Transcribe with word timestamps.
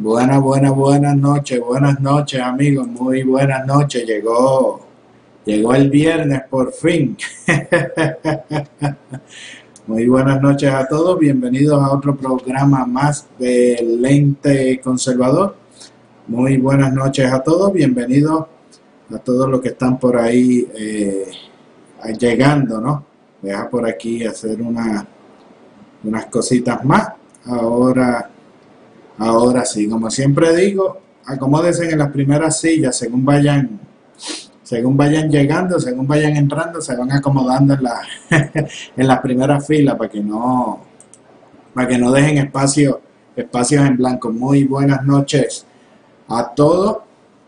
Buenas, 0.00 0.40
buenas, 0.40 0.76
buenas 0.76 1.16
noches, 1.16 1.58
buenas 1.58 1.98
noches 1.98 2.40
amigos, 2.40 2.86
muy 2.86 3.24
buenas 3.24 3.66
noches. 3.66 4.06
Llegó, 4.06 4.80
llegó 5.44 5.74
el 5.74 5.90
viernes 5.90 6.42
por 6.48 6.72
fin. 6.72 7.16
muy 9.88 10.06
buenas 10.06 10.40
noches 10.40 10.72
a 10.72 10.86
todos, 10.86 11.18
bienvenidos 11.18 11.82
a 11.82 11.90
otro 11.90 12.16
programa 12.16 12.86
más 12.86 13.26
de 13.40 13.84
Lente 13.98 14.80
Conservador. 14.80 15.56
Muy 16.28 16.58
buenas 16.58 16.92
noches 16.92 17.32
a 17.32 17.42
todos, 17.42 17.72
bienvenidos 17.72 18.46
a 19.12 19.18
todos 19.18 19.48
los 19.48 19.60
que 19.60 19.70
están 19.70 19.98
por 19.98 20.16
ahí 20.16 20.64
eh, 20.76 21.26
llegando, 22.16 22.80
¿no? 22.80 23.04
Deja 23.42 23.68
por 23.68 23.84
aquí 23.84 24.24
hacer 24.24 24.62
una, 24.62 25.04
unas 26.04 26.26
cositas 26.26 26.84
más. 26.84 27.14
Ahora 27.46 28.30
Ahora 29.18 29.64
sí, 29.64 29.88
como 29.88 30.10
siempre 30.10 30.54
digo, 30.56 30.98
acomódense 31.26 31.90
en 31.90 31.98
las 31.98 32.10
primeras 32.10 32.60
sillas 32.60 32.96
según 32.96 33.24
vayan 33.24 33.80
según 34.62 34.98
vayan 34.98 35.30
llegando, 35.30 35.80
según 35.80 36.06
vayan 36.06 36.36
entrando, 36.36 36.82
se 36.82 36.94
van 36.94 37.10
acomodando 37.10 37.72
en 37.72 37.82
la, 37.82 38.02
en 38.96 39.06
las 39.06 39.20
primeras 39.20 39.66
filas 39.66 39.96
para 39.96 40.10
que 40.10 40.20
no 40.20 40.80
para 41.72 41.88
que 41.88 41.96
no 41.96 42.12
dejen 42.12 42.38
espacio, 42.38 43.00
espacios 43.36 43.86
en 43.86 43.96
blanco. 43.96 44.30
Muy 44.30 44.64
buenas 44.64 45.04
noches 45.04 45.64
a 46.28 46.52
todos. 46.54 46.98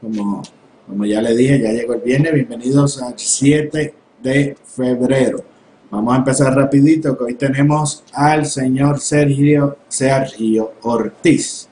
Como, 0.01 0.43
como 0.87 1.05
ya 1.05 1.21
le 1.21 1.35
dije, 1.35 1.61
ya 1.61 1.73
llegó 1.73 1.95
el 1.95 2.01
viernes. 2.01 2.33
Bienvenidos 2.33 3.03
al 3.03 3.15
7 3.17 3.95
de 4.23 4.57
febrero. 4.65 5.50
Vamos 5.91 6.15
a 6.15 6.19
empezar 6.19 6.55
rapidito, 6.55 7.19
que 7.19 7.25
hoy 7.25 7.35
tenemos 7.35 8.05
al 8.13 8.47
señor 8.47 9.01
Sergio, 9.01 9.77
Sergio 9.89 10.75
Ortiz 10.83 11.69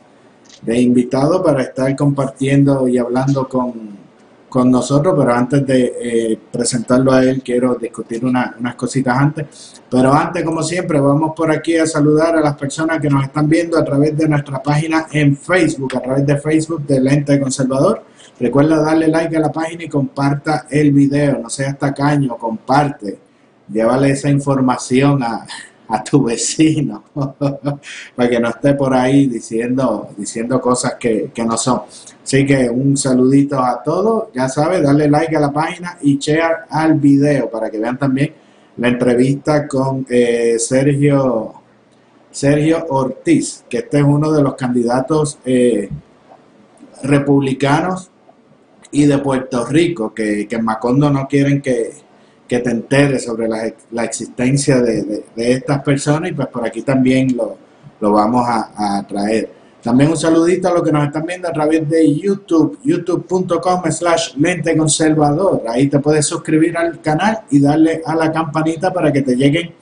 de 0.62 0.80
invitado 0.80 1.40
para 1.40 1.62
estar 1.62 1.94
compartiendo 1.94 2.88
y 2.88 2.98
hablando 2.98 3.48
con, 3.48 3.72
con 4.48 4.72
nosotros, 4.72 5.14
pero 5.16 5.32
antes 5.32 5.64
de 5.64 5.92
eh, 6.02 6.38
presentarlo 6.50 7.12
a 7.12 7.22
él 7.22 7.42
quiero 7.44 7.76
discutir 7.76 8.24
unas 8.24 8.74
cositas 8.74 9.16
antes. 9.16 9.82
Pero 9.88 10.12
antes, 10.12 10.42
como 10.42 10.64
siempre, 10.64 10.98
vamos 10.98 11.32
por 11.36 11.52
aquí 11.52 11.76
a 11.76 11.86
saludar 11.86 12.36
a 12.36 12.40
las 12.40 12.56
personas 12.56 13.00
que 13.00 13.08
nos 13.08 13.22
están 13.22 13.48
viendo 13.48 13.78
a 13.78 13.84
través 13.84 14.16
de 14.16 14.28
nuestra 14.28 14.60
página 14.60 15.06
en 15.12 15.36
Facebook, 15.36 15.96
a 15.96 16.00
través 16.00 16.26
de 16.26 16.36
Facebook 16.38 16.84
de 16.84 17.00
Lente 17.00 17.38
Conservador. 17.38 18.02
Recuerda 18.40 18.82
darle 18.82 19.06
like 19.06 19.36
a 19.36 19.40
la 19.40 19.52
página 19.52 19.84
y 19.84 19.88
comparta 19.88 20.66
el 20.68 20.90
video, 20.90 21.38
no 21.38 21.48
seas 21.48 21.78
tacaño, 21.78 22.36
comparte 22.36 23.27
llévale 23.70 24.10
esa 24.10 24.30
información 24.30 25.22
a, 25.22 25.46
tu 26.04 26.22
vecino 26.22 27.02
para 28.14 28.28
que 28.28 28.38
no 28.38 28.50
esté 28.50 28.74
por 28.74 28.92
ahí 28.92 29.26
diciendo, 29.26 30.10
diciendo 30.18 30.60
cosas 30.60 30.96
que, 31.00 31.32
no 31.46 31.56
son. 31.56 31.82
Así 32.22 32.44
que 32.44 32.68
un 32.68 32.94
saludito 32.94 33.58
a 33.58 33.82
todos. 33.82 34.28
Ya 34.34 34.50
sabes, 34.50 34.82
darle 34.82 35.08
like 35.08 35.34
a 35.34 35.40
la 35.40 35.50
página 35.50 35.96
y 36.02 36.18
share 36.18 36.66
al 36.68 36.94
video 36.94 37.48
para 37.50 37.70
que 37.70 37.78
vean 37.78 37.98
también 37.98 38.34
la 38.76 38.88
entrevista 38.88 39.66
con 39.66 40.06
eh, 40.10 40.56
Sergio, 40.58 41.54
Sergio 42.30 42.84
Ortiz, 42.90 43.64
que 43.68 43.78
este 43.78 43.98
es 43.98 44.04
uno 44.04 44.30
de 44.30 44.42
los 44.42 44.56
candidatos 44.56 45.38
eh, 45.46 45.88
republicanos 47.02 48.10
y 48.90 49.06
de 49.06 49.18
Puerto 49.18 49.64
Rico, 49.64 50.12
que, 50.12 50.46
que 50.46 50.56
en 50.56 50.64
Macondo 50.66 51.08
no 51.08 51.26
quieren 51.26 51.62
que, 51.62 52.07
que 52.48 52.60
te 52.60 52.70
enteres 52.70 53.24
sobre 53.24 53.46
la, 53.46 53.70
la 53.92 54.04
existencia 54.04 54.80
de, 54.80 55.02
de, 55.02 55.52
estas 55.52 55.82
personas 55.82 56.30
y 56.30 56.34
pues 56.34 56.48
por 56.48 56.66
aquí 56.66 56.80
también 56.82 57.36
lo, 57.36 57.58
lo 58.00 58.12
vamos 58.12 58.44
a, 58.48 58.98
a, 58.98 59.06
traer. 59.06 59.52
También 59.82 60.10
un 60.10 60.16
saludito 60.16 60.68
a 60.68 60.72
los 60.72 60.82
que 60.82 60.90
nos 60.90 61.06
están 61.06 61.26
viendo 61.26 61.46
a 61.46 61.52
través 61.52 61.88
de 61.88 62.14
YouTube, 62.14 62.78
youtube.com 62.82 63.82
slash 63.90 64.34
lente 64.36 64.76
conservador. 64.76 65.62
Ahí 65.68 65.88
te 65.88 65.98
puedes 65.98 66.26
suscribir 66.26 66.76
al 66.76 67.00
canal 67.00 67.42
y 67.50 67.60
darle 67.60 68.02
a 68.04 68.16
la 68.16 68.32
campanita 68.32 68.92
para 68.92 69.12
que 69.12 69.22
te 69.22 69.36
lleguen 69.36 69.74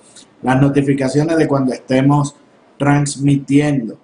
las 0.42 0.60
notificaciones 0.60 1.36
de 1.36 1.46
cuando 1.46 1.72
estemos 1.72 2.34
transmitiendo 2.76 3.96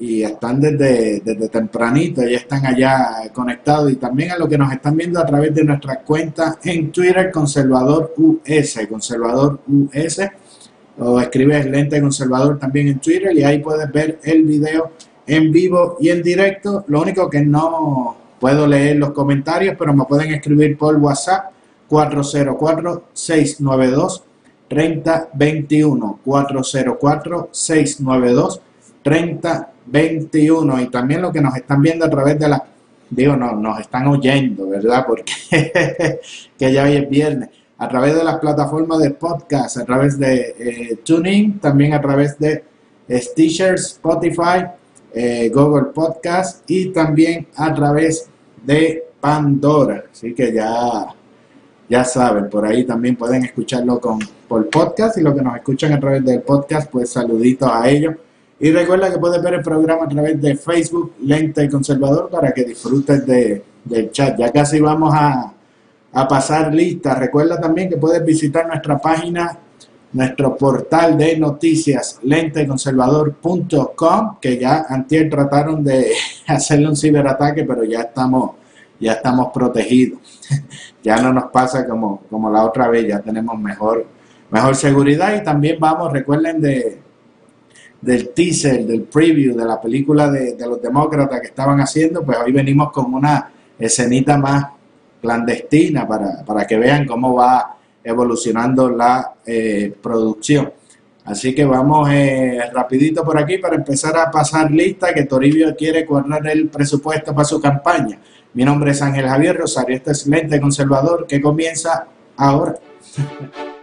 y 0.00 0.22
están 0.22 0.60
desde, 0.60 1.20
desde 1.20 1.48
tempranito, 1.48 2.22
ya 2.22 2.38
están 2.38 2.66
allá 2.66 3.30
conectados 3.32 3.92
y 3.92 3.96
también 3.96 4.32
a 4.32 4.36
los 4.38 4.48
que 4.48 4.58
nos 4.58 4.72
están 4.72 4.96
viendo 4.96 5.20
a 5.20 5.26
través 5.26 5.54
de 5.54 5.64
nuestra 5.64 6.00
cuenta 6.00 6.58
en 6.64 6.90
Twitter, 6.90 7.30
Conservador 7.30 8.12
US, 8.16 8.86
Conservador 8.88 9.60
US, 9.66 10.20
o 10.98 11.20
escribes 11.20 11.66
Lente 11.66 12.00
Conservador 12.00 12.58
también 12.58 12.88
en 12.88 12.98
Twitter 12.98 13.36
y 13.36 13.44
ahí 13.44 13.58
puedes 13.60 13.90
ver 13.92 14.18
el 14.24 14.42
video 14.44 14.90
en 15.26 15.50
vivo 15.52 15.96
y 16.00 16.08
en 16.10 16.22
directo. 16.22 16.84
Lo 16.88 17.02
único 17.02 17.30
que 17.30 17.40
no 17.42 18.16
puedo 18.40 18.66
leer 18.66 18.96
los 18.96 19.12
comentarios, 19.12 19.76
pero 19.78 19.94
me 19.94 20.04
pueden 20.04 20.34
escribir 20.34 20.76
por 20.76 20.96
WhatsApp 20.96 21.52
404 21.88 23.04
692 23.12 24.22
3021 24.68 26.20
404 29.90 30.30
692 30.30 30.30
3021 30.30 30.82
y 30.82 30.90
también 30.90 31.22
lo 31.22 31.32
que 31.32 31.40
nos 31.40 31.56
están 31.56 31.82
viendo 31.82 32.04
a 32.04 32.10
través 32.10 32.38
de 32.38 32.48
la, 32.48 32.64
digo, 33.10 33.36
no, 33.36 33.52
nos 33.52 33.80
están 33.80 34.06
oyendo, 34.06 34.68
¿verdad? 34.68 35.04
Porque 35.06 35.32
que 36.58 36.72
ya 36.72 36.84
hoy 36.84 36.96
es 36.96 37.08
viernes, 37.08 37.50
a 37.78 37.88
través 37.88 38.14
de 38.14 38.24
las 38.24 38.38
plataformas 38.38 39.00
de 39.00 39.10
podcast, 39.10 39.78
a 39.78 39.84
través 39.84 40.18
de 40.18 40.54
eh, 40.58 40.98
TuneIn, 41.04 41.58
también 41.58 41.92
a 41.92 42.00
través 42.00 42.38
de 42.38 42.64
Stitcher, 43.10 43.74
Spotify, 43.74 44.64
eh, 45.12 45.50
Google 45.54 45.92
Podcast 45.92 46.68
y 46.68 46.86
también 46.86 47.46
a 47.56 47.72
través 47.74 48.28
de 48.64 49.04
Pandora. 49.20 50.04
Así 50.10 50.34
que 50.34 50.52
ya, 50.52 51.06
ya 51.88 52.04
saben, 52.04 52.48
por 52.48 52.64
ahí 52.64 52.84
también 52.84 53.16
pueden 53.16 53.44
escucharlo 53.44 54.00
con, 54.00 54.18
por 54.48 54.68
podcast 54.70 55.18
y 55.18 55.22
lo 55.22 55.34
que 55.34 55.42
nos 55.42 55.56
escuchan 55.56 55.92
a 55.92 56.00
través 56.00 56.24
del 56.24 56.42
podcast, 56.42 56.90
pues 56.90 57.10
saluditos 57.10 57.70
a 57.70 57.88
ellos. 57.88 58.14
Y 58.64 58.72
recuerda 58.72 59.12
que 59.12 59.18
puedes 59.18 59.42
ver 59.42 59.52
el 59.52 59.62
programa 59.62 60.06
a 60.06 60.08
través 60.08 60.40
de 60.40 60.56
Facebook, 60.56 61.12
Lente 61.20 61.68
Conservador, 61.68 62.30
para 62.30 62.50
que 62.50 62.64
disfrutes 62.64 63.26
de, 63.26 63.62
del 63.84 64.10
chat. 64.10 64.38
Ya 64.38 64.50
casi 64.50 64.80
vamos 64.80 65.12
a, 65.14 65.52
a 66.10 66.26
pasar 66.26 66.74
lista. 66.74 67.14
Recuerda 67.14 67.60
también 67.60 67.90
que 67.90 67.98
puedes 67.98 68.24
visitar 68.24 68.66
nuestra 68.66 68.96
página, 68.96 69.58
nuestro 70.14 70.56
portal 70.56 71.18
de 71.18 71.36
noticias, 71.36 72.18
lenteconservador.com, 72.22 74.36
que 74.40 74.58
ya 74.58 74.86
antier 74.88 75.28
trataron 75.28 75.84
de 75.84 76.12
hacerle 76.46 76.88
un 76.88 76.96
ciberataque, 76.96 77.64
pero 77.64 77.84
ya 77.84 78.00
estamos, 78.00 78.52
ya 78.98 79.12
estamos 79.12 79.48
protegidos. 79.52 80.20
ya 81.02 81.18
no 81.18 81.34
nos 81.34 81.50
pasa 81.50 81.86
como, 81.86 82.22
como 82.30 82.50
la 82.50 82.64
otra 82.64 82.88
vez, 82.88 83.08
ya 83.08 83.20
tenemos 83.20 83.58
mejor, 83.58 84.06
mejor 84.50 84.74
seguridad 84.74 85.36
y 85.36 85.44
también 85.44 85.76
vamos, 85.78 86.10
recuerden 86.10 86.62
de 86.62 87.03
del 88.04 88.30
teaser, 88.30 88.84
del 88.84 89.02
preview 89.02 89.56
de 89.56 89.64
la 89.64 89.80
película 89.80 90.30
de, 90.30 90.56
los 90.58 90.80
demócratas 90.80 91.40
que 91.40 91.46
estaban 91.46 91.80
haciendo, 91.80 92.22
pues 92.22 92.36
hoy 92.44 92.52
venimos 92.52 92.92
con 92.92 93.14
una 93.14 93.50
escenita 93.78 94.36
más 94.36 94.66
clandestina 95.22 96.06
para, 96.06 96.66
que 96.66 96.76
vean 96.76 97.06
cómo 97.06 97.34
va 97.34 97.76
evolucionando 98.02 98.90
la 98.90 99.34
eh, 99.46 99.94
producción. 100.02 100.70
Así 101.24 101.54
que 101.54 101.64
vamos 101.64 102.10
eh, 102.12 102.60
rapidito 102.74 103.24
por 103.24 103.38
aquí 103.38 103.56
para 103.56 103.76
empezar 103.76 104.14
a 104.18 104.30
pasar 104.30 104.70
lista 104.70 105.14
que 105.14 105.24
Toribio 105.24 105.74
quiere 105.74 106.04
cuadrar 106.04 106.46
el 106.46 106.68
presupuesto 106.68 107.34
para 107.34 107.46
su 107.46 107.58
campaña. 107.58 108.20
Mi 108.52 108.64
nombre 108.66 108.90
es 108.90 109.00
Ángel 109.00 109.26
Javier 109.26 109.56
Rosario, 109.56 109.96
este 109.96 110.10
es 110.10 110.26
Lente 110.26 110.60
Conservador 110.60 111.26
que 111.26 111.40
comienza 111.40 112.06
ahora. 112.36 112.74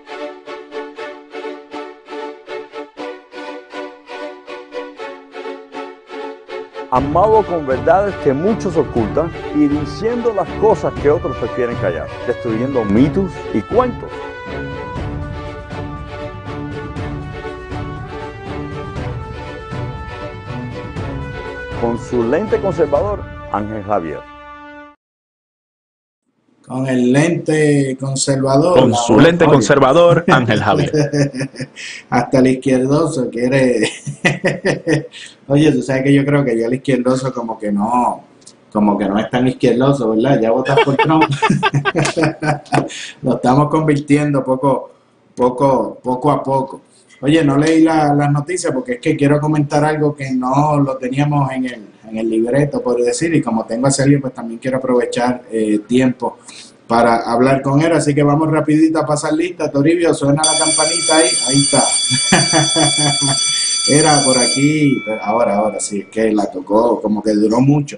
amado 6.92 7.42
con 7.44 7.66
verdades 7.66 8.14
que 8.18 8.34
muchos 8.34 8.76
ocultan 8.76 9.32
y 9.56 9.68
diciendo 9.68 10.34
las 10.36 10.48
cosas 10.60 10.94
que 11.02 11.10
otros 11.10 11.36
prefieren 11.38 11.76
callar, 11.78 12.08
destruyendo 12.28 12.84
mitos 12.84 13.32
y 13.54 13.62
cuentos. 13.62 14.10
Con 21.80 21.98
su 21.98 22.24
lente 22.24 22.60
conservador, 22.60 23.24
Ángel 23.52 23.84
Javier. 23.84 24.31
Con 26.68 26.88
el 26.88 27.12
lente 27.12 27.98
conservador. 28.00 28.80
Con 28.80 28.94
su 28.94 29.20
lente 29.20 29.46
conservador, 29.46 30.24
Ángel 30.30 30.62
Javier. 30.62 30.92
Hasta 32.10 32.40
el 32.40 32.48
izquierdoso 32.48 33.30
quiere. 33.30 33.90
Oye, 35.48 35.72
tú 35.72 35.82
sabes 35.82 36.04
que 36.04 36.14
yo 36.14 36.26
creo 36.26 36.46
que 36.46 36.58
ya 36.58 36.68
el 36.68 36.74
izquierdoso 36.76 37.34
como 37.34 37.58
que 37.60 37.72
no, 37.72 38.24
como 38.72 38.98
que 38.98 39.06
no 39.06 39.20
es 39.20 39.30
tan 39.30 39.48
izquierdoso, 39.48 40.12
¿verdad? 40.12 40.40
Ya 40.42 40.52
votas 40.52 40.80
por 40.86 40.96
Trump. 40.96 41.26
Lo 43.22 43.36
estamos 43.36 43.70
convirtiendo 43.70 44.44
poco, 44.44 44.92
poco, 45.36 46.00
poco 46.02 46.32
a 46.32 46.42
poco. 46.44 46.82
Oye, 47.22 47.44
no 47.44 47.56
leí 47.58 47.82
la- 47.84 48.14
las 48.14 48.32
noticias 48.32 48.74
porque 48.74 48.94
es 48.94 49.00
que 49.00 49.16
quiero 49.16 49.40
comentar 49.40 49.84
algo 49.86 50.16
que 50.16 50.32
no 50.32 50.80
lo 50.80 50.98
teníamos 50.98 51.52
en 51.52 51.66
el, 51.66 51.86
en 52.10 52.18
el 52.18 52.30
libreto, 52.30 52.82
por 52.82 53.02
decir, 53.02 53.34
y 53.36 53.42
como 53.42 53.64
tengo 53.66 53.88
a 53.88 53.92
Sergio, 53.92 54.20
pues 54.20 54.34
también 54.34 54.60
quiero 54.60 54.78
aprovechar 54.78 55.44
eh, 55.52 55.80
tiempo 55.88 56.40
para 56.88 57.18
hablar 57.32 57.62
con 57.62 57.80
él, 57.82 57.92
así 57.94 58.14
que 58.14 58.24
vamos 58.24 58.50
rapidito 58.52 59.00
a 59.00 59.06
pasar 59.06 59.34
lista. 59.34 59.72
Toribio, 59.72 60.14
suena 60.14 60.42
la 60.44 60.58
campanita 60.66 61.16
ahí, 61.18 61.30
ahí 61.48 61.62
está. 61.62 61.84
Era 63.90 64.24
por 64.24 64.38
aquí, 64.38 64.98
ahora, 65.22 65.56
ahora 65.56 65.80
sí, 65.80 66.00
es 66.02 66.06
que 66.08 66.32
la 66.32 66.46
tocó, 66.52 67.02
como 67.02 67.22
que 67.22 67.32
duró 67.34 67.60
mucho. 67.62 67.98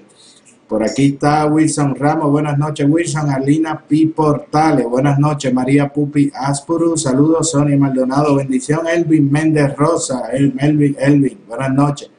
Por 0.68 0.82
aquí 0.82 1.06
está 1.14 1.44
Wilson 1.46 1.94
Ramos, 1.94 2.30
buenas 2.30 2.56
noches 2.58 2.86
Wilson, 2.88 3.30
Alina 3.30 3.82
P. 3.86 4.10
Portales, 4.14 4.86
buenas 4.86 5.18
noches 5.18 5.52
María 5.52 5.92
Pupi 5.92 6.32
Aspuru, 6.34 6.96
saludos 6.96 7.50
Sonia 7.50 7.76
Maldonado, 7.76 8.34
bendición 8.36 8.86
Elvin 8.86 9.30
Méndez 9.30 9.76
Rosa, 9.76 10.30
El- 10.32 10.54
Elvin, 10.58 10.96
Elvin, 10.98 11.38
buenas 11.46 11.72
noches. 11.72 12.10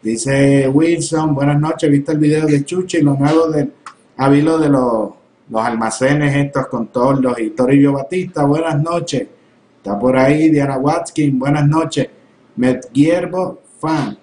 Dice 0.00 0.68
Wilson, 0.68 1.34
buenas 1.34 1.60
noches, 1.60 1.90
¿viste 1.90 2.12
el 2.12 2.18
video 2.18 2.46
de 2.46 2.64
Chuchi 2.64 3.02
lo 3.02 3.14
nuevo 3.14 3.48
del 3.48 3.72
Avilo 4.16 4.58
de 4.58 4.68
los, 4.68 5.10
los 5.50 5.60
almacenes 5.62 6.34
estos 6.36 6.68
con 6.68 6.86
tordos 6.88 7.38
y 7.40 7.50
Torillo 7.50 7.92
Batista, 7.94 8.44
buenas 8.44 8.80
noches. 8.80 9.26
Está 9.76 9.98
por 9.98 10.16
ahí 10.16 10.50
Diana 10.50 10.76
Watkins, 10.78 11.36
buenas 11.38 11.66
noches. 11.66 12.08
Medgierbo 12.56 13.60
Fan, 13.80 14.16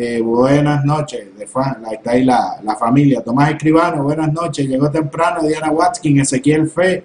eh, 0.00 0.20
buenas 0.22 0.84
noches, 0.84 1.26
está 1.40 2.10
ahí 2.12 2.24
la, 2.24 2.60
la 2.62 2.76
familia. 2.76 3.20
Tomás 3.20 3.50
Escribano, 3.50 4.04
buenas 4.04 4.32
noches, 4.32 4.68
llegó 4.68 4.88
temprano 4.88 5.42
Diana 5.42 5.72
Watkins, 5.72 6.22
Ezequiel 6.22 6.70
Fe, 6.70 7.02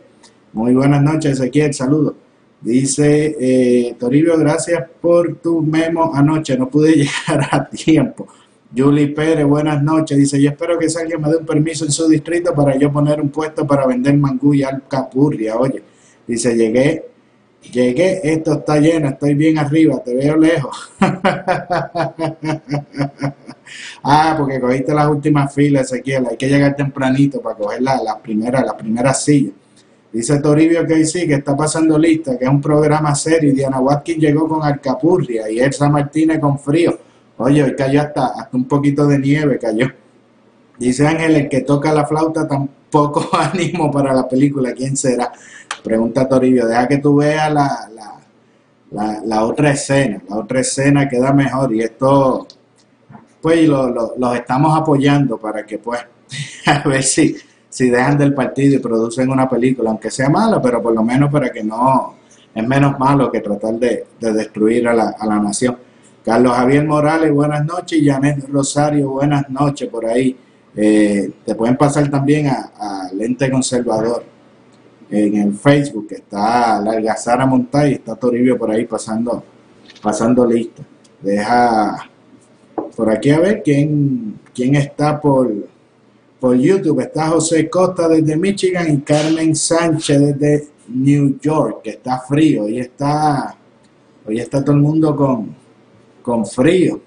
muy 0.54 0.76
buenas 0.76 1.02
noches 1.02 1.40
Ezequiel, 1.40 1.74
saludos. 1.74 2.14
Dice 2.62 3.36
eh, 3.40 3.96
Toribio, 4.00 4.38
gracias 4.38 4.88
por 5.02 5.38
tu 5.38 5.62
memo 5.64 6.12
anoche, 6.14 6.56
no 6.56 6.70
pude 6.70 6.94
llegar 6.96 7.50
a 7.52 7.68
tiempo. 7.68 8.28
Julie 8.76 9.08
Pérez, 9.08 9.46
buenas 9.46 9.82
noches. 9.82 10.18
Dice, 10.18 10.40
yo 10.42 10.52
espero 10.52 10.78
que 10.78 10.88
alguien 11.00 11.20
me 11.20 11.30
dé 11.30 11.38
un 11.38 11.46
permiso 11.46 11.86
en 11.86 11.92
su 11.92 12.08
distrito 12.08 12.54
para 12.54 12.78
yo 12.78 12.92
poner 12.92 13.20
un 13.22 13.30
puesto 13.30 13.66
para 13.66 13.88
vender 13.88 14.16
mangú 14.18 14.54
y 14.54 14.64
alcapurria. 14.64 15.58
Oye, 15.58 15.82
dice, 16.28 16.56
llegué, 16.56 17.06
llegué, 17.72 18.20
esto 18.24 18.54
está 18.54 18.78
lleno, 18.80 19.10
estoy 19.10 19.34
bien 19.36 19.58
arriba, 19.58 20.02
te 20.04 20.16
veo 20.16 20.36
lejos. 20.38 20.92
ah, 24.04 24.36
porque 24.38 24.60
cogiste 24.60 24.94
las 24.94 25.08
últimas 25.08 25.54
filas, 25.54 25.92
Ezequiel, 25.92 26.28
hay 26.30 26.38
que 26.38 26.48
llegar 26.50 26.76
tempranito 26.76 27.42
para 27.42 27.56
coger 27.56 27.82
la- 27.82 28.02
las 28.04 28.16
primeras, 28.18 28.64
las 28.66 28.76
primeras 28.76 29.24
sillas. 29.24 29.54
Dice 30.12 30.40
Toribio 30.40 30.86
que 30.86 31.04
sí, 31.06 31.26
que 31.28 31.36
está 31.36 31.56
pasando 31.58 31.98
lista, 31.98 32.38
que 32.38 32.46
es 32.46 32.50
un 32.52 32.62
programa 32.62 33.16
serio. 33.16 33.52
Diana 33.52 33.80
Watkins 33.80 34.20
llegó 34.20 34.48
con 34.48 34.62
alcapurria 34.64 35.50
y 35.50 35.60
Elsa 35.60 35.90
Martínez 35.90 36.40
con 36.40 36.60
frío. 36.60 37.00
Oye, 37.38 37.64
hoy 37.64 37.76
cayó 37.76 38.00
hasta, 38.02 38.28
hasta 38.28 38.56
un 38.56 38.66
poquito 38.68 39.08
de 39.08 39.18
nieve, 39.18 39.58
cayó. 39.58 39.88
Dice 40.78 41.08
Ángel, 41.08 41.36
el 41.36 41.50
que 41.50 41.62
toca 41.62 41.92
la 41.94 42.06
flauta 42.06 42.48
tampoco 42.48 43.28
ánimo 43.34 43.90
para 43.92 44.14
la 44.14 44.28
película. 44.30 44.72
¿Quién 44.74 44.96
será? 44.96 45.32
Pregunta 45.84 46.28
Toribio. 46.28 46.68
Deja 46.68 46.88
que 46.88 46.98
tú 46.98 47.18
veas 47.18 47.52
la, 47.54 47.90
la, 47.94 48.20
la, 48.92 49.22
la 49.26 49.44
otra 49.46 49.72
escena. 49.72 50.22
La 50.30 50.38
otra 50.38 50.60
escena 50.62 51.08
queda 51.10 51.34
mejor. 51.34 51.74
Y 51.74 51.82
esto, 51.82 52.48
pues, 53.42 53.68
lo- 53.68 53.90
lo- 53.90 54.14
los 54.18 54.36
estamos 54.36 54.78
apoyando 54.78 55.38
para 55.38 55.66
que, 55.66 55.78
pues, 55.78 56.00
a 56.66 56.88
ver 56.88 57.04
si, 57.04 57.36
si 57.70 57.90
dejan 57.90 58.18
del 58.18 58.34
partido 58.34 58.76
y 58.76 58.80
producen 58.80 59.30
una 59.30 59.50
película, 59.50 59.90
aunque 59.90 60.10
sea 60.12 60.30
mala, 60.30 60.62
pero 60.62 60.82
por 60.82 60.94
lo 60.94 61.04
menos 61.04 61.32
para 61.32 61.52
que 61.52 61.64
no, 61.64 62.16
es 62.54 62.68
menos 62.68 62.98
malo 63.00 63.32
que 63.32 63.42
tratar 63.42 63.74
de, 63.76 64.06
de 64.20 64.34
destruir 64.34 64.88
a 64.88 64.94
la, 64.94 65.16
a 65.20 65.26
la 65.26 65.40
nación. 65.40 65.78
Carlos 66.24 66.56
Javier 66.56 66.86
Morales, 66.86 67.32
buenas 67.34 67.66
noches. 67.66 68.02
Janet 68.04 68.48
Rosario, 68.50 69.10
buenas 69.10 69.50
noches 69.50 69.90
por 69.90 70.06
ahí. 70.06 70.38
Eh, 70.76 71.32
te 71.46 71.54
pueden 71.56 71.76
pasar 71.78 72.10
también 72.10 72.48
a, 72.48 72.72
a 72.80 73.10
Lente 73.14 73.52
Conservador 73.52 74.24
en 75.14 75.36
el 75.36 75.54
Facebook, 75.54 76.08
está 76.10 76.82
Larga 76.82 77.16
Sara 77.16 77.46
Montay, 77.46 77.94
está 77.94 78.16
Toribio 78.16 78.58
por 78.58 78.72
ahí 78.72 78.86
pasando, 78.86 79.44
pasando 80.02 80.44
lista. 80.46 80.82
Deja 81.22 82.10
por 82.96 83.12
aquí 83.12 83.30
a 83.30 83.40
ver 83.40 83.62
quién, 83.64 84.40
quién 84.54 84.76
está 84.76 85.22
por, 85.22 85.54
por 86.40 86.56
YouTube. 86.56 87.02
Está 87.02 87.28
José 87.28 87.70
Costa 87.70 88.08
desde 88.08 88.36
Michigan 88.36 88.92
y 88.92 89.02
Carmen 89.02 89.56
Sánchez 89.56 90.20
desde 90.40 90.68
New 90.88 91.38
York, 91.40 91.82
que 91.84 91.92
está 91.92 92.20
frío. 92.22 92.64
Hoy 92.64 92.80
está, 92.80 93.56
hoy 94.26 94.40
está 94.40 94.64
todo 94.64 94.76
el 94.76 94.82
mundo 94.82 95.16
con, 95.16 95.56
con 96.24 96.44
frío. 96.44 97.00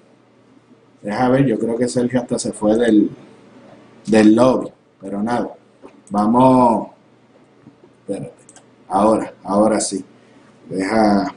Deja 1.02 1.28
ver, 1.28 1.44
yo 1.44 1.58
creo 1.58 1.76
que 1.76 1.88
Sergio 1.88 2.20
hasta 2.20 2.38
se 2.38 2.52
fue 2.52 2.76
del, 2.76 3.10
del 4.06 4.34
lobby, 4.34 4.68
pero 5.00 5.20
nada. 5.22 5.52
Vamos, 6.10 6.95
espérate, 8.06 8.32
ahora, 8.88 9.34
ahora 9.42 9.80
sí. 9.80 10.04
Deja 10.68 11.34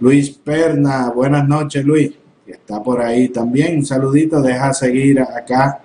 Luis 0.00 0.30
Perna, 0.30 1.10
buenas 1.10 1.46
noches 1.46 1.84
Luis, 1.84 2.12
está 2.46 2.82
por 2.82 3.00
ahí 3.00 3.28
también. 3.28 3.78
Un 3.78 3.86
saludito, 3.86 4.42
deja 4.42 4.72
seguir 4.72 5.20
acá. 5.20 5.80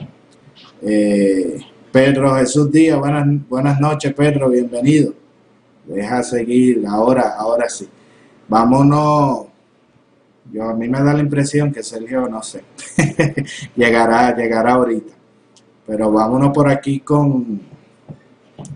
Eh, 0.82 1.60
Pedro 1.92 2.36
Jesús 2.36 2.72
Díaz, 2.72 3.00
buenas, 3.00 3.28
buenas 3.48 3.80
noches 3.80 4.14
Pedro, 4.14 4.50
bienvenido. 4.50 5.14
Deja 5.86 6.24
seguir, 6.24 6.86
ahora, 6.88 7.36
ahora 7.38 7.70
sí. 7.70 7.88
Vámonos. 8.48 9.46
Yo, 10.52 10.64
a 10.64 10.74
mí 10.74 10.88
me 10.88 11.02
da 11.02 11.14
la 11.14 11.20
impresión 11.20 11.72
que 11.72 11.84
Sergio, 11.84 12.30
no 12.30 12.42
sé, 12.42 12.64
llegará, 13.76 14.34
llegará 14.36 14.74
ahorita. 14.74 15.14
Pero 15.86 16.12
vámonos 16.12 16.54
por 16.54 16.70
aquí 16.70 17.02
con... 17.02 17.62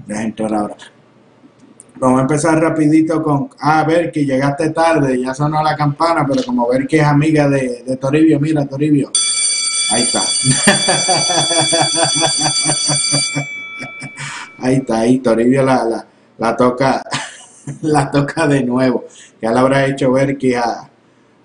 Deja 0.05 0.23
entrar 0.23 0.53
ahora. 0.53 0.75
Vamos 2.01 2.17
a 2.17 2.21
empezar 2.23 2.59
rapidito 2.59 3.21
con... 3.21 3.49
Ah, 3.59 3.83
ver 3.83 4.11
que 4.11 4.25
llegaste 4.25 4.71
tarde, 4.71 5.21
ya 5.21 5.35
sonó 5.35 5.61
la 5.61 5.75
campana, 5.75 6.25
pero 6.27 6.43
como 6.43 6.67
ver 6.67 6.87
que 6.87 6.97
es 6.97 7.03
amiga 7.03 7.47
de, 7.47 7.83
de 7.85 7.95
Toribio, 7.95 8.39
mira 8.39 8.65
Toribio. 8.65 9.11
Ahí 9.91 10.01
está. 10.01 10.23
Ahí 14.63 14.75
está, 14.75 14.99
ahí 14.99 15.17
Toribio 15.19 15.63
la, 15.63 15.83
la, 15.83 16.05
la 16.37 16.55
toca, 16.55 17.03
la 17.81 18.09
toca 18.09 18.47
de 18.47 18.63
nuevo. 18.63 19.05
Ya 19.39 19.51
le 19.51 19.59
habrá 19.59 19.85
hecho 19.85 20.11
ver 20.11 20.39
que 20.39 20.57
a, 20.57 20.89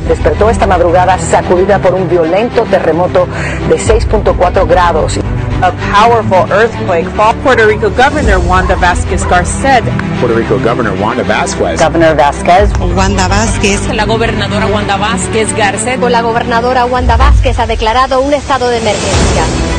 despertó 0.08 0.50
esta 0.50 0.66
madrugada 0.66 1.18
sacudida 1.20 1.80
por 1.80 1.94
un 1.94 2.10
violento 2.10 2.63
terremoto 2.63 3.28
de 3.70 3.75
6.4 3.75 4.68
grados. 4.68 5.20
A 5.63 5.72
powerful 5.94 6.51
earthquake. 6.51 7.08
Puerto 7.44 7.68
Rico 7.68 7.89
Governor 7.91 8.39
Wanda 8.48 8.75
Vázquez 8.75 9.24
Garcet. 9.30 9.84
Puerto 10.20 10.36
Rico 10.36 10.58
Governor 10.58 10.94
Wanda 11.00 11.24
Vasquez. 11.24 11.80
Governor 11.80 12.15
Vázquez. 12.15 12.72
Wanda 12.96 13.27
Vázquez. 13.27 13.88
La 13.94 14.06
gobernadora 14.06 14.65
Wanda 14.65 14.98
Vázquez 14.98 15.56
Garcet. 15.56 16.00
La 16.00 16.22
gobernadora 16.22 16.86
Wanda 16.86 17.15
Vázquez 17.15 17.60
ha 17.60 17.68
declarado 17.68 18.22
un 18.22 18.34
estado 18.34 18.70
de 18.70 18.77
emergencia. 18.77 19.71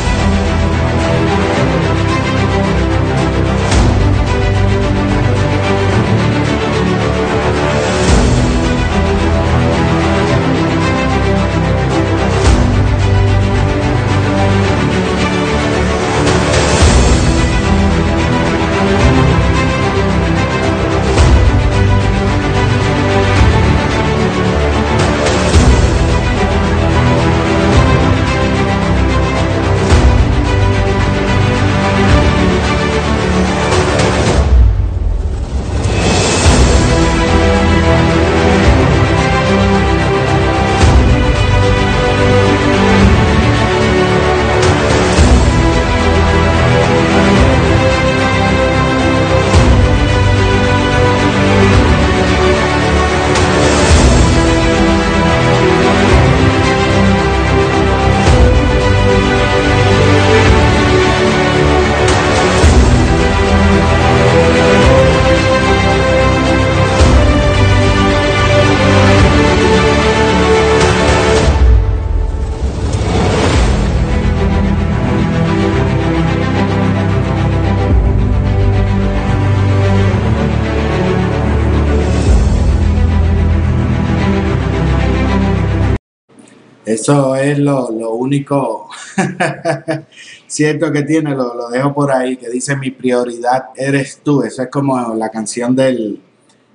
Eso 87.03 87.35
es 87.35 87.59
lo, 87.59 87.91
lo 87.91 88.13
único 88.13 88.87
cierto 90.47 90.89
que 90.89 91.03
tiene, 91.03 91.31
lo, 91.31 91.53
lo 91.53 91.67
dejo 91.67 91.93
por 91.93 92.09
ahí, 92.09 92.37
que 92.37 92.49
dice 92.49 92.77
mi 92.77 92.91
prioridad 92.91 93.71
eres 93.75 94.21
tú. 94.23 94.41
Eso 94.41 94.63
es 94.63 94.69
como 94.69 95.13
la 95.13 95.29
canción 95.29 95.75
del, 95.75 96.21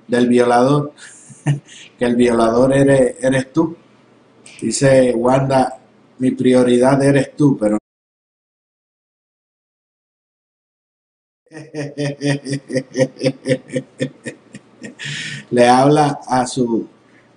del 0.07 0.27
violador, 0.27 0.93
que 1.97 2.05
el 2.05 2.15
violador 2.15 2.73
eres, 2.73 3.15
eres 3.23 3.51
tú. 3.51 3.75
Dice 4.61 5.15
Wanda, 5.15 5.79
mi 6.19 6.29
prioridad 6.29 7.01
eres 7.01 7.35
tú, 7.35 7.57
pero 7.59 7.79
le 15.49 15.67
habla 15.67 16.19
a 16.27 16.45
su 16.45 16.87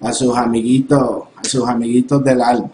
a 0.03 0.13
sus 0.13 0.37
amiguitos, 0.37 1.29
a 1.37 1.45
sus 1.45 1.69
amiguitos 1.69 2.23
del 2.25 2.43
alma, 2.43 2.71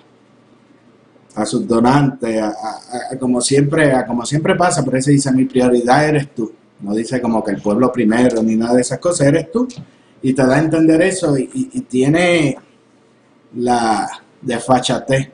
a 1.34 1.46
sus 1.46 1.66
donantes, 1.66 2.42
a, 2.42 3.16
como 3.18 3.40
siempre, 3.40 3.92
a 3.92 4.06
como 4.06 4.26
siempre 4.26 4.54
pasa, 4.54 4.84
pero 4.84 4.98
ese 4.98 5.12
dice 5.12 5.32
mi 5.32 5.44
prioridad 5.44 6.08
eres 6.08 6.34
tú. 6.34 6.52
No 6.80 6.94
dice 6.94 7.20
como 7.20 7.42
que 7.42 7.52
el 7.52 7.60
pueblo 7.60 7.90
primero 7.92 8.42
ni 8.42 8.56
nada 8.56 8.74
de 8.74 8.82
esas 8.82 8.98
cosas, 8.98 9.26
eres 9.26 9.50
tú. 9.50 9.68
Y 10.22 10.32
te 10.32 10.44
da 10.44 10.56
a 10.56 10.60
entender 10.60 11.00
eso 11.02 11.36
y 11.38 11.80
tiene 11.88 12.56
la 13.54 14.08
desfachatez 14.42 15.30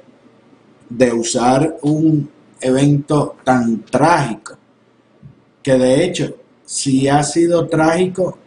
de 0.88 1.12
usar 1.12 1.76
un 1.82 2.28
evento 2.60 3.36
tan 3.44 3.80
trágico 3.84 4.58
que 5.64 5.78
de 5.78 6.04
hecho, 6.04 6.36
si 6.66 7.08
ha 7.08 7.22
sido 7.22 7.66
trágico, 7.66 8.38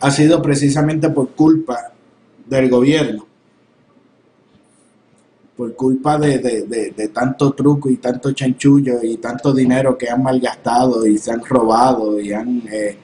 ha 0.00 0.10
sido 0.10 0.40
precisamente 0.40 1.10
por 1.10 1.28
culpa 1.32 1.92
del 2.46 2.70
gobierno, 2.70 3.26
por 5.62 5.76
culpa 5.76 6.18
de, 6.18 6.38
de- 6.40 6.90
de- 6.90 7.08
tanto 7.08 7.52
truco 7.52 7.88
y 7.88 7.98
tanto 7.98 8.32
chanchullo 8.32 9.00
y 9.00 9.18
tanto 9.18 9.52
dinero 9.54 9.96
que 9.96 10.10
han 10.10 10.20
malgastado 10.20 11.06
y 11.06 11.16
se 11.18 11.30
han 11.30 11.44
robado 11.44 12.18
y 12.18 12.32
han 12.32 12.64
eh, 12.68 12.96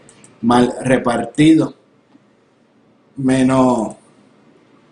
mal 0.43 0.75
repartido, 0.83 1.73
menos 3.17 3.95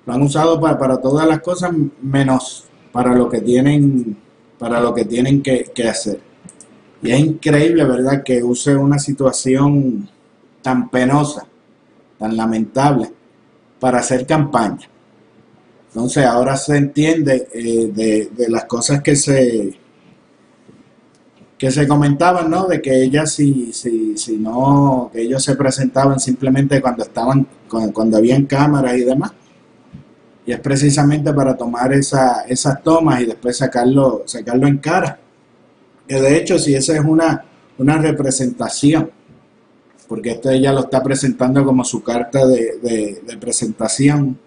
lo 0.06 0.12
han 0.12 0.22
usado 0.22 0.60
para, 0.60 0.78
para 0.78 1.00
todas 1.00 1.26
las 1.26 1.40
cosas 1.40 1.72
menos 2.02 2.66
para 2.92 3.12
lo 3.16 3.28
que 3.28 3.40
tienen 3.40 4.16
para 4.58 4.78
lo 4.80 4.94
que 4.94 5.04
tienen 5.04 5.42
que, 5.42 5.64
que 5.74 5.88
hacer. 5.88 6.20
Y 7.02 7.10
es 7.10 7.18
increíble, 7.18 7.84
¿verdad?, 7.84 8.22
que 8.24 8.42
use 8.44 8.76
una 8.76 8.98
situación 9.00 10.08
tan 10.62 10.88
penosa, 10.88 11.44
tan 12.16 12.36
lamentable, 12.36 13.12
para 13.80 13.98
hacer 13.98 14.24
campaña. 14.24 14.88
Entonces 15.96 16.26
ahora 16.26 16.58
se 16.58 16.76
entiende 16.76 17.48
eh, 17.54 17.90
de, 17.90 18.28
de 18.36 18.48
las 18.50 18.66
cosas 18.66 19.00
que 19.00 19.16
se 19.16 19.78
que 21.56 21.70
se 21.70 21.88
comentaban, 21.88 22.50
¿no? 22.50 22.66
De 22.66 22.82
que 22.82 23.02
ellas 23.02 23.32
si, 23.32 23.72
si, 23.72 24.14
si 24.18 24.36
no, 24.36 25.08
que 25.10 25.22
ellos 25.22 25.42
se 25.42 25.56
presentaban 25.56 26.20
simplemente 26.20 26.82
cuando 26.82 27.02
estaban, 27.02 27.46
cuando, 27.66 27.94
cuando 27.94 28.18
habían 28.18 28.44
cámaras 28.44 28.94
y 28.98 29.04
demás. 29.04 29.32
Y 30.44 30.52
es 30.52 30.60
precisamente 30.60 31.32
para 31.32 31.56
tomar 31.56 31.94
esa, 31.94 32.42
esas 32.42 32.82
tomas 32.82 33.22
y 33.22 33.24
después 33.24 33.56
sacarlo, 33.56 34.22
sacarlo 34.26 34.66
en 34.66 34.76
cara. 34.76 35.18
Que 36.06 36.20
de 36.20 36.36
hecho, 36.36 36.58
si 36.58 36.74
esa 36.74 36.92
es 36.94 37.00
una, 37.00 37.42
una 37.78 37.96
representación, 37.96 39.10
porque 40.06 40.32
esto 40.32 40.50
ella 40.50 40.74
lo 40.74 40.80
está 40.80 41.02
presentando 41.02 41.64
como 41.64 41.84
su 41.84 42.02
carta 42.02 42.46
de, 42.46 42.76
de- 42.82 43.22
de 43.26 43.36
presentación, 43.38 44.38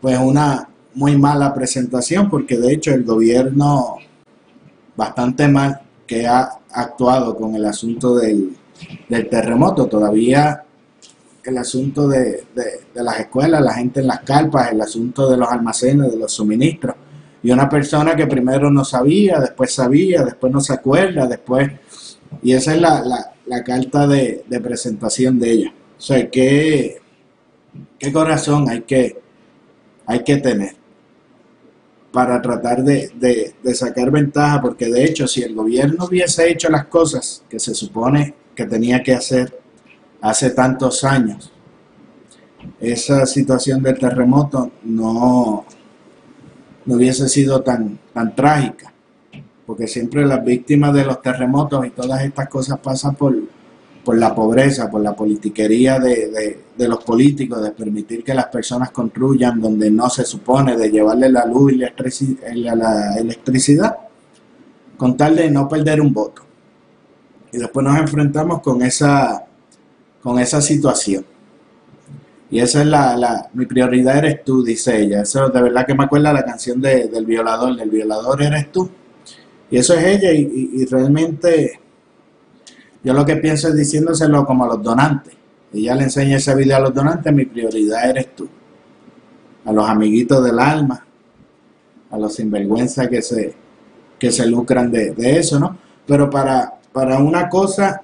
pues 0.00 0.18
una 0.18 0.68
muy 0.94 1.16
mala 1.16 1.54
presentación, 1.54 2.28
porque 2.30 2.56
de 2.56 2.72
hecho 2.72 2.92
el 2.92 3.04
gobierno 3.04 3.96
bastante 4.96 5.48
mal 5.48 5.80
que 6.06 6.26
ha 6.26 6.48
actuado 6.72 7.36
con 7.36 7.54
el 7.54 7.64
asunto 7.66 8.16
del, 8.16 8.56
del 9.08 9.28
terremoto. 9.28 9.86
Todavía 9.86 10.64
el 11.44 11.58
asunto 11.58 12.08
de, 12.08 12.44
de- 12.54 13.02
las 13.02 13.20
escuelas, 13.20 13.62
la 13.62 13.74
gente 13.74 14.00
en 14.00 14.06
las 14.08 14.20
carpas, 14.20 14.72
el 14.72 14.80
asunto 14.80 15.30
de 15.30 15.36
los 15.36 15.48
almacenes, 15.48 16.10
de 16.12 16.18
los 16.18 16.32
suministros. 16.32 16.96
Y 17.42 17.50
una 17.52 17.68
persona 17.68 18.16
que 18.16 18.26
primero 18.26 18.70
no 18.70 18.84
sabía, 18.84 19.38
después 19.38 19.72
sabía, 19.72 20.24
después 20.24 20.52
no 20.52 20.60
se 20.60 20.72
acuerda, 20.72 21.26
después... 21.26 21.70
Y 22.42 22.52
esa 22.52 22.74
es 22.74 22.80
la, 22.80 23.00
la- 23.02 23.32
la 23.46 23.64
carta 23.64 24.06
de, 24.06 24.44
de 24.46 24.60
presentación 24.60 25.38
de 25.38 25.50
ella. 25.52 25.72
O 25.96 26.00
sea, 26.00 26.28
¿qué, 26.28 26.98
qué 27.98 28.12
corazón 28.12 28.68
hay 28.68 28.82
que, 28.82 29.18
hay 30.08 30.24
que 30.24 30.38
tener 30.38 30.74
para 32.10 32.40
tratar 32.40 32.82
de, 32.82 33.12
de- 33.62 33.74
sacar 33.74 34.10
ventaja? 34.10 34.60
Porque 34.62 34.86
de 34.86 35.04
hecho, 35.04 35.28
si 35.28 35.42
el 35.42 35.54
gobierno 35.54 36.06
hubiese 36.06 36.50
hecho 36.50 36.70
las 36.70 36.86
cosas 36.86 37.44
que 37.48 37.58
se 37.60 37.74
supone 37.74 38.34
que 38.56 38.64
tenía 38.64 39.02
que 39.02 39.14
hacer 39.14 39.60
hace 40.22 40.50
tantos 40.50 41.04
años, 41.04 41.52
esa 42.80 43.26
situación 43.26 43.82
del 43.82 43.98
terremoto 43.98 44.72
no, 44.84 45.66
no 46.86 46.94
hubiese 46.94 47.28
sido 47.28 47.60
tan, 47.62 47.98
tan 48.14 48.34
trágica, 48.34 48.92
porque 49.66 49.86
siempre 49.86 50.24
las 50.24 50.42
víctimas 50.42 50.94
de 50.94 51.04
los 51.04 51.20
terremotos 51.20 51.86
y 51.86 51.90
todas 51.90 52.22
estas 52.24 52.48
cosas 52.48 52.78
pasan 52.80 53.14
por, 53.14 53.36
por 54.08 54.16
la 54.16 54.34
pobreza, 54.34 54.90
por 54.90 55.02
la 55.02 55.14
politiquería 55.14 55.98
de, 55.98 56.58
de- 56.78 56.88
los 56.88 57.04
políticos, 57.04 57.62
de 57.62 57.72
permitir 57.72 58.24
que 58.24 58.32
las 58.32 58.46
personas 58.46 58.90
construyan 58.90 59.60
donde 59.60 59.90
no 59.90 60.08
se 60.08 60.24
supone, 60.24 60.78
de 60.78 60.90
llevarle 60.90 61.28
la 61.28 61.44
luz 61.44 61.74
y 61.74 61.76
la- 61.76 62.74
la 62.74 63.16
electricidad. 63.18 63.98
con 64.96 65.14
tal 65.14 65.36
de 65.36 65.50
no 65.50 65.68
perder 65.68 66.00
un 66.00 66.10
voto. 66.14 66.40
Y 67.52 67.58
después 67.58 67.84
nos 67.84 67.98
enfrentamos 67.98 68.62
con 68.62 68.80
esa, 68.80 69.44
con 70.22 70.38
esa 70.38 70.62
situación. 70.62 71.26
Y 72.50 72.60
esa 72.60 72.80
es 72.80 72.86
la, 72.86 73.14
la, 73.14 73.50
mi 73.52 73.66
prioridad 73.66 74.16
eres 74.16 74.42
tú, 74.42 74.64
dice 74.64 75.02
ella. 75.02 75.20
Eso 75.20 75.50
de 75.50 75.60
verdad 75.60 75.84
que 75.86 75.94
me 75.94 76.04
acuerda 76.04 76.32
la 76.32 76.46
canción 76.46 76.80
de- 76.80 77.08
del 77.08 77.26
violador, 77.26 77.76
del 77.76 77.90
violador 77.90 78.42
eres 78.42 78.72
tú. 78.72 78.88
Y 79.70 79.76
eso 79.76 79.92
es 79.92 80.02
ella 80.06 80.32
y, 80.32 80.40
y- 80.40 80.82
y 80.82 80.86
realmente 80.86 81.78
yo 83.08 83.14
lo 83.14 83.24
que 83.24 83.36
pienso 83.36 83.68
es 83.68 83.74
diciéndoselo 83.74 84.44
como 84.44 84.64
a 84.64 84.68
los 84.68 84.82
donantes. 84.82 85.32
Ella 85.72 85.94
le 85.94 86.02
enseña 86.02 86.36
ese 86.36 86.54
video 86.54 86.76
a 86.76 86.80
los 86.80 86.92
donantes, 86.92 87.32
mi 87.32 87.46
prioridad 87.46 88.10
eres 88.10 88.36
tú. 88.36 88.46
A 89.64 89.72
los 89.72 89.88
amiguitos 89.88 90.44
del 90.44 90.58
alma, 90.58 91.06
a 92.10 92.18
los 92.18 92.34
sinvergüenza 92.34 93.08
que 93.08 93.22
se, 93.22 93.54
que 94.18 94.30
se 94.30 94.46
lucran 94.46 94.90
de, 94.92 95.12
de 95.12 95.38
eso, 95.38 95.58
¿no? 95.58 95.78
Pero 96.06 96.28
para, 96.28 96.74
para 96.92 97.16
una 97.16 97.48
cosa, 97.48 98.02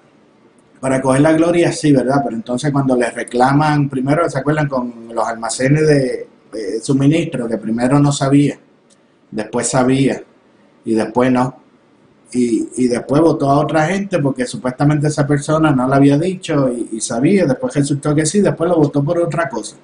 para 0.81 1.03
coger 1.03 1.21
la 1.21 1.35
gloria, 1.35 1.71
sí, 1.71 1.93
¿verdad? 1.93 2.23
Pero 2.25 2.37
entonces 2.37 2.73
cuando 2.73 2.97
les 2.97 3.13
reclaman, 3.13 3.91
primero, 3.91 4.27
¿se 4.31 4.39
acuerdan 4.39 4.69
con 4.69 5.09
los 5.15 5.29
almacenes 5.29 5.87
de, 5.87 6.29
de 6.51 6.81
suministro? 6.81 7.47
Que 7.47 7.59
primero 7.59 7.99
no 7.99 8.11
sabía, 8.11 8.59
después 9.31 9.69
sabía 9.69 10.23
y 10.83 10.95
después 10.95 11.31
no. 11.31 11.64
Y, 12.37 12.69
y 12.77 12.89
después 12.89 13.23
votó 13.23 13.49
a 13.49 13.61
otra 13.61 13.87
gente 13.87 14.19
porque 14.19 14.45
supuestamente 14.45 15.07
esa 15.07 15.25
persona 15.25 15.71
no 15.71 15.87
le 15.87 15.95
había 15.95 16.19
dicho 16.19 16.69
y, 16.69 17.01
sabía, 17.01 17.47
después 17.47 17.73
resultó 17.73 18.13
que 18.13 18.27
sí, 18.27 18.41
después 18.41 18.69
lo 18.69 18.77
votó 18.77 19.05
por 19.05 19.19
otra 19.21 19.49
cosa. 19.49 19.77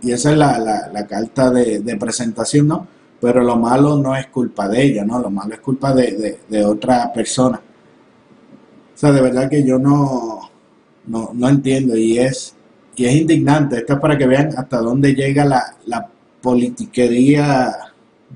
Y 0.00 0.12
esa 0.12 0.32
es 0.32 0.38
la, 0.38 0.58
la, 0.58 0.88
la 0.90 1.06
carta 1.06 1.50
de, 1.50 1.80
de 1.80 1.96
presentación, 1.96 2.68
¿no? 2.68 2.86
Pero 3.20 3.42
lo 3.42 3.56
malo 3.56 3.98
no 3.98 4.16
es 4.16 4.28
culpa 4.28 4.66
de 4.66 4.82
ella, 4.82 5.04
¿no? 5.04 5.18
Lo 5.18 5.30
malo 5.30 5.52
es 5.54 5.60
culpa 5.60 5.92
de, 5.92 6.12
de, 6.16 6.38
de 6.48 6.64
otra 6.64 7.12
persona. 7.12 7.60
O 8.94 8.96
sea, 8.96 9.12
de 9.12 9.20
verdad 9.20 9.50
que 9.50 9.62
yo 9.62 9.78
no, 9.78 10.50
no, 11.06 11.30
no 11.34 11.48
entiendo 11.48 11.96
y 11.96 12.18
es, 12.18 12.54
y 12.96 13.04
es 13.04 13.14
indignante. 13.14 13.76
Esto 13.76 13.94
es 13.94 14.00
para 14.00 14.16
que 14.16 14.26
vean 14.26 14.50
hasta 14.56 14.78
dónde 14.78 15.14
llega 15.14 15.44
la, 15.44 15.76
la 15.86 16.08
politiquería 16.40 17.74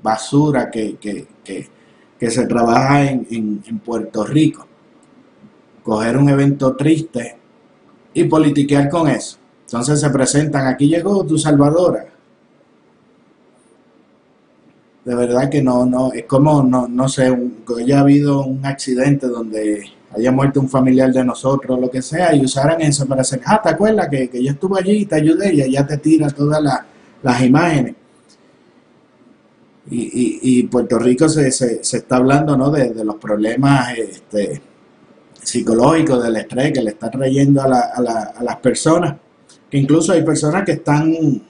basura 0.03 0.71
que, 0.71 0.97
que, 0.97 1.27
que, 1.45 1.78
que 2.19 2.31
se 2.31 2.47
trabaja 2.47 3.05
en, 3.11 3.27
en, 3.31 3.63
en 3.67 3.79
Puerto 3.79 4.25
Rico. 4.25 4.67
Coger 5.83 6.17
un 6.17 6.29
evento 6.29 6.77
triste 6.77 7.37
y 8.15 8.25
politiquear 8.25 8.89
con 8.89 9.09
eso. 9.09 9.39
Entonces 9.67 10.01
se 10.01 10.11
presentan, 10.11 10.67
aquí 10.67 10.89
llegó 10.89 11.25
tu 11.25 11.39
salvadora. 11.39 12.07
De 15.05 15.15
verdad 15.15 15.49
que 15.49 15.63
no, 15.63 15.87
no, 15.87 16.13
es 16.13 16.25
como, 16.27 16.63
no, 16.63 16.87
no 16.87 17.09
sé, 17.09 17.31
un, 17.31 17.65
que 17.67 17.83
haya 17.83 18.01
habido 18.01 18.45
un 18.45 18.65
accidente 18.67 19.27
donde 19.27 19.85
haya 20.15 20.31
muerto 20.33 20.61
un 20.61 20.69
familiar 20.69 21.11
de 21.13 21.25
nosotros, 21.25 21.81
lo 21.81 21.91
que 21.91 22.03
sea, 22.03 22.35
y 22.35 22.45
usaran 22.45 22.81
eso 22.83 23.07
para 23.07 23.23
hacer, 23.23 23.41
ah, 23.47 23.61
¿te 23.63 23.71
acuerdas 23.71 24.09
que, 24.09 24.29
que 24.29 24.43
yo 24.43 24.53
estuve 24.53 24.81
allí 24.81 24.93
y 25.03 25.07
te 25.07 25.15
ayudé? 25.17 25.55
Y 25.55 25.63
ella 25.63 25.87
te 25.87 25.97
tira 25.99 26.29
todas 26.31 26.63
la- 26.63 26.85
las 27.23 27.43
imágenes. 27.43 27.95
Y, 29.91 30.03
y, 30.03 30.41
y 30.43 30.63
Puerto 30.65 30.99
Rico 30.99 31.29
se, 31.29 31.51
se, 31.51 31.83
se 31.83 31.97
está 31.99 32.17
hablando, 32.17 32.57
¿no? 32.57 32.71
De, 32.71 32.93
los 33.05 33.17
problemas 33.17 33.97
este, 33.97 34.61
psicológicos, 35.43 36.23
del 36.23 36.37
estrés 36.37 36.73
que 36.73 36.83
le 36.83 36.91
está 36.91 37.11
trayendo 37.11 37.63
a, 37.63 37.69
la, 37.69 37.81
a, 37.95 38.01
la, 38.03 38.21
a 38.37 38.43
las 38.43 38.57
personas. 38.57 39.17
Que 39.71 39.79
incluso 39.79 40.13
hay 40.13 40.23
personas 40.23 40.65
que 40.65 40.73
están 40.73 41.43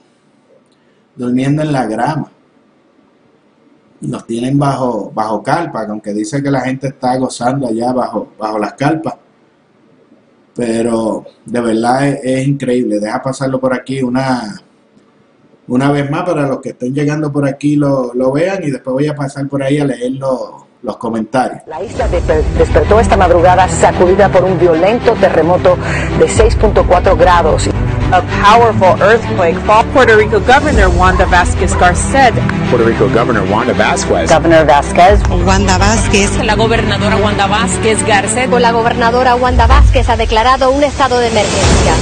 durmiendo 1.15 1.61
en 1.61 1.71
la 1.73 1.85
grama. 1.85 2.31
Los 4.01 4.25
tienen 4.25 4.57
bajo, 4.57 5.11
bajo 5.13 5.43
carpa, 5.43 5.85
aunque 5.85 6.13
dice 6.13 6.41
que 6.41 6.49
la 6.49 6.61
gente 6.61 6.87
está 6.87 7.17
gozando 7.17 7.67
allá 7.67 7.91
bajo, 7.91 8.31
bajo 8.37 8.57
las 8.57 8.73
carpas. 8.73 9.15
Pero 10.55 11.25
de 11.45 11.59
verdad 11.59 12.07
es 12.07 12.47
increíble. 12.47 12.99
Deja 12.99 13.21
pasarlo 13.21 13.59
por 13.59 13.73
aquí 13.73 14.01
una, 14.01 14.61
una 15.69 15.91
vez 15.91 16.09
más 16.09 16.23
para 16.23 16.47
los 16.47 16.59
que 16.59 16.69
estén 16.69 16.93
llegando 16.93 17.31
por 17.31 17.47
aquí 17.47 17.75
lo, 17.75 18.11
lo 18.13 18.31
vean 18.31 18.59
y 18.63 18.71
después 18.71 18.93
voy 18.93 19.07
a 19.07 19.15
pasar 19.15 19.47
por 19.47 19.61
ahí 19.63 19.79
a 19.79 19.85
leer 19.85 20.11
los, 20.13 20.39
los 20.81 20.97
comentarios. 20.97 21.61
La 21.67 21.81
isla 21.83 22.07
desper- 22.09 22.43
despertó 22.57 22.99
esta 22.99 23.15
madrugada 23.17 23.67
sacudida 23.67 24.29
por 24.29 24.43
un 24.43 24.57
violento 24.59 25.13
terremoto 25.13 25.77
de 26.19 26.25
6.4 26.27 27.17
grados. 27.17 27.69
A 28.11 28.21
powerful 28.41 28.99
earthquake 29.07 29.55
fall. 29.67 29.85
Puerto 29.93 30.15
Rico 30.15 30.39
Governor 30.39 30.89
Wanda 30.97 31.25
Vasquez 31.25 31.77
Garcet. 31.79 32.33
Puerto 32.71 32.87
Rico 32.87 33.07
Governor 33.13 33.43
Wanda 33.51 33.73
Vasquez. 33.73 34.31
Governor 34.33 34.65
Vasquez 34.65 35.19
Wanda 35.45 35.77
Vázquez, 35.77 36.43
La 36.43 36.55
gobernadora 36.55 37.17
Wanda 37.17 37.45
Vázquez 37.45 38.03
Garcet. 38.07 38.49
La 38.49 38.71
gobernadora 38.71 39.35
Wanda 39.35 39.67
Vázquez 39.67 40.09
ha 40.09 40.17
declarado 40.17 40.71
un 40.71 40.83
estado 40.83 41.19
de 41.19 41.27
emergencia. 41.27 41.93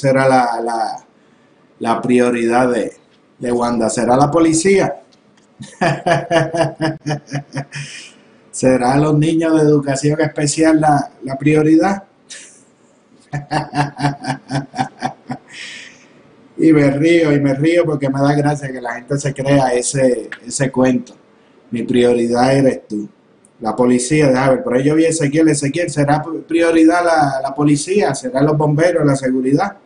Será 0.00 0.28
la, 0.28 0.60
la, 0.62 1.04
la 1.78 2.00
prioridad 2.00 2.70
de, 2.70 2.92
de 3.38 3.52
Wanda? 3.52 3.90
¿Será 3.90 4.16
la 4.16 4.30
policía? 4.30 5.02
¿Será 8.50 8.96
los 8.96 9.18
niños 9.18 9.54
de 9.54 9.60
educación 9.62 10.18
especial 10.20 10.80
la, 10.80 11.10
la 11.22 11.36
prioridad? 11.36 12.04
y 16.56 16.72
me 16.72 16.90
río, 16.90 17.32
y 17.32 17.40
me 17.40 17.54
río 17.54 17.84
porque 17.84 18.08
me 18.08 18.20
da 18.20 18.34
gracia 18.34 18.72
que 18.72 18.80
la 18.80 18.94
gente 18.94 19.18
se 19.18 19.32
crea 19.34 19.72
ese, 19.74 20.30
ese 20.46 20.70
cuento. 20.70 21.14
Mi 21.70 21.82
prioridad 21.84 22.56
eres 22.56 22.88
tú. 22.88 23.08
La 23.60 23.76
policía, 23.76 24.28
déjame 24.28 24.54
ver, 24.54 24.64
por 24.64 24.74
ahí 24.74 24.84
yo 24.84 24.94
vi 24.94 25.04
Ezequiel, 25.04 25.48
Ezequiel, 25.48 25.90
¿será 25.90 26.22
prioridad 26.48 27.04
la, 27.04 27.40
la 27.42 27.54
policía? 27.54 28.14
¿Será 28.14 28.40
los 28.42 28.56
bomberos, 28.56 29.04
la 29.06 29.14
seguridad? 29.14 29.76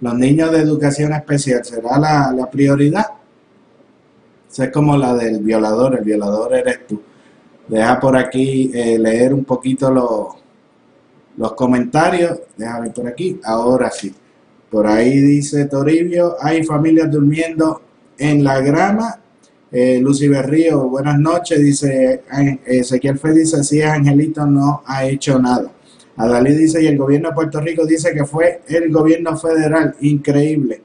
Los 0.00 0.14
niños 0.14 0.50
de 0.50 0.58
educación 0.58 1.12
especial, 1.12 1.64
¿será 1.64 1.98
la, 1.98 2.32
la 2.32 2.50
prioridad? 2.50 3.06
Esa 4.50 4.64
es 4.64 4.72
como 4.72 4.96
la 4.96 5.14
del 5.14 5.40
violador, 5.40 5.98
el 5.98 6.04
violador 6.04 6.54
eres 6.54 6.86
tú. 6.86 7.00
Deja 7.68 8.00
por 8.00 8.16
aquí 8.16 8.70
eh, 8.74 8.98
leer 8.98 9.32
un 9.32 9.44
poquito 9.44 9.90
los, 9.90 10.26
los 11.36 11.52
comentarios. 11.52 12.40
Déjame 12.56 12.90
por 12.90 13.06
aquí. 13.06 13.38
Ahora 13.44 13.90
sí. 13.90 14.12
Por 14.70 14.86
ahí 14.86 15.20
dice 15.20 15.66
Toribio, 15.66 16.36
hay 16.40 16.64
familias 16.64 17.10
durmiendo 17.10 17.82
en 18.18 18.42
la 18.42 18.60
grama 18.60 19.16
Eh, 19.72 20.00
Lucy 20.02 20.26
Berrío, 20.26 20.88
buenas 20.88 21.16
noches, 21.16 21.60
dice 21.60 22.24
Ezequiel 22.66 23.20
Fe 23.20 23.32
dice, 23.32 23.62
sí, 23.62 23.80
Angelito 23.80 24.44
no 24.44 24.82
ha 24.84 25.04
hecho 25.04 25.38
nada. 25.38 25.70
Adalí 26.20 26.52
dice, 26.52 26.82
y 26.82 26.86
el 26.86 26.98
gobierno 26.98 27.30
de 27.30 27.34
Puerto 27.34 27.62
Rico 27.62 27.86
dice 27.86 28.12
que 28.12 28.26
fue 28.26 28.60
el 28.68 28.92
gobierno 28.92 29.38
federal, 29.38 29.94
increíble. 30.02 30.82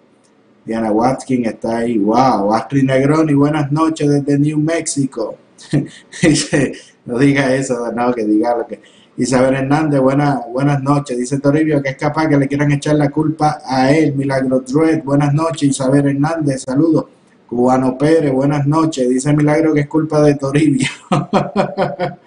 Diana 0.64 0.94
Watkins 0.94 1.48
está 1.48 1.80
ahí, 1.80 1.98
wow. 1.98 2.54
Astrid 2.54 2.86
Negroni, 2.86 3.34
buenas 3.34 3.70
noches 3.70 4.10
desde 4.10 4.40
New 4.40 4.58
Mexico. 4.60 5.36
no 7.06 7.20
diga 7.20 7.54
eso, 7.54 7.92
no, 7.92 8.14
que 8.14 8.24
diga 8.24 8.56
lo 8.56 8.66
que... 8.66 8.80
Isabel 9.18 9.56
Hernández, 9.56 10.00
buenas, 10.00 10.82
noches. 10.82 11.18
Dice 11.18 11.40
Toribio 11.40 11.82
que 11.84 11.90
es 11.90 11.98
capaz 11.98 12.30
que 12.30 12.38
le 12.38 12.48
quieran 12.48 12.72
echar 12.72 12.96
la 12.96 13.10
culpa 13.10 13.60
a 13.66 13.92
él. 13.92 14.16
Milagro 14.16 14.62
Druid, 14.62 15.04
buenas 15.04 15.34
noches. 15.34 15.70
Isabel 15.70 16.08
Hernández, 16.08 16.64
saludos. 16.64 17.08
Cubano 17.46 17.98
Pérez, 17.98 18.32
buenas 18.32 18.66
noches. 18.66 19.10
Dice 19.10 19.34
Milagro 19.34 19.74
que 19.74 19.82
es 19.82 19.88
culpa 19.88 20.22
de 20.22 20.36
Toribio. 20.36 20.88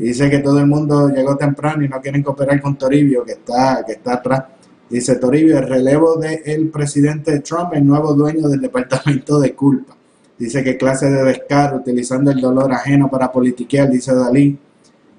Dice 0.00 0.30
que 0.30 0.38
todo 0.38 0.58
el 0.58 0.66
mundo 0.66 1.10
llegó 1.10 1.36
temprano 1.36 1.84
y 1.84 1.88
no 1.88 2.00
quieren 2.00 2.22
cooperar 2.22 2.58
con 2.62 2.76
Toribio, 2.78 3.22
que 3.22 3.32
está, 3.32 3.84
que 3.86 3.92
está 3.92 4.14
atrás. 4.14 4.44
Dice 4.88 5.16
Toribio, 5.16 5.58
el 5.58 5.68
relevo 5.68 6.16
del 6.16 6.70
presidente 6.70 7.40
Trump, 7.40 7.74
el 7.74 7.86
nuevo 7.86 8.14
dueño 8.14 8.48
del 8.48 8.62
departamento 8.62 9.38
de 9.38 9.54
culpa. 9.54 9.94
Dice 10.38 10.64
que 10.64 10.78
clase 10.78 11.10
de 11.10 11.22
descaro, 11.22 11.76
utilizando 11.76 12.30
el 12.30 12.40
dolor 12.40 12.72
ajeno 12.72 13.10
para 13.10 13.30
politiquear, 13.30 13.90
dice 13.90 14.14
Dalí. 14.14 14.58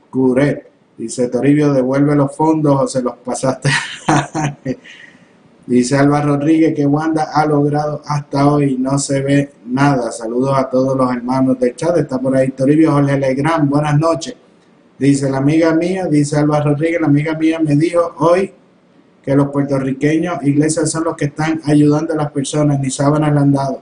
Curet. 0.09 0.67
Dice 0.97 1.27
Toribio, 1.27 1.73
devuelve 1.73 2.15
los 2.15 2.35
fondos 2.35 2.81
o 2.81 2.87
se 2.87 3.03
los 3.03 3.17
pasaste. 3.17 3.69
Dice 5.67 5.95
Alba 5.95 6.21
Rodríguez 6.21 6.73
que 6.75 6.87
Wanda 6.87 7.29
ha 7.33 7.45
logrado 7.45 8.01
hasta 8.05 8.47
hoy, 8.47 8.77
no 8.79 8.97
se 8.97 9.21
ve 9.21 9.51
nada. 9.67 10.11
Saludos 10.11 10.57
a 10.57 10.69
todos 10.69 10.97
los 10.97 11.11
hermanos 11.11 11.59
del 11.59 11.75
chat. 11.75 11.95
Está 11.97 12.19
por 12.19 12.35
ahí 12.35 12.49
Toribio 12.49 12.91
Jorge 12.91 13.17
Legrand, 13.17 13.69
buenas 13.69 13.97
noches. 13.97 14.35
Dice 15.01 15.31
la 15.31 15.37
amiga 15.37 15.73
mía, 15.73 16.05
dice 16.05 16.37
Alba 16.37 16.61
Rodríguez, 16.61 17.01
la 17.01 17.07
amiga 17.07 17.33
mía 17.33 17.57
me 17.57 17.75
dijo 17.75 18.13
hoy 18.19 18.53
que 19.23 19.35
los 19.35 19.49
puertorriqueños, 19.49 20.43
iglesias 20.43 20.91
son 20.91 21.05
los 21.05 21.15
que 21.15 21.25
están 21.25 21.59
ayudando 21.65 22.13
a 22.13 22.17
las 22.17 22.31
personas, 22.31 22.79
ni 22.79 22.91
sábanas 22.91 23.33
le 23.33 23.39
han 23.39 23.51
dado. 23.51 23.81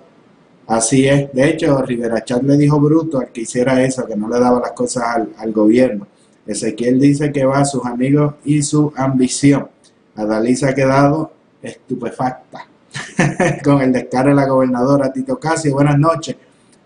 Así 0.65 1.05
es. 1.09 1.29
De 1.33 1.49
hecho, 1.49 1.81
Rivera 1.81 2.23
Chat 2.23 2.41
le 2.43 2.55
dijo 2.55 2.79
bruto 2.79 3.19
al 3.19 3.33
que 3.33 3.41
hiciera 3.41 3.83
eso, 3.83 4.07
que 4.07 4.15
no 4.15 4.29
le 4.29 4.39
daba 4.39 4.61
las 4.61 4.71
cosas 4.71 5.03
al, 5.35 5.51
gobierno. 5.51 6.07
Ezequiel 6.47 6.97
dice 6.97 7.33
que 7.33 7.43
va 7.43 7.59
a 7.59 7.65
sus 7.65 7.85
amigos 7.85 8.35
y 8.45 8.61
su 8.61 8.93
ambición. 8.95 9.67
Adalí 10.15 10.55
se 10.55 10.69
ha 10.69 10.73
quedado 10.73 11.33
estupefacta 11.61 12.65
con 13.65 13.81
el 13.81 13.91
descargo 13.91 14.29
de 14.29 14.35
la 14.35 14.47
gobernadora 14.47 15.11
Tito 15.11 15.37
Casio. 15.37 15.73
Buenas 15.73 15.99
noches. 15.99 16.37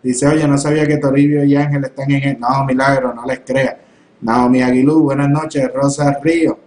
Dice, 0.02 0.26
oye, 0.26 0.48
no 0.48 0.58
sabía 0.58 0.88
que 0.88 0.98
Toribio 0.98 1.44
y 1.44 1.56
Ángel 1.56 1.84
están 1.84 2.10
en 2.10 2.24
el... 2.24 2.40
No, 2.40 2.66
milagro, 2.66 3.14
no 3.14 3.28
les 3.28 3.42
crea. 3.42 3.83
Naomi 4.24 4.62
Aguilú, 4.62 5.02
buenas 5.04 5.30
noches. 5.30 5.70
Rosa 5.74 6.18
Río. 6.24 6.58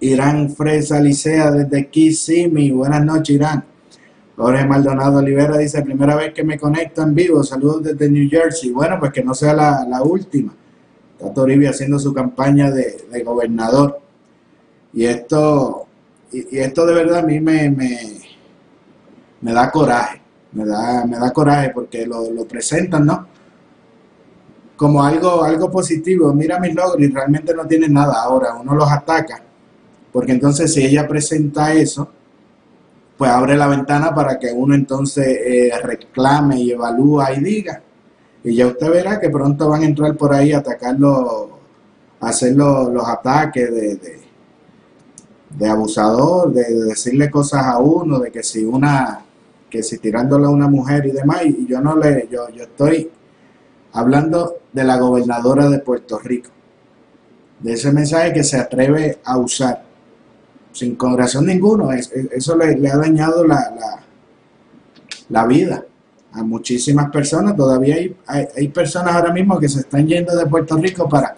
Irán 0.00 0.48
Fresa 0.50 0.98
Licea 0.98 1.50
desde 1.50 1.88
Kissimmee. 1.88 2.70
Buenas 2.70 3.04
noches, 3.04 3.36
Irán. 3.36 3.62
Jorge 4.36 4.64
Maldonado 4.64 5.18
Olivera 5.18 5.58
dice, 5.58 5.82
primera 5.82 6.16
vez 6.16 6.32
que 6.32 6.42
me 6.44 6.58
conecto 6.58 7.02
en 7.02 7.14
vivo. 7.14 7.42
Saludos 7.42 7.82
desde 7.84 8.08
New 8.08 8.26
Jersey. 8.30 8.70
Bueno, 8.70 8.98
pues 8.98 9.12
que 9.12 9.22
no 9.22 9.34
sea 9.34 9.52
la, 9.52 9.84
la 9.86 10.02
última. 10.02 10.54
Está 11.18 11.34
Toribio 11.34 11.68
haciendo 11.68 11.98
su 11.98 12.14
campaña 12.14 12.70
de, 12.70 13.04
de 13.12 13.22
gobernador. 13.22 14.00
Y 14.94 15.04
esto, 15.04 15.86
y, 16.32 16.56
y 16.56 16.60
esto 16.60 16.86
de 16.86 16.94
verdad 16.94 17.18
a 17.18 17.22
mí 17.22 17.38
me, 17.38 17.68
me, 17.68 17.98
me 19.42 19.52
da 19.52 19.70
coraje. 19.70 20.22
Me 20.52 20.64
da, 20.64 21.04
me 21.04 21.18
da 21.18 21.30
coraje 21.34 21.68
porque 21.68 22.06
lo, 22.06 22.30
lo 22.30 22.48
presentan, 22.48 23.04
¿no? 23.04 23.26
Como 24.78 25.02
algo, 25.02 25.42
algo 25.42 25.68
positivo. 25.72 26.32
Mira 26.32 26.60
mis 26.60 26.72
logros 26.72 27.00
y 27.00 27.08
realmente 27.08 27.52
no 27.52 27.66
tienen 27.66 27.92
nada. 27.92 28.22
Ahora 28.22 28.54
uno 28.54 28.76
los 28.76 28.88
ataca. 28.88 29.42
Porque 30.12 30.30
entonces 30.30 30.72
si 30.72 30.84
ella 30.84 31.08
presenta 31.08 31.74
eso, 31.74 32.08
pues 33.16 33.28
abre 33.28 33.56
la 33.56 33.66
ventana 33.66 34.14
para 34.14 34.38
que 34.38 34.52
uno 34.52 34.76
entonces 34.76 35.26
eh, 35.26 35.72
reclame 35.82 36.60
y 36.60 36.70
evalúa 36.70 37.32
y 37.32 37.40
diga. 37.40 37.82
Y 38.44 38.54
ya 38.54 38.68
usted 38.68 38.88
verá 38.88 39.18
que 39.18 39.30
pronto 39.30 39.68
van 39.68 39.82
a 39.82 39.86
entrar 39.86 40.16
por 40.16 40.32
ahí 40.32 40.52
a 40.52 40.58
atacarlo, 40.58 41.58
a 42.20 42.28
hacer 42.28 42.54
los, 42.54 42.92
los 42.92 43.06
ataques 43.06 43.74
de, 43.74 43.96
de, 43.96 44.20
de 45.58 45.68
abusador, 45.68 46.52
de, 46.52 46.62
de 46.62 46.84
decirle 46.84 47.28
cosas 47.28 47.66
a 47.66 47.78
uno, 47.78 48.20
de 48.20 48.30
que 48.30 48.44
si 48.44 48.64
una, 48.64 49.24
que 49.68 49.82
si 49.82 49.98
tirándole 49.98 50.46
a 50.46 50.50
una 50.50 50.68
mujer 50.68 51.04
y 51.06 51.10
demás, 51.10 51.44
y 51.44 51.66
yo 51.66 51.80
no 51.80 51.96
le, 51.96 52.28
yo, 52.30 52.48
yo 52.50 52.62
estoy 52.62 53.10
hablando 53.98 54.58
de 54.72 54.84
la 54.84 54.96
gobernadora 54.98 55.68
de 55.68 55.78
Puerto 55.80 56.18
Rico, 56.18 56.50
de 57.60 57.72
ese 57.72 57.92
mensaje 57.92 58.32
que 58.32 58.44
se 58.44 58.56
atreve 58.58 59.18
a 59.24 59.36
usar, 59.38 59.82
sin 60.72 60.94
corazón 60.96 61.46
ninguno, 61.46 61.92
es- 61.92 62.12
es- 62.12 62.30
eso 62.32 62.56
le, 62.56 62.76
le 62.78 62.90
ha 62.90 62.96
dañado 62.96 63.44
la, 63.46 63.56
la, 63.78 64.00
la 65.28 65.46
vida 65.46 65.84
a 66.32 66.42
muchísimas 66.42 67.10
personas, 67.10 67.56
todavía 67.56 67.96
hay, 67.96 68.16
hay, 68.26 68.46
hay 68.56 68.68
personas 68.68 69.14
ahora 69.14 69.32
mismo 69.32 69.58
que 69.58 69.68
se 69.68 69.80
están 69.80 70.06
yendo 70.06 70.36
de 70.36 70.46
Puerto 70.46 70.76
Rico 70.76 71.08
para, 71.08 71.36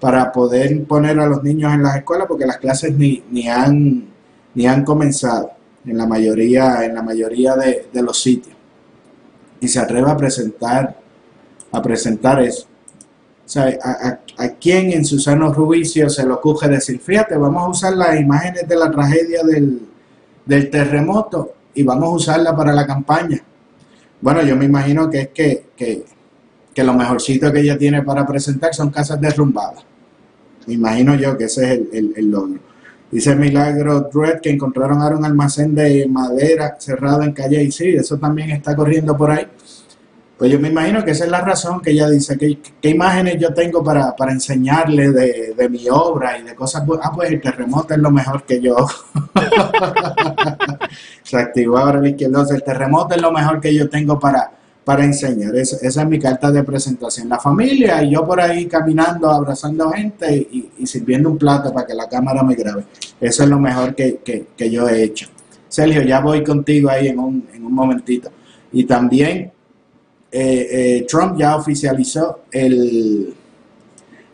para 0.00 0.32
poder 0.32 0.84
poner 0.86 1.20
a 1.20 1.26
los 1.26 1.42
niños 1.42 1.72
en 1.72 1.82
las 1.82 1.96
escuelas 1.96 2.26
porque 2.26 2.46
las 2.46 2.58
clases 2.58 2.94
ni, 2.96 3.22
ni 3.30 3.48
han 3.48 4.06
ni 4.54 4.66
han 4.66 4.84
comenzado 4.84 5.50
en 5.84 5.96
la 5.98 6.06
mayoría 6.06 6.84
en 6.84 6.94
la 6.94 7.02
mayoría 7.02 7.56
de, 7.56 7.88
de 7.92 8.02
los 8.02 8.20
sitios. 8.20 8.56
Y 9.60 9.68
se 9.68 9.80
atreve 9.80 10.10
a 10.10 10.16
presentar 10.16 10.96
a 11.74 11.82
presentar 11.82 12.42
eso 12.42 12.66
o 13.44 13.48
sea, 13.48 13.78
a, 13.82 14.18
a, 14.42 14.48
quién 14.54 14.92
en 14.92 15.04
su 15.04 15.18
sano 15.18 15.52
juicio 15.52 16.08
se 16.08 16.24
le 16.24 16.32
ocurre 16.32 16.68
decir, 16.68 16.98
fíjate, 16.98 17.36
vamos 17.36 17.62
a 17.62 17.68
usar 17.68 17.96
las 17.96 18.18
imágenes 18.18 18.66
de 18.66 18.74
la 18.74 18.90
tragedia 18.90 19.42
del, 19.42 19.80
del 20.46 20.70
terremoto 20.70 21.52
y 21.74 21.82
vamos 21.82 22.04
a 22.04 22.16
usarla 22.16 22.56
para 22.56 22.72
la 22.72 22.86
campaña. 22.86 23.42
Bueno, 24.20 24.42
yo 24.42 24.56
me 24.56 24.64
imagino 24.64 25.10
que 25.10 25.20
es 25.20 25.28
que, 25.28 25.66
que, 25.76 26.04
que 26.72 26.84
lo 26.84 26.94
mejorcito 26.94 27.52
que 27.52 27.60
ella 27.60 27.76
tiene 27.76 28.02
para 28.02 28.26
presentar 28.26 28.74
son 28.74 28.90
casas 28.90 29.20
derrumbadas. 29.20 29.84
Me 30.66 30.74
imagino 30.74 31.14
yo 31.14 31.36
que 31.36 31.44
ese 31.44 31.64
es 31.64 31.70
el, 31.72 31.88
el, 31.92 32.12
el 32.16 32.30
logro. 32.30 32.60
Dice 33.10 33.36
Milagro 33.36 34.08
Druid 34.10 34.40
que 34.42 34.50
encontraron 34.50 35.02
ahora 35.02 35.18
un 35.18 35.24
almacén 35.26 35.74
de 35.74 36.06
madera 36.08 36.76
cerrado 36.78 37.22
en 37.22 37.32
calle 37.32 37.62
y 37.62 37.70
sí, 37.70 37.90
eso 37.90 38.16
también 38.16 38.50
está 38.52 38.74
corriendo 38.74 39.14
por 39.14 39.30
ahí. 39.30 39.46
Pues 40.44 40.52
yo 40.52 40.60
me 40.60 40.68
imagino 40.68 41.02
que 41.02 41.12
esa 41.12 41.24
es 41.24 41.30
la 41.30 41.40
razón 41.40 41.80
que 41.80 41.92
ella 41.92 42.06
dice, 42.10 42.36
que, 42.36 42.58
qué 42.78 42.90
imágenes 42.90 43.38
yo 43.40 43.54
tengo 43.54 43.82
para, 43.82 44.14
para 44.14 44.30
enseñarle 44.30 45.10
de, 45.10 45.54
de 45.56 45.68
mi 45.70 45.88
obra 45.88 46.38
y 46.38 46.42
de 46.42 46.54
cosas. 46.54 46.82
Ah, 47.02 47.10
pues 47.14 47.30
el 47.30 47.40
terremoto 47.40 47.94
es 47.94 48.00
lo 48.00 48.10
mejor 48.10 48.44
que 48.44 48.60
yo. 48.60 48.76
Se 51.22 51.38
activó 51.38 51.78
ahora 51.78 51.98
el 52.00 52.08
izquierdoso. 52.08 52.52
El 52.54 52.62
terremoto 52.62 53.14
es 53.14 53.22
lo 53.22 53.32
mejor 53.32 53.58
que 53.58 53.74
yo 53.74 53.88
tengo 53.88 54.18
para, 54.18 54.50
para 54.84 55.02
enseñar. 55.06 55.56
Esa, 55.56 55.76
esa 55.80 56.02
es 56.02 56.08
mi 56.08 56.18
carta 56.18 56.52
de 56.52 56.62
presentación. 56.62 57.30
La 57.30 57.38
familia 57.38 58.02
y 58.02 58.10
yo 58.10 58.26
por 58.26 58.38
ahí 58.38 58.66
caminando, 58.66 59.30
abrazando 59.30 59.90
gente 59.92 60.30
y, 60.36 60.68
y 60.78 60.86
sirviendo 60.86 61.30
un 61.30 61.38
plato 61.38 61.72
para 61.72 61.86
que 61.86 61.94
la 61.94 62.06
cámara 62.06 62.42
me 62.42 62.54
grabe. 62.54 62.84
Eso 63.18 63.44
es 63.44 63.48
lo 63.48 63.58
mejor 63.58 63.94
que, 63.94 64.18
que- 64.22 64.48
que 64.54 64.70
yo 64.70 64.86
he 64.90 65.04
hecho. 65.04 65.26
Sergio, 65.68 66.02
ya 66.02 66.20
voy 66.20 66.44
contigo 66.44 66.90
ahí 66.90 67.08
en 67.08 67.18
un, 67.18 67.48
en 67.54 67.64
un 67.64 67.72
momentito. 67.72 68.30
Y 68.72 68.84
también 68.84 69.53
eh, 70.36 70.68
eh, 70.98 71.06
Trump 71.08 71.38
ya 71.38 71.54
oficializó 71.54 72.40
el, 72.50 73.32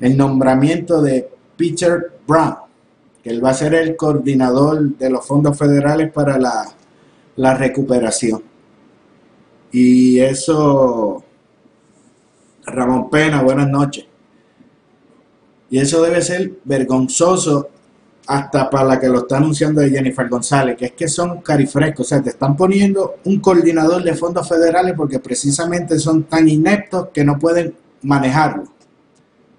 el 0.00 0.16
nombramiento 0.16 1.02
de 1.02 1.28
Peter 1.58 2.12
Brown, 2.26 2.56
que 3.22 3.28
él 3.28 3.44
va 3.44 3.50
a 3.50 3.54
ser 3.54 3.74
el 3.74 3.96
coordinador 3.96 4.96
de 4.96 5.10
los 5.10 5.26
fondos 5.26 5.58
federales 5.58 6.10
para 6.10 6.38
la, 6.38 6.64
la 7.36 7.52
recuperación. 7.52 8.42
Y 9.72 10.18
eso, 10.20 11.22
Ramón 12.64 13.10
Pena, 13.10 13.42
buenas 13.42 13.68
noches. 13.68 14.06
Y 15.68 15.80
eso 15.80 16.00
debe 16.00 16.22
ser 16.22 16.52
vergonzoso 16.64 17.68
hasta 18.32 18.70
para 18.70 18.84
la 18.84 19.00
que 19.00 19.08
lo 19.08 19.18
está 19.18 19.38
anunciando 19.38 19.80
de 19.80 19.90
Jennifer 19.90 20.28
González, 20.28 20.76
que 20.76 20.84
es 20.84 20.92
que 20.92 21.08
son 21.08 21.40
carifrescos, 21.40 22.06
o 22.06 22.08
sea, 22.08 22.22
te 22.22 22.30
están 22.30 22.56
poniendo 22.56 23.16
un 23.24 23.40
coordinador 23.40 24.04
de 24.04 24.14
fondos 24.14 24.48
federales 24.48 24.94
porque 24.96 25.18
precisamente 25.18 25.98
son 25.98 26.22
tan 26.22 26.48
ineptos 26.48 27.08
que 27.12 27.24
no 27.24 27.36
pueden 27.40 27.74
manejarlo. 28.02 28.62
O 28.62 28.68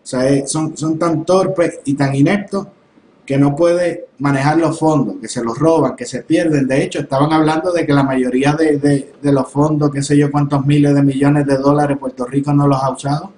sea, 0.04 0.26
eh, 0.30 0.46
son, 0.48 0.78
son 0.78 0.98
tan 0.98 1.26
torpes 1.26 1.82
y 1.84 1.96
tan 1.96 2.16
ineptos 2.16 2.66
que 3.26 3.38
no 3.38 3.58
puede 3.58 4.06
manejar 4.20 4.58
los 4.58 4.80
fondos, 4.80 5.16
que 5.20 5.28
se 5.28 5.44
los 5.44 5.58
roban, 5.58 5.98
que 5.98 6.06
se 6.06 6.24
pierden. 6.24 6.66
De 6.66 6.82
hecho, 6.82 7.00
estaban 7.00 7.34
hablando 7.34 7.74
de 7.74 7.86
que 7.86 7.92
la 7.92 8.04
mayoría 8.04 8.54
de, 8.54 8.78
de- 8.78 9.32
los 9.34 9.50
fondos, 9.52 9.92
qué 9.92 10.02
sé 10.02 10.16
yo, 10.16 10.32
cuántos 10.32 10.66
miles 10.66 10.96
de 10.96 11.04
millones 11.04 11.46
de 11.46 11.58
dólares 11.58 11.98
Puerto 12.00 12.24
Rico 12.26 12.54
no 12.54 12.68
los 12.70 12.82
ha 12.82 12.90
usado. 12.90 13.34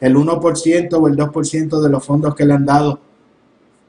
El 0.00 0.16
1% 0.16 0.92
o 1.00 1.08
el 1.08 1.16
2% 1.16 1.80
de 1.80 1.88
los 1.88 2.04
fondos 2.04 2.34
que 2.34 2.44
le 2.44 2.52
han 2.52 2.66
dado 2.66 3.00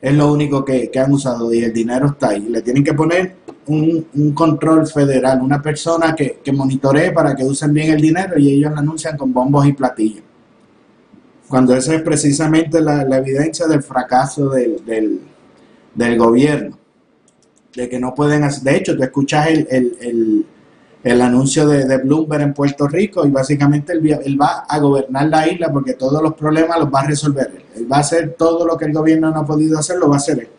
es 0.03 0.13
lo 0.13 0.33
único 0.33 0.65
que, 0.65 0.91
que 0.91 0.99
han 0.99 1.13
usado 1.13 1.53
y 1.53 1.63
el 1.63 1.71
dinero 1.71 2.07
está 2.07 2.31
ahí. 2.31 2.41
Le 2.49 2.61
tienen 2.61 2.83
que 2.83 2.93
poner 2.93 3.37
un, 3.67 4.05
un 4.13 4.33
control 4.33 4.85
federal, 4.85 5.41
una 5.41 5.61
persona 5.61 6.13
que, 6.13 6.39
que 6.43 6.51
monitoree 6.51 7.13
para 7.13 7.33
que 7.33 7.45
usen 7.45 7.73
bien 7.73 7.89
el 7.93 8.01
dinero 8.01 8.37
y 8.37 8.49
ellos 8.49 8.73
lo 8.73 8.79
anuncian 8.79 9.15
con 9.15 9.31
bombos 9.31 9.65
y 9.65 9.71
platillos. 9.71 10.23
Cuando 11.47 11.73
esa 11.73 11.95
es 11.95 12.01
precisamente 12.01 12.81
la, 12.81 13.05
la 13.05 13.17
evidencia 13.19 13.65
del 13.65 13.81
fracaso 13.81 14.49
del, 14.49 14.83
del, 14.85 15.21
del 15.95 16.17
gobierno, 16.17 16.77
de 17.73 17.87
que 17.87 17.97
no 17.97 18.13
pueden 18.13 18.43
hacer, 18.43 18.63
de 18.63 18.75
hecho, 18.75 18.97
tú 18.97 19.03
escuchas 19.03 19.47
el, 19.47 19.67
el, 19.71 19.97
el, 20.01 20.45
el 21.03 21.21
anuncio 21.21 21.67
de, 21.67 21.85
de 21.85 21.97
Bloomberg 21.97 22.41
en 22.41 22.53
Puerto 22.53 22.87
Rico 22.87 23.25
y 23.25 23.29
básicamente 23.29 23.91
él, 23.91 24.41
va 24.41 24.65
a 24.67 24.79
gobernar 24.79 25.27
la 25.27 25.47
isla 25.47 25.71
porque 25.71 25.93
todos 25.93 26.23
los 26.23 26.33
problemas 26.33 26.79
los 26.79 26.93
va 26.93 27.01
a 27.01 27.07
resolver 27.07 27.51
él. 27.53 27.65
Él 27.75 27.91
va 27.91 27.97
a 27.97 27.99
hacer 27.99 28.35
todo 28.37 28.65
lo 28.65 28.77
que 28.77 28.85
el 28.85 28.93
gobierno 28.93 29.29
no 29.29 29.41
ha 29.41 29.45
podido 29.45 29.77
hacer, 29.77 29.97
lo 29.97 30.07
va 30.07 30.15
a 30.15 30.17
hacer 30.17 30.39
él. 30.39 30.49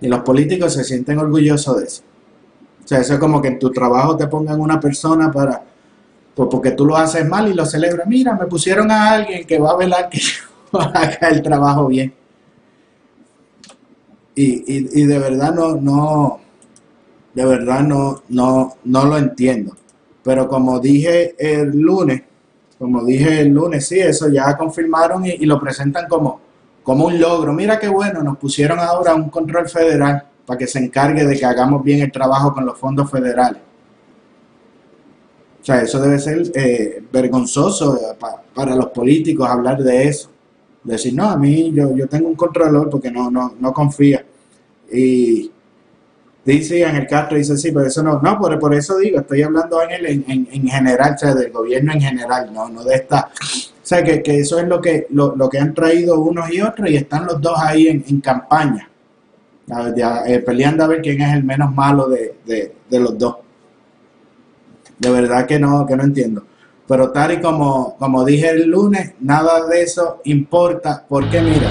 Y 0.00 0.08
los 0.08 0.20
políticos 0.20 0.72
se 0.72 0.82
sienten 0.82 1.18
orgullosos 1.18 1.78
de 1.78 1.84
eso. 1.84 2.02
O 2.84 2.88
sea, 2.88 2.98
eso 2.98 3.14
es 3.14 3.20
como 3.20 3.40
que 3.40 3.48
en 3.48 3.58
tu 3.58 3.70
trabajo 3.70 4.16
te 4.16 4.26
pongan 4.26 4.60
una 4.60 4.80
persona 4.80 5.30
para, 5.30 5.62
pues 6.34 6.48
porque 6.50 6.72
tú 6.72 6.84
lo 6.84 6.96
haces 6.96 7.26
mal 7.28 7.48
y 7.48 7.54
lo 7.54 7.64
celebras. 7.64 8.08
Mira, 8.08 8.34
me 8.34 8.46
pusieron 8.46 8.90
a 8.90 9.12
alguien 9.12 9.46
que 9.46 9.58
va 9.58 9.70
a 9.70 9.76
velar 9.76 10.08
que 10.08 10.18
yo 10.18 10.80
haga 10.80 11.28
el 11.28 11.42
trabajo 11.42 11.86
bien. 11.86 12.12
Y, 14.34 14.44
y, 14.44 15.00
y 15.00 15.04
de 15.04 15.18
verdad 15.18 15.54
no, 15.54 15.76
no, 15.76 16.40
de 17.36 17.44
verdad 17.44 17.82
no, 17.82 18.22
no, 18.30 18.76
no 18.84 19.04
lo 19.04 19.18
entiendo. 19.18 19.76
Pero 20.24 20.48
como 20.48 20.80
dije 20.80 21.36
el 21.38 21.78
lunes, 21.78 22.22
como 22.78 23.04
dije 23.04 23.40
el 23.42 23.48
lunes, 23.50 23.86
sí, 23.86 23.98
eso 24.00 24.28
ya 24.28 24.56
confirmaron 24.56 25.24
y, 25.26 25.38
lo 25.46 25.60
presentan 25.60 26.08
como, 26.08 26.40
como 26.82 27.06
un 27.06 27.20
logro. 27.20 27.52
Mira 27.52 27.78
qué 27.78 27.88
bueno, 27.88 28.22
nos 28.22 28.38
pusieron 28.38 28.78
ahora 28.80 29.14
un 29.14 29.30
control 29.30 29.68
federal 29.68 30.24
para 30.46 30.58
que 30.58 30.66
se 30.66 30.78
encargue 30.80 31.24
de 31.26 31.38
que 31.38 31.44
hagamos 31.44 31.84
bien 31.84 32.00
el 32.02 32.12
trabajo 32.12 32.54
con 32.54 32.66
los 32.66 32.78
fondos 32.78 33.10
federales. 33.10 33.60
O 35.62 35.64
sea, 35.66 35.82
eso 35.82 36.00
debe 36.00 36.18
ser 36.18 36.42
eh, 36.54 37.02
vergonzoso 37.12 37.96
eh, 37.96 38.16
pa- 38.18 38.42
para 38.54 38.76
los 38.76 38.86
políticos 38.90 39.48
hablar 39.48 39.82
de 39.82 40.04
eso. 40.08 40.30
Decir, 40.84 41.14
no, 41.14 41.24
a 41.28 41.36
mí 41.36 41.72
yo, 41.72 41.94
yo 41.96 42.06
tengo 42.08 42.28
un 42.28 42.36
controlador 42.36 42.88
porque 42.88 43.10
no, 43.10 43.30
no, 43.30 43.54
no 43.58 43.72
confía. 43.72 44.24
Y 44.92 45.50
dice 46.46 46.84
Ángel 46.84 47.06
Castro, 47.06 47.36
dice, 47.36 47.56
sí, 47.56 47.72
pero 47.72 47.86
eso 47.86 48.02
no, 48.02 48.20
no, 48.22 48.38
por, 48.38 48.58
por 48.58 48.74
eso 48.74 48.96
digo, 48.98 49.20
estoy 49.20 49.42
hablando 49.42 49.80
Ángel 49.80 50.06
en, 50.06 50.24
en, 50.28 50.48
en 50.50 50.68
general, 50.68 51.14
o 51.14 51.18
sea, 51.18 51.34
del 51.34 51.50
gobierno 51.50 51.92
en 51.92 52.00
general, 52.00 52.52
no, 52.52 52.68
no 52.68 52.84
de 52.84 52.94
esta. 52.94 53.28
O 53.32 53.88
sea, 53.88 54.02
que, 54.02 54.22
que 54.22 54.40
eso 54.40 54.58
es 54.58 54.66
lo 54.66 54.80
que, 54.80 55.06
lo, 55.10 55.36
lo 55.36 55.48
que 55.48 55.58
han 55.58 55.74
traído 55.74 56.20
unos 56.20 56.50
y 56.50 56.60
otros 56.60 56.88
y 56.88 56.96
están 56.96 57.26
los 57.26 57.40
dos 57.40 57.58
ahí 57.58 57.88
en, 57.88 58.04
en 58.08 58.20
campaña, 58.20 58.88
eh, 60.26 60.38
peleando 60.38 60.84
a 60.84 60.86
ver 60.86 61.02
quién 61.02 61.20
es 61.20 61.34
el 61.34 61.44
menos 61.44 61.74
malo 61.74 62.08
de, 62.08 62.36
de, 62.46 62.74
de 62.88 63.00
los 63.00 63.18
dos. 63.18 63.36
De 64.98 65.10
verdad 65.10 65.46
que 65.46 65.58
no, 65.58 65.84
que 65.84 65.96
no 65.96 66.04
entiendo. 66.04 66.44
Pero 66.88 67.10
tal 67.10 67.32
y 67.32 67.40
como, 67.40 67.96
como 67.96 68.24
dije 68.24 68.50
el 68.50 68.68
lunes, 68.68 69.14
nada 69.18 69.66
de 69.66 69.82
eso 69.82 70.20
importa, 70.24 71.04
porque 71.08 71.40
mira, 71.40 71.68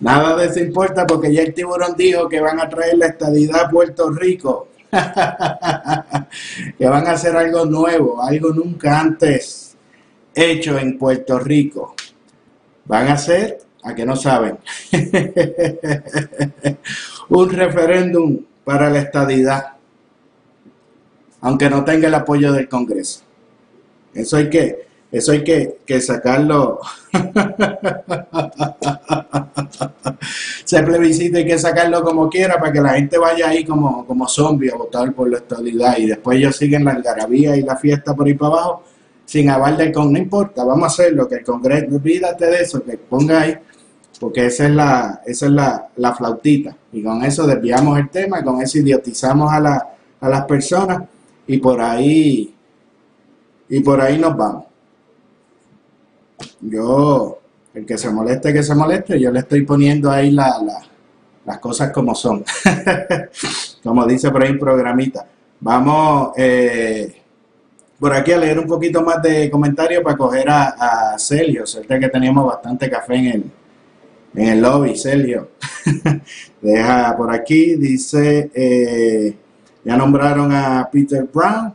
Nada 0.00 0.36
de 0.36 0.46
eso 0.46 0.60
importa 0.60 1.06
porque 1.06 1.32
ya 1.32 1.42
el 1.42 1.52
tiburón 1.52 1.94
dijo 1.96 2.28
que 2.28 2.40
van 2.40 2.60
a 2.60 2.68
traer 2.68 2.96
la 2.98 3.06
estadidad 3.06 3.66
a 3.66 3.68
Puerto 3.68 4.10
Rico. 4.10 4.68
que 6.78 6.86
van 6.86 7.06
a 7.06 7.10
hacer 7.10 7.36
algo 7.36 7.66
nuevo, 7.66 8.22
algo 8.22 8.50
nunca 8.50 9.00
antes 9.00 9.76
hecho 10.34 10.78
en 10.78 10.98
Puerto 10.98 11.38
Rico. 11.38 11.94
Van 12.86 13.08
a 13.08 13.14
hacer, 13.14 13.58
a 13.82 13.94
que 13.94 14.04
no 14.04 14.16
saben, 14.16 14.58
un 17.28 17.50
referéndum 17.50 18.40
para 18.64 18.90
la 18.90 18.98
estadidad, 18.98 19.74
aunque 21.40 21.70
no 21.70 21.84
tenga 21.84 22.08
el 22.08 22.14
apoyo 22.14 22.52
del 22.52 22.68
Congreso. 22.68 23.20
Eso 24.12 24.36
hay 24.36 24.50
que, 24.50 24.88
eso 25.12 25.30
hay 25.32 25.44
que, 25.44 25.78
que 25.86 26.00
sacarlo. 26.00 26.80
ese 30.64 30.82
plebiscito 30.82 31.38
hay 31.38 31.46
que 31.46 31.58
sacarlo 31.58 32.02
como 32.02 32.28
quiera 32.28 32.58
para 32.58 32.72
que 32.72 32.80
la 32.80 32.94
gente 32.94 33.16
vaya 33.16 33.48
ahí 33.48 33.64
como, 33.64 34.04
como 34.06 34.26
a 34.26 34.76
votar 34.76 35.14
por 35.14 35.30
la 35.30 35.38
estabilidad 35.38 35.98
y 35.98 36.06
después 36.06 36.38
ellos 36.38 36.56
siguen 36.56 36.84
la 36.84 36.92
algarabía 36.92 37.56
y 37.56 37.62
la 37.62 37.76
fiesta 37.76 38.14
por 38.14 38.26
ahí 38.26 38.34
para 38.34 38.54
abajo 38.54 38.82
sin 39.28 39.50
aval 39.50 39.76
del 39.76 39.92
con 39.92 40.10
no 40.10 40.18
importa, 40.18 40.64
vamos 40.64 40.84
a 40.84 40.86
hacerlo, 40.86 41.28
que 41.28 41.34
el 41.34 41.44
Congreso, 41.44 41.94
olvídate 41.94 42.46
de 42.46 42.62
eso, 42.62 42.82
que 42.82 42.96
ponga 42.96 43.42
ahí, 43.42 43.54
porque 44.20 44.46
esa 44.46 44.64
es 44.66 44.70
la, 44.72 45.22
esa 45.26 45.46
es 45.46 45.52
la, 45.52 45.88
la 45.96 46.14
flautita, 46.14 46.76
y 46.92 47.02
con 47.02 47.24
eso 47.24 47.46
desviamos 47.46 47.98
el 47.98 48.08
tema, 48.10 48.42
con 48.42 48.60
eso 48.62 48.78
idiotizamos 48.78 49.52
a, 49.52 49.60
la, 49.60 49.88
a 50.20 50.28
las 50.28 50.44
personas, 50.44 51.02
y 51.46 51.58
por 51.58 51.80
ahí, 51.80 52.54
y 53.68 53.80
por 53.80 54.00
ahí 54.00 54.18
nos 54.18 54.36
vamos. 54.36 54.64
Yo, 56.60 57.38
el 57.74 57.84
que 57.86 57.98
se 57.98 58.10
moleste, 58.10 58.52
que 58.52 58.62
se 58.62 58.74
moleste, 58.74 59.18
yo 59.20 59.30
le 59.30 59.40
estoy 59.40 59.62
poniendo 59.64 60.10
ahí 60.10 60.30
la, 60.30 60.58
la- 60.62 60.82
las 61.44 61.58
cosas 61.60 61.90
como 61.92 62.14
son. 62.14 62.44
como 63.82 64.06
dice 64.06 64.30
por 64.30 64.42
ahí 64.42 64.50
un 64.50 64.58
programita. 64.58 65.26
Vamos 65.60 66.32
eh, 66.36 67.22
por 67.98 68.12
aquí 68.12 68.32
a 68.32 68.38
leer 68.38 68.58
un 68.58 68.66
poquito 68.66 69.02
más 69.02 69.22
de 69.22 69.50
comentarios 69.50 70.02
para 70.02 70.16
coger 70.16 70.48
a, 70.50 71.12
a 71.14 71.18
Celio. 71.18 71.66
Cerca 71.66 71.98
que 71.98 72.08
teníamos 72.10 72.46
bastante 72.46 72.90
café 72.90 73.14
en 73.16 73.26
el, 73.26 73.44
en 74.40 74.48
el 74.48 74.60
lobby, 74.62 74.96
Celio. 74.96 75.50
Deja 76.62 77.16
por 77.16 77.32
aquí, 77.34 77.76
dice, 77.76 78.50
eh, 78.54 79.34
ya 79.84 79.96
nombraron 79.96 80.52
a 80.52 80.88
Peter 80.90 81.26
Brown. 81.32 81.74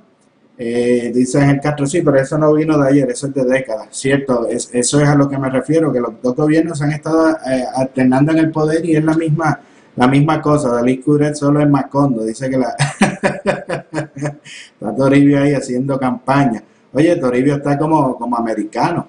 Eh, 0.55 1.11
dice 1.13 1.39
Ángel 1.41 1.59
Castro, 1.61 1.87
sí, 1.87 2.01
pero 2.03 2.17
eso 2.19 2.37
no 2.37 2.53
vino 2.53 2.77
de 2.77 2.87
ayer, 2.87 3.09
eso 3.09 3.25
es 3.27 3.33
de 3.33 3.43
décadas, 3.43 3.87
cierto, 3.89 4.47
es- 4.47 4.69
eso 4.71 5.01
es 5.01 5.09
a 5.09 5.15
lo 5.15 5.27
que 5.27 5.35
me 5.37 5.49
refiero, 5.49 5.91
que 5.91 5.99
los 5.99 6.13
dos 6.21 6.35
gobiernos 6.35 6.79
han 6.83 6.91
estado 6.91 7.31
eh, 7.31 7.63
alternando 7.75 8.31
en 8.33 8.37
el 8.37 8.51
poder 8.51 8.85
y 8.85 8.95
es 8.95 9.03
la 9.03 9.15
misma, 9.15 9.59
la 9.95 10.07
misma 10.07 10.39
cosa, 10.41 10.69
Dalí 10.69 10.99
Curet 10.99 11.33
solo 11.35 11.59
es 11.59 11.67
Macondo, 11.67 12.23
dice 12.23 12.51
que 12.51 12.57
la 12.59 12.75
está 13.99 14.95
Toribio 14.95 15.41
ahí 15.41 15.53
haciendo 15.53 15.99
campaña, 15.99 16.63
oye, 16.93 17.15
Toribio 17.15 17.55
está 17.55 17.75
como, 17.77 18.15
como 18.15 18.37
americano, 18.37 19.07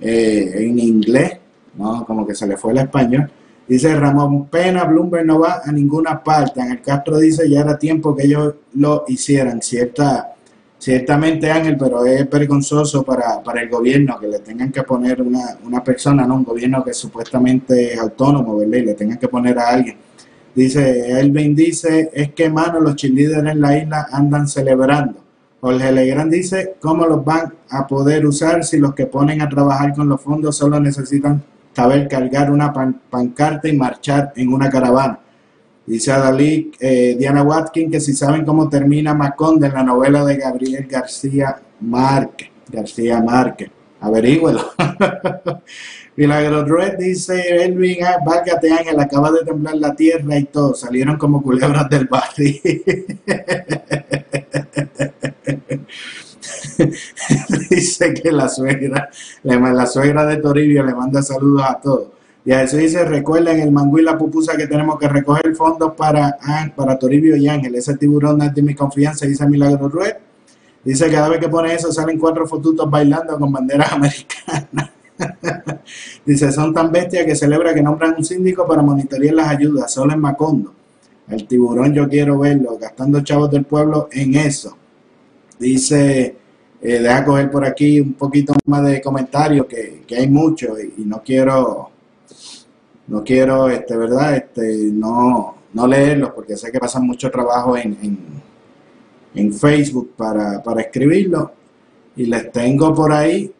eh, 0.00 0.54
en 0.56 0.78
inglés, 0.78 1.38
¿no? 1.76 2.04
como 2.04 2.26
que 2.26 2.34
se 2.34 2.46
le 2.46 2.56
fue 2.56 2.72
el 2.72 2.78
español, 2.78 3.30
Dice 3.66 3.94
Ramón 3.94 4.46
Pena, 4.48 4.84
Bloomberg 4.84 5.24
no 5.24 5.38
va 5.38 5.62
a 5.64 5.72
ninguna 5.72 6.22
parte. 6.22 6.60
Ángel 6.60 6.82
Castro 6.82 7.18
dice 7.18 7.48
ya 7.48 7.60
era 7.60 7.78
tiempo 7.78 8.14
que 8.14 8.24
ellos 8.24 8.54
lo 8.74 9.04
hicieran. 9.08 9.62
Cierta, 9.62 10.34
ciertamente 10.78 11.50
Ángel, 11.50 11.78
pero 11.78 12.04
es 12.04 12.28
vergonzoso 12.28 13.02
para, 13.02 13.42
para 13.42 13.62
el 13.62 13.70
gobierno 13.70 14.18
que 14.20 14.28
le 14.28 14.40
tengan 14.40 14.70
que 14.70 14.82
poner 14.82 15.22
una, 15.22 15.56
una 15.64 15.82
persona, 15.82 16.26
no 16.26 16.34
un 16.34 16.44
gobierno 16.44 16.84
que 16.84 16.92
supuestamente 16.92 17.94
es 17.94 17.98
autónomo, 17.98 18.58
¿verdad? 18.58 18.78
Y 18.78 18.82
le 18.82 18.94
tengan 18.94 19.18
que 19.18 19.28
poner 19.28 19.58
a 19.58 19.68
alguien. 19.70 19.96
Dice, 20.54 21.18
Elvin 21.18 21.54
dice, 21.54 22.10
es 22.12 22.32
que 22.32 22.50
mano, 22.50 22.80
los 22.80 22.96
cheerleaders 22.96 23.48
en 23.48 23.60
la 23.60 23.78
isla 23.78 24.08
andan 24.12 24.46
celebrando. 24.46 25.24
Jorge 25.60 25.90
Legrand 25.90 26.30
dice, 26.30 26.74
¿cómo 26.78 27.06
los 27.06 27.24
van 27.24 27.54
a 27.70 27.86
poder 27.86 28.26
usar 28.26 28.62
si 28.62 28.76
los 28.78 28.94
que 28.94 29.06
ponen 29.06 29.40
a 29.40 29.48
trabajar 29.48 29.94
con 29.94 30.06
los 30.06 30.20
fondos 30.20 30.54
solo 30.58 30.78
necesitan 30.78 31.42
saber 31.74 32.08
cargar 32.08 32.50
una 32.50 32.72
pan- 32.72 33.00
pancarta 33.10 33.68
y 33.68 33.72
marchar 33.76 34.32
en 34.36 34.52
una 34.52 34.70
caravana? 34.70 35.18
Dice 35.86 36.12
Adalí, 36.12 36.72
eh, 36.80 37.14
Diana 37.18 37.42
Watkins, 37.42 37.90
que 37.92 38.00
si 38.00 38.14
saben 38.14 38.44
cómo 38.46 38.68
termina 38.70 39.12
Maconde 39.12 39.66
en 39.66 39.74
la 39.74 39.82
novela 39.82 40.24
de 40.24 40.36
Gabriel 40.36 40.86
García 40.88 41.56
Márquez. 41.80 42.48
García 42.70 43.20
Márquez, 43.20 43.70
averígüelo. 44.00 44.72
Milagro 46.16 46.64
Red 46.64 46.96
dice, 46.98 47.64
Elvin, 47.64 48.02
ah, 48.04 48.16
válgate 48.24 48.72
Ángel, 48.72 48.98
acaba 48.98 49.30
de 49.32 49.44
temblar 49.44 49.74
la 49.74 49.94
tierra 49.94 50.38
y 50.38 50.44
todo, 50.44 50.72
salieron 50.74 51.18
como 51.18 51.42
culebras 51.42 51.90
del 51.90 52.06
barrio. 52.06 52.54
dice 57.70 58.14
que 58.14 58.32
la 58.32 58.48
suegra, 58.48 59.08
le 59.42 59.58
ma- 59.58 59.72
la 59.72 59.86
suegra 59.86 60.24
de 60.26 60.36
Toribio 60.38 60.82
le 60.84 60.94
manda 60.94 61.22
saludos 61.22 61.62
a 61.68 61.80
todos. 61.80 62.08
Y 62.44 62.52
a 62.52 62.62
eso 62.62 62.76
dice, 62.76 63.04
recuerden 63.04 63.60
el 63.60 63.72
mangú 63.72 63.98
y 63.98 64.02
la 64.02 64.18
pupusa 64.18 64.56
que 64.56 64.66
tenemos 64.66 64.98
que 64.98 65.08
recoger 65.08 65.54
fondos 65.56 65.94
para, 65.94 66.38
Án- 66.40 66.74
para 66.74 66.98
Toribio 66.98 67.36
y 67.36 67.48
Ángel. 67.48 67.74
Ese 67.74 67.96
tiburón 67.96 68.38
no 68.38 68.44
es 68.44 68.54
de 68.54 68.62
mi 68.62 68.74
confianza, 68.74 69.26
dice 69.26 69.46
Milagro 69.46 69.88
Rued. 69.88 70.14
Dice 70.84 71.10
cada 71.10 71.30
vez 71.30 71.40
que 71.40 71.48
pone 71.48 71.72
eso 71.74 71.90
salen 71.90 72.18
cuatro 72.18 72.46
fotutos 72.46 72.90
bailando 72.90 73.38
con 73.38 73.50
banderas 73.50 73.92
americanas. 73.94 74.90
Dice, 76.26 76.50
son 76.52 76.74
tan 76.74 76.90
bestias 76.90 77.24
que 77.24 77.36
celebra 77.36 77.72
que 77.72 77.82
nombran 77.82 78.14
un 78.18 78.24
síndico 78.24 78.66
para 78.66 78.82
monitorear 78.82 79.34
las 79.34 79.48
ayudas, 79.48 79.92
solo 79.92 80.12
en 80.12 80.20
Macondo. 80.20 80.74
El 81.28 81.46
tiburón 81.46 81.94
yo 81.94 82.08
quiero 82.08 82.38
verlo, 82.38 82.76
gastando 82.78 83.20
chavos 83.22 83.50
del 83.50 83.64
pueblo 83.64 84.08
en 84.12 84.34
eso. 84.34 84.76
Dice, 85.58 86.36
eh, 86.84 86.98
deja 87.00 87.24
coger 87.24 87.50
por 87.50 87.64
aquí 87.64 87.98
un 87.98 88.12
poquito 88.12 88.52
más 88.66 88.84
de 88.84 89.00
comentarios, 89.00 89.64
que, 89.64 90.02
que 90.06 90.16
hay 90.16 90.28
mucho 90.28 90.76
y, 90.78 91.02
no 91.06 91.22
quiero, 91.24 91.88
no 93.06 93.24
quiero, 93.24 93.70
este, 93.70 93.96
¿verdad? 93.96 94.36
Este, 94.36 94.90
no, 94.92 95.56
no 95.72 95.86
leerlos 95.86 96.32
porque 96.32 96.58
sé 96.58 96.70
que 96.70 96.78
pasan 96.78 97.06
mucho 97.06 97.30
trabajo 97.30 97.74
en, 97.74 97.96
en, 98.02 98.18
en 99.34 99.54
Facebook 99.54 100.12
para, 100.14 100.62
para 100.62 100.82
escribirlo. 100.82 101.52
Y 102.16 102.26
les 102.26 102.52
tengo 102.52 102.94
por 102.94 103.14
ahí, 103.14 103.50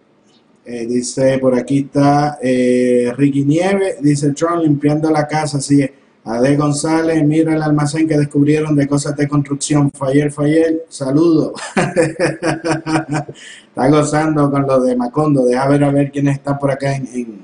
eh, 0.66 0.86
dice, 0.86 1.38
por 1.38 1.54
aquí 1.58 1.78
está 1.78 2.38
eh, 2.42 3.10
Ricky 3.16 3.42
Nieve, 3.46 3.96
dice 4.02 4.32
Tron 4.34 4.62
limpiando 4.62 5.10
la 5.10 5.26
casa, 5.26 5.62
sigue. 5.62 6.03
Ade 6.24 6.56
González, 6.56 7.22
mira 7.24 7.54
el 7.54 7.62
almacén 7.62 8.08
que 8.08 8.16
descubrieron 8.16 8.74
de 8.74 8.88
cosas 8.88 9.14
de 9.16 9.28
construcción. 9.28 9.90
Fayer, 9.90 10.32
Fayer, 10.32 10.86
saludo. 10.88 11.52
está 13.68 13.88
gozando 13.88 14.50
con 14.50 14.62
lo 14.62 14.80
de 14.80 14.96
Macondo. 14.96 15.44
Deja 15.44 15.68
ver 15.68 15.84
a 15.84 15.90
ver 15.90 16.10
quiénes 16.10 16.36
están 16.36 16.58
por 16.58 16.70
acá 16.70 16.96
en, 16.96 17.06
en, 17.12 17.40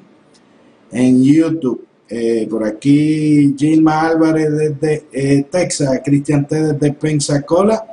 en 0.92 1.22
YouTube. 1.22 1.86
Eh, 2.12 2.48
por 2.50 2.64
aquí 2.64 3.54
Gilma 3.56 4.00
Álvarez 4.00 4.50
desde 4.50 5.04
eh, 5.12 5.44
Texas, 5.48 6.00
Cristian 6.04 6.46
T 6.46 6.72
desde 6.72 6.92
Pensacola. 6.92 7.84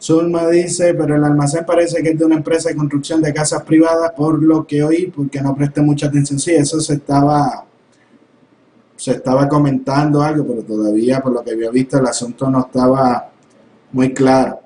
Zulma 0.00 0.48
dice, 0.48 0.94
pero 0.94 1.14
el 1.14 1.22
almacén 1.22 1.64
parece 1.66 2.02
que 2.02 2.10
es 2.10 2.18
de 2.18 2.24
una 2.24 2.36
empresa 2.36 2.70
de 2.70 2.74
construcción 2.74 3.20
de 3.20 3.34
casas 3.34 3.62
privadas, 3.62 4.12
por 4.16 4.42
lo 4.42 4.66
que 4.66 4.82
oí, 4.82 5.12
porque 5.14 5.42
no 5.42 5.54
presté 5.54 5.82
mucha 5.82 6.06
atención. 6.06 6.38
Sí, 6.40 6.52
eso 6.52 6.80
se 6.80 6.94
estaba, 6.94 7.66
se 9.00 9.12
estaba 9.12 9.48
comentando 9.48 10.20
algo, 10.22 10.46
pero 10.46 10.62
todavía, 10.62 11.22
por 11.22 11.32
lo 11.32 11.42
que 11.42 11.52
había 11.52 11.70
visto, 11.70 11.98
el 11.98 12.06
asunto 12.06 12.50
no 12.50 12.60
estaba 12.60 13.30
muy 13.92 14.12
claro. 14.12 14.60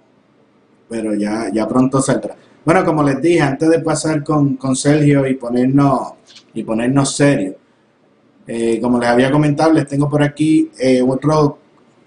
Pero 0.89 1.15
ya, 1.15 1.53
ya 1.53 1.69
pronto 1.69 2.03
saldrá. 2.03 2.35
Bueno, 2.65 2.85
como 2.85 3.05
les 3.05 3.23
dije, 3.23 3.41
antes 3.41 3.71
de 3.71 3.79
pasar 3.79 4.25
con, 4.25 4.57
con 4.57 4.75
Sergio 4.75 5.25
y 5.29 5.35
ponernos, 5.35 6.15
y 6.53 6.65
ponernos 6.65 7.15
serios, 7.15 7.55
eh, 8.49 8.81
como 8.81 8.99
les 8.99 9.09
había 9.09 9.31
comentado, 9.31 9.73
les 9.73 9.87
tengo 9.87 10.11
por 10.11 10.25
aquí 10.25 10.69
eh, 10.81 11.01
otro, 11.01 11.59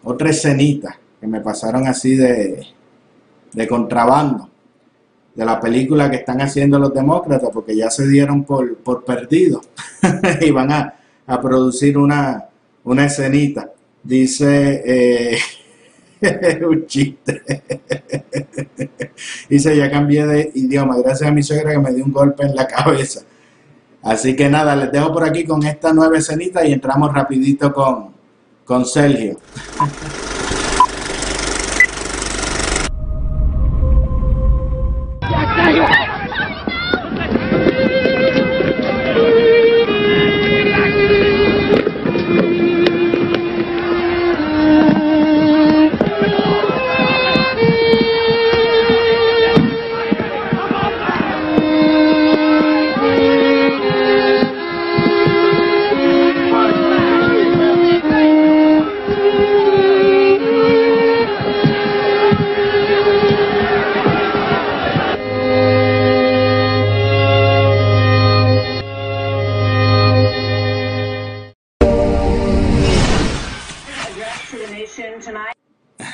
otra 0.03 0.29
escenita 0.29 0.99
que 1.21 1.27
me 1.27 1.39
pasaron 1.39 1.87
así 1.87 2.17
de, 2.17 2.61
de 3.53 3.67
contrabando 3.69 4.49
de 5.33 5.45
la 5.45 5.61
película 5.61 6.11
que 6.11 6.17
están 6.17 6.41
haciendo 6.41 6.77
los 6.77 6.93
demócratas, 6.93 7.51
porque 7.53 7.73
ya 7.73 7.89
se 7.89 8.05
dieron 8.05 8.43
por, 8.43 8.75
por 8.79 9.05
perdidos 9.05 9.69
y 10.41 10.51
van 10.51 10.73
a, 10.73 10.93
a 11.27 11.41
producir 11.41 11.97
una, 11.97 12.45
una 12.83 13.05
escenita. 13.05 13.69
Dice 14.01 14.81
eh, 14.85 15.37
un 16.67 16.85
chiste. 16.87 17.43
Dice, 19.49 19.75
ya 19.75 19.91
cambié 19.91 20.25
de 20.25 20.51
idioma, 20.55 20.97
gracias 20.97 21.29
a 21.29 21.33
mi 21.33 21.43
suegra 21.43 21.71
que 21.71 21.79
me 21.79 21.93
dio 21.93 22.05
un 22.05 22.11
golpe 22.11 22.43
en 22.43 22.55
la 22.55 22.67
cabeza. 22.67 23.21
Así 24.01 24.35
que 24.35 24.49
nada, 24.49 24.75
les 24.75 24.91
dejo 24.91 25.11
por 25.11 25.23
aquí 25.23 25.43
con 25.43 25.63
esta 25.65 25.91
nueva 25.91 26.17
escenita 26.17 26.65
y 26.65 26.73
entramos 26.73 27.13
rapidito 27.13 27.73
con, 27.73 28.13
con 28.63 28.85
Sergio. 28.85 29.37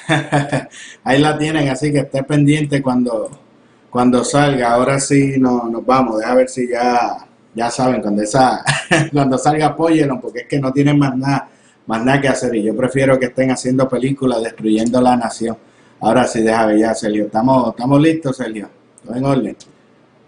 Ahí 1.04 1.20
la 1.20 1.38
tienen, 1.38 1.70
así 1.70 1.92
que 1.92 2.00
esté 2.00 2.24
pendiente 2.24 2.82
cuando, 2.82 3.30
cuando 3.90 4.24
salga. 4.24 4.74
Ahora 4.74 5.00
sí 5.00 5.36
no, 5.38 5.70
nos 5.70 5.86
vamos, 5.86 6.20
deja 6.20 6.36
ver 6.36 6.50
si 6.50 6.70
ya, 6.70 7.18
ya 7.54 7.70
saben, 7.70 8.02
cuando 8.02 8.22
esa, 8.22 8.64
cuando 9.14 9.38
salga 9.38 9.68
apóyenlo, 9.68 10.20
porque 10.20 10.42
es 10.42 10.48
que 10.48 10.60
no 10.60 10.72
tienen 10.72 10.98
más 10.98 11.16
nada, 11.18 11.50
más 11.88 12.04
nada 12.04 12.22
que 12.22 12.28
hacer. 12.28 12.56
Y 12.56 12.64
yo 12.64 12.76
prefiero 12.76 13.20
que 13.20 13.28
estén 13.28 13.52
haciendo 13.52 13.88
películas 13.88 14.44
destruyendo 14.44 15.02
la 15.02 15.16
nación. 15.16 15.58
Ahora 16.00 16.28
sí, 16.28 16.42
deja 16.42 16.66
ver 16.66 16.80
ya, 16.80 16.94
Sergio. 16.94 17.26
Estamos, 17.26 17.70
estamos 17.70 18.02
listos, 18.02 18.38
Sergio. 18.38 18.70
Todo 19.06 19.16
en 19.16 19.26
orden. 19.26 19.58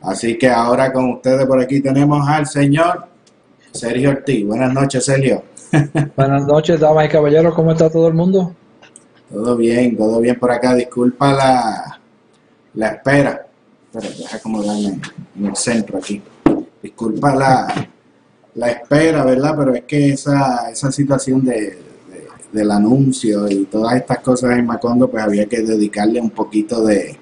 Así 0.01 0.37
que 0.37 0.49
ahora 0.49 0.93
con 0.93 1.09
ustedes 1.09 1.45
por 1.45 1.59
aquí 1.59 1.81
tenemos 1.81 2.27
al 2.27 2.45
señor 2.45 3.07
Sergio 3.71 4.11
Ortiz. 4.11 4.45
Buenas 4.45 4.71
noches, 4.71 5.03
Sergio. 5.03 5.43
Buenas 6.15 6.45
noches, 6.45 6.79
damas 6.79 7.05
y 7.05 7.09
caballeros, 7.09 7.53
¿cómo 7.55 7.71
está 7.71 7.89
todo 7.89 8.07
el 8.07 8.13
mundo? 8.13 8.55
Todo 9.35 9.57
bien, 9.57 9.97
todo 9.97 10.21
bien 10.21 10.39
por 10.39 10.49
acá. 10.51 10.73
Disculpa 10.75 11.33
la, 11.33 11.99
la 12.75 12.87
espera. 12.87 13.45
Pero 13.91 14.07
deja 14.17 14.37
acomodarme 14.37 14.99
en 15.37 15.45
el 15.45 15.55
centro 15.57 15.97
aquí. 15.97 16.21
Disculpa 16.81 17.35
la, 17.35 17.89
la 18.55 18.69
espera, 18.71 19.25
¿verdad? 19.25 19.53
Pero 19.57 19.75
es 19.75 19.83
que 19.83 20.09
esa, 20.11 20.69
esa 20.71 20.89
situación 20.91 21.43
de, 21.43 21.53
de- 21.53 21.79
del 22.53 22.71
anuncio 22.71 23.49
y 23.49 23.65
todas 23.65 23.95
estas 23.97 24.19
cosas 24.19 24.57
en 24.57 24.65
Macondo, 24.65 25.09
pues 25.09 25.21
había 25.23 25.45
que 25.47 25.61
dedicarle 25.63 26.21
un 26.21 26.29
poquito 26.29 26.81
de, 26.85 27.17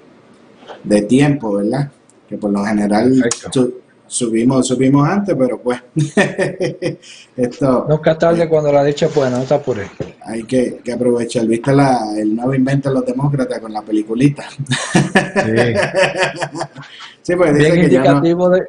de 0.84 1.02
tiempo, 1.02 1.54
¿verdad? 1.56 1.90
Que 2.28 2.36
por 2.38 2.50
lo 2.52 2.64
general 2.64 3.24
su- 3.50 3.74
subimos, 4.06 4.66
subimos 4.66 5.08
antes, 5.08 5.34
pero 5.38 5.58
pues 5.60 5.80
esto 7.36 7.86
Nunca 7.88 8.16
tarde 8.16 8.48
cuando 8.48 8.72
la 8.72 8.84
dicha 8.84 9.06
es 9.06 9.14
buena, 9.14 9.38
no 9.38 9.44
te 9.44 9.54
apures. 9.54 9.90
hay 10.24 10.44
que, 10.44 10.80
que 10.84 10.92
aprovechar. 10.92 11.46
¿Viste 11.46 11.72
la, 11.72 12.14
el 12.16 12.34
nuevo 12.34 12.54
invento 12.54 12.88
de 12.88 12.94
los 12.96 13.06
demócratas 13.06 13.58
con 13.60 13.72
la 13.72 13.82
peliculita? 13.82 14.44
Sí, 17.22 17.34
pues 17.36 17.54
dice 17.54 17.72
Bien 17.72 17.88
que 17.88 17.90
ya 17.90 18.00
no, 18.04 18.18
indicativo, 18.18 18.50
de, 18.50 18.68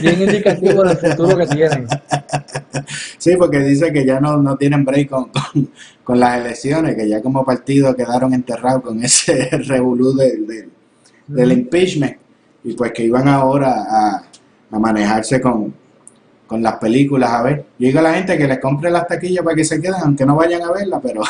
bien 0.00 0.22
indicativo 0.22 0.84
del 0.84 0.96
futuro 0.98 1.36
que 1.36 1.46
tienen. 1.48 1.88
sí, 3.18 3.34
porque 3.36 3.58
dice 3.58 3.92
que 3.92 4.06
ya 4.06 4.20
no, 4.20 4.36
no 4.36 4.56
tienen 4.56 4.84
break 4.84 5.08
con, 5.08 5.30
con, 5.30 5.70
con 6.04 6.20
las 6.20 6.38
elecciones, 6.38 6.94
que 6.94 7.08
ya 7.08 7.20
como 7.20 7.44
partido 7.44 7.96
quedaron 7.96 8.32
enterrados 8.34 8.82
con 8.84 9.02
ese 9.02 9.48
revolú 9.66 10.14
del, 10.14 10.46
del, 10.46 10.70
del 11.26 11.52
impeachment 11.52 12.18
y 12.62 12.74
pues 12.74 12.92
que 12.92 13.04
iban 13.04 13.26
ahora 13.26 13.84
a, 13.88 14.22
a 14.70 14.78
manejarse 14.78 15.40
con, 15.40 15.74
con 16.48 16.62
las 16.62 16.76
películas 16.76 17.30
a 17.30 17.42
ver. 17.42 17.56
Yo 17.78 17.86
digo 17.86 17.98
a 17.98 18.02
la 18.02 18.14
gente 18.14 18.38
que 18.38 18.48
les 18.48 18.58
compre 18.58 18.90
las 18.90 19.06
taquillas 19.06 19.44
para 19.44 19.54
que 19.54 19.64
se 19.64 19.80
queden, 19.80 20.00
aunque 20.02 20.24
no 20.24 20.34
vayan 20.34 20.62
a 20.62 20.72
verla, 20.72 21.00
pero 21.00 21.20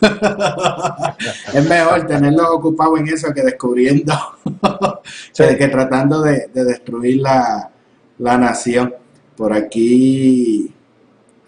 es 1.54 1.68
mejor 1.68 2.06
tenerlos 2.06 2.46
ocupados 2.50 2.98
en 3.00 3.08
eso 3.08 3.32
que 3.32 3.42
descubriendo, 3.42 4.12
que, 5.34 5.56
que 5.56 5.68
tratando 5.68 6.20
de, 6.20 6.48
de 6.52 6.64
destruir 6.64 7.20
la, 7.20 7.70
la 8.18 8.38
nación. 8.38 8.92
Por 9.36 9.52
aquí 9.52 10.72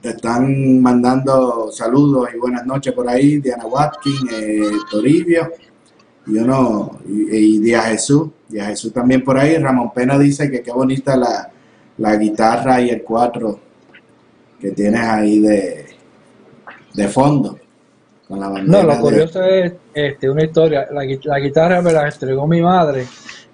te 0.01 0.11
están 0.11 0.81
mandando 0.81 1.71
saludos 1.73 2.29
y 2.35 2.39
buenas 2.39 2.65
noches 2.65 2.93
por 2.93 3.09
ahí, 3.09 3.39
Diana 3.39 3.67
Watkins, 3.67 4.33
eh, 4.33 4.71
Toribio 4.91 5.51
y 6.27 6.37
uno, 6.37 7.01
y, 7.09 7.37
y 7.37 7.59
Díaz 7.59 7.87
Jesús, 7.87 8.29
Díaz 8.49 8.69
Jesús 8.69 8.93
también 8.93 9.23
por 9.23 9.39
ahí. 9.39 9.57
Ramón 9.59 9.93
Pena 9.93 10.19
dice 10.19 10.51
que 10.51 10.63
qué 10.63 10.73
bonita 10.73 11.17
la, 11.17 11.51
la 11.99 12.17
guitarra 12.17 12.81
y 12.81 12.91
el 12.91 13.03
cuatro 13.03 13.61
que 14.61 14.71
tienes 14.73 15.01
ahí 15.01 15.41
de, 15.41 15.87
de 16.95 17.09
fondo. 17.09 17.59
Con 18.27 18.41
la 18.41 18.49
No, 18.63 18.83
lo 18.83 18.95
de- 18.95 19.01
curioso 19.01 19.43
es 19.43 19.73
este, 19.95 20.29
una 20.31 20.45
historia. 20.45 20.87
La, 20.91 21.03
la 21.25 21.39
guitarra 21.41 21.81
me 21.83 21.93
la 21.93 22.07
entregó 22.09 22.47
mi 22.47 22.61
madre 22.61 23.07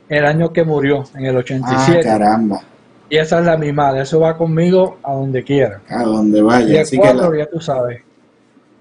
el 0.09 0.25
año 0.27 0.53
que 0.53 0.65
murió, 0.65 1.05
en 1.15 1.27
el 1.27 1.37
Ah, 1.37 1.41
87. 1.41 2.03
caramba, 2.03 2.61
y 3.09 3.17
esa 3.17 3.39
es 3.41 3.47
la 3.47 3.57
mi 3.57 3.73
madre, 3.73 4.03
eso 4.03 4.21
va 4.21 4.37
conmigo 4.37 4.99
a 5.03 5.13
donde 5.15 5.43
quiera. 5.45 5.81
a 5.89 6.03
donde 6.03 6.39
Y 6.39 6.43
vaya. 6.43 6.75
el 6.75 6.83
Así 6.83 6.99
que, 6.99 7.05
la, 7.07 7.13
cuatro, 7.15 7.35
ya 7.37 7.47
tú 7.47 7.61
sabes. 7.61 8.03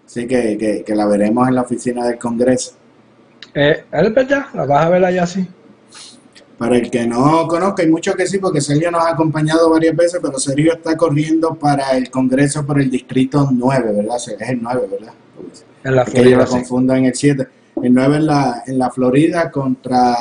así 0.06 0.28
que, 0.28 0.58
que, 0.58 0.84
que 0.84 0.96
la 0.96 1.06
veremos 1.06 1.48
en 1.48 1.56
la 1.56 1.62
oficina 1.62 2.06
del 2.08 2.18
Congreso. 2.20 2.74
Eh, 3.54 3.84
¿Es 3.92 4.14
verdad? 4.14 4.46
¿La 4.54 4.66
vas 4.66 4.86
a 4.86 4.90
ver 4.90 5.06
allá 5.06 5.24
así? 5.24 5.48
Para 6.64 6.78
el 6.78 6.90
que 6.90 7.06
no 7.06 7.46
conozca, 7.46 7.84
hay 7.84 7.90
muchos 7.90 8.16
que 8.16 8.26
sí, 8.26 8.38
porque 8.38 8.62
Sergio 8.62 8.90
nos 8.90 9.04
ha 9.04 9.10
acompañado 9.10 9.70
varias 9.70 9.94
veces, 9.98 10.22
pero 10.24 10.40
Sergio 10.40 10.72
está 10.72 10.96
corriendo 10.96 11.56
para 11.56 11.92
el 11.98 12.10
Congreso 12.10 12.66
por 12.66 12.80
el 12.80 12.90
Distrito 12.90 13.50
9, 13.52 13.92
¿verdad? 13.92 14.16
Es 14.16 14.50
el 14.50 14.64
9, 14.64 14.88
¿verdad? 14.90 15.14
En 15.84 15.94
la 15.94 16.06
Porque 16.06 16.30
yo 16.30 16.38
lo 16.38 16.46
sí. 16.48 16.54
confundo 16.54 16.96
en 16.96 17.04
el 17.04 17.14
7. 17.14 17.48
El 17.82 17.94
9 17.94 18.16
en 18.16 18.26
la, 18.28 18.64
en 18.66 18.80
la 18.80 18.90
Florida 18.92 19.52
contra 19.52 20.16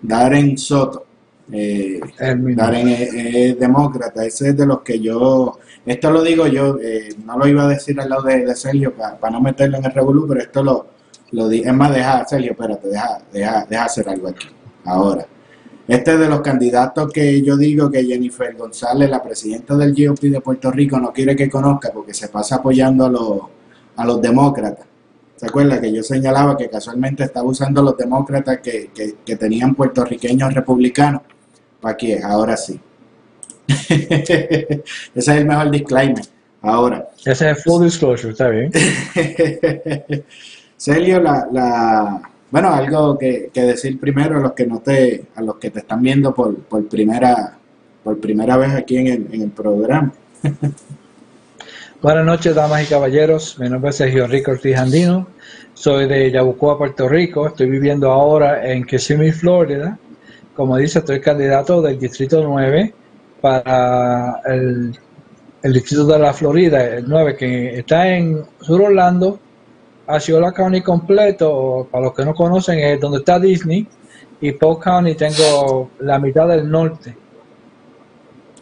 Darren 0.00 0.56
Soto. 0.56 1.06
Eh. 1.50 1.98
Darren 2.20 2.86
es, 2.90 3.12
es 3.12 3.58
demócrata, 3.58 4.24
ese 4.24 4.50
es 4.50 4.56
de 4.56 4.64
los 4.64 4.82
que 4.82 5.00
yo, 5.00 5.58
esto 5.84 6.12
lo 6.12 6.22
digo 6.22 6.46
yo, 6.46 6.78
eh, 6.80 7.08
no 7.26 7.36
lo 7.36 7.48
iba 7.48 7.64
a 7.64 7.68
decir 7.68 8.00
al 8.00 8.10
lado 8.10 8.22
de, 8.22 8.46
de 8.46 8.54
Sergio 8.54 8.94
para 8.94 9.32
no 9.32 9.40
meterlo 9.40 9.78
en 9.78 9.86
el 9.86 9.92
revolú, 9.92 10.24
pero 10.28 10.40
esto 10.40 10.62
lo, 10.62 10.86
lo 11.32 11.48
di, 11.48 11.62
es 11.62 11.74
más, 11.74 11.92
deja, 11.92 12.24
Sergio, 12.28 12.52
espérate, 12.52 12.86
deja, 12.86 13.18
deja, 13.32 13.66
deja 13.68 13.84
hacer 13.86 14.08
algo 14.08 14.28
aquí, 14.28 14.46
ahora. 14.84 15.26
Este 15.88 16.12
es 16.12 16.20
de 16.20 16.28
los 16.28 16.42
candidatos 16.42 17.10
que 17.10 17.40
yo 17.40 17.56
digo 17.56 17.90
que 17.90 18.04
Jennifer 18.04 18.54
González, 18.54 19.08
la 19.08 19.22
presidenta 19.22 19.74
del 19.74 19.94
GOP 19.94 20.20
de 20.20 20.42
Puerto 20.42 20.70
Rico, 20.70 21.00
no 21.00 21.14
quiere 21.14 21.34
que 21.34 21.48
conozca 21.48 21.90
porque 21.90 22.12
se 22.12 22.28
pasa 22.28 22.56
apoyando 22.56 23.06
a 23.06 23.08
los, 23.08 23.40
a 23.96 24.04
los 24.04 24.20
demócratas. 24.20 24.86
¿Se 25.36 25.46
acuerda 25.46 25.80
que 25.80 25.90
yo 25.90 26.02
señalaba 26.02 26.58
que 26.58 26.68
casualmente 26.68 27.24
estaba 27.24 27.48
usando 27.48 27.82
los 27.82 27.96
demócratas 27.96 28.58
que, 28.58 28.90
que, 28.94 29.14
que 29.24 29.36
tenían 29.36 29.74
puertorriqueños 29.74 30.52
republicanos? 30.52 31.22
¿Para 31.80 31.96
qué? 31.96 32.20
Ahora 32.22 32.56
sí. 32.56 32.78
Ese 33.68 34.82
es 35.14 35.28
el 35.28 35.46
mejor 35.46 35.70
disclaimer. 35.70 36.24
Ahora, 36.60 37.08
Ese 37.24 37.50
es 37.50 37.64
full 37.64 37.84
disclosure, 37.84 38.32
está 38.32 38.48
bien. 38.50 38.70
Celio, 40.76 41.20
la, 41.20 41.48
la, 41.50 42.30
bueno, 42.50 42.72
algo 42.72 43.18
que, 43.18 43.50
decir 43.54 43.98
primero 44.00 44.38
a 44.38 44.40
los 44.40 44.52
que 44.52 44.66
no 44.66 44.80
te, 44.80 45.26
a 45.34 45.42
los 45.42 45.56
que 45.56 45.70
te 45.70 45.80
están 45.80 46.02
viendo 46.02 46.34
por, 46.34 46.56
por 46.56 46.86
primera, 46.88 47.56
por 48.02 48.18
primera 48.18 48.56
vez 48.56 48.74
aquí 48.74 48.96
en 48.96 49.06
el, 49.06 49.26
en 49.32 49.42
el 49.42 49.50
programa. 49.50 50.12
Buenas 52.00 52.24
noches, 52.24 52.54
damas 52.54 52.84
y 52.84 52.86
caballeros. 52.86 53.58
Mi 53.58 53.68
nombre 53.68 53.90
es 53.90 53.96
Sergio 53.96 54.26
Rico 54.28 54.52
Ortiz 54.52 54.76
Andino. 54.76 55.26
Soy 55.74 56.06
de 56.06 56.30
Yabucoa, 56.30 56.78
Puerto 56.78 57.08
Rico. 57.08 57.48
Estoy 57.48 57.68
viviendo 57.68 58.12
ahora 58.12 58.70
en 58.72 58.84
Kissimmee, 58.84 59.32
Florida. 59.32 59.98
Como 60.54 60.76
dice, 60.76 61.00
estoy 61.00 61.20
candidato 61.20 61.82
del 61.82 61.98
Distrito 61.98 62.42
9 62.42 62.94
para 63.40 64.40
el, 64.46 64.96
el 65.62 65.72
Distrito 65.72 66.06
de 66.06 66.18
la 66.18 66.32
Florida, 66.32 66.84
el 66.84 67.08
9, 67.08 67.36
que 67.36 67.78
está 67.78 68.08
en 68.08 68.42
Sur 68.60 68.82
Orlando, 68.82 69.40
Osceola 70.08 70.52
County 70.52 70.80
completo. 70.80 71.88
Para 71.90 72.06
los 72.06 72.14
que 72.14 72.24
no 72.24 72.34
conocen, 72.34 72.78
es 72.78 73.00
donde 73.00 73.18
está 73.18 73.38
Disney. 73.38 73.86
Y 74.40 74.52
Polk 74.52 74.82
County 74.82 75.14
tengo 75.14 75.90
la 76.00 76.18
mitad 76.18 76.48
del 76.48 76.70
norte. 76.70 77.16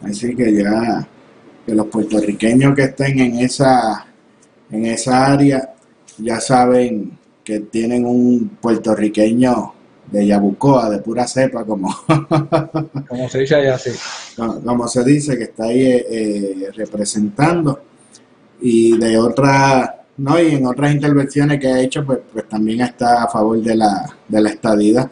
Así 0.01 0.35
que 0.35 0.53
ya 0.53 1.07
que 1.65 1.75
los 1.75 1.87
puertorriqueños 1.87 2.73
que 2.75 2.83
estén 2.83 3.19
en 3.19 3.35
esa, 3.39 4.05
en 4.71 4.85
esa 4.85 5.33
área 5.33 5.73
ya 6.17 6.39
saben 6.39 7.17
que 7.43 7.59
tienen 7.59 8.05
un 8.05 8.57
puertorriqueño 8.61 9.73
de 10.11 10.27
Yabucoa, 10.27 10.89
de 10.89 10.99
pura 10.99 11.27
cepa, 11.27 11.65
como, 11.65 11.93
Como 13.07 13.29
se 13.29 13.39
dice 13.39 13.55
allá, 13.55 13.77
sí. 13.77 13.91
como 14.35 14.61
como 14.61 14.87
se 14.87 15.03
dice, 15.03 15.37
que 15.37 15.43
está 15.45 15.65
ahí 15.65 15.81
eh, 15.81 16.05
eh, 16.09 16.71
representando. 16.73 17.81
Y 18.61 18.97
de 18.97 19.17
otra, 19.17 19.96
no, 20.17 20.41
y 20.41 20.55
en 20.55 20.65
otras 20.65 20.93
intervenciones 20.93 21.59
que 21.59 21.67
ha 21.67 21.79
hecho, 21.81 22.05
pues, 22.05 22.19
pues 22.33 22.47
también 22.49 22.81
está 22.81 23.23
a 23.23 23.27
favor 23.27 23.61
de 23.61 23.75
la, 23.75 24.05
de 24.27 24.41
la 24.41 24.49
estadidad. 24.49 25.11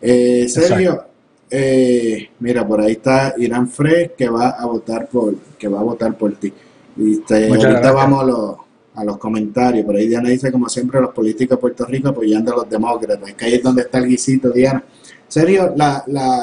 Eh, 0.00 0.46
Sergio, 0.48 1.02
eh, 1.50 2.28
mira, 2.40 2.66
por 2.66 2.80
ahí 2.80 2.92
está 2.92 3.34
Irán 3.38 3.68
Fred 3.68 4.10
que 4.18 4.28
va 4.28 4.50
a 4.50 4.66
votar 4.66 5.08
por, 5.08 5.34
que 5.58 5.68
va 5.68 5.80
a 5.80 5.82
votar 5.82 6.16
por 6.16 6.32
ti. 6.34 6.52
Y 6.96 7.16
te- 7.18 7.48
ahorita 7.48 7.68
gracias. 7.70 7.94
vamos 7.94 8.22
a 8.22 8.26
los, 8.26 8.56
a 8.96 9.04
los 9.04 9.16
comentarios. 9.18 9.84
Por 9.86 9.96
ahí 9.96 10.08
Diana 10.08 10.28
dice, 10.28 10.52
como 10.52 10.68
siempre, 10.68 11.00
los 11.00 11.14
políticos 11.14 11.56
de 11.56 11.60
Puerto 11.60 11.84
Rico 11.86 12.08
apoyando 12.10 12.52
a 12.52 12.56
los 12.56 12.68
demócratas. 12.70 13.28
Es 13.30 13.34
que 13.34 13.44
ahí 13.46 13.54
es 13.54 13.62
donde 13.62 13.82
está 13.82 13.98
el 13.98 14.06
guisito, 14.08 14.50
Diana. 14.50 14.84
Sergio, 15.26 15.72
la, 15.76 16.04
la, 16.08 16.42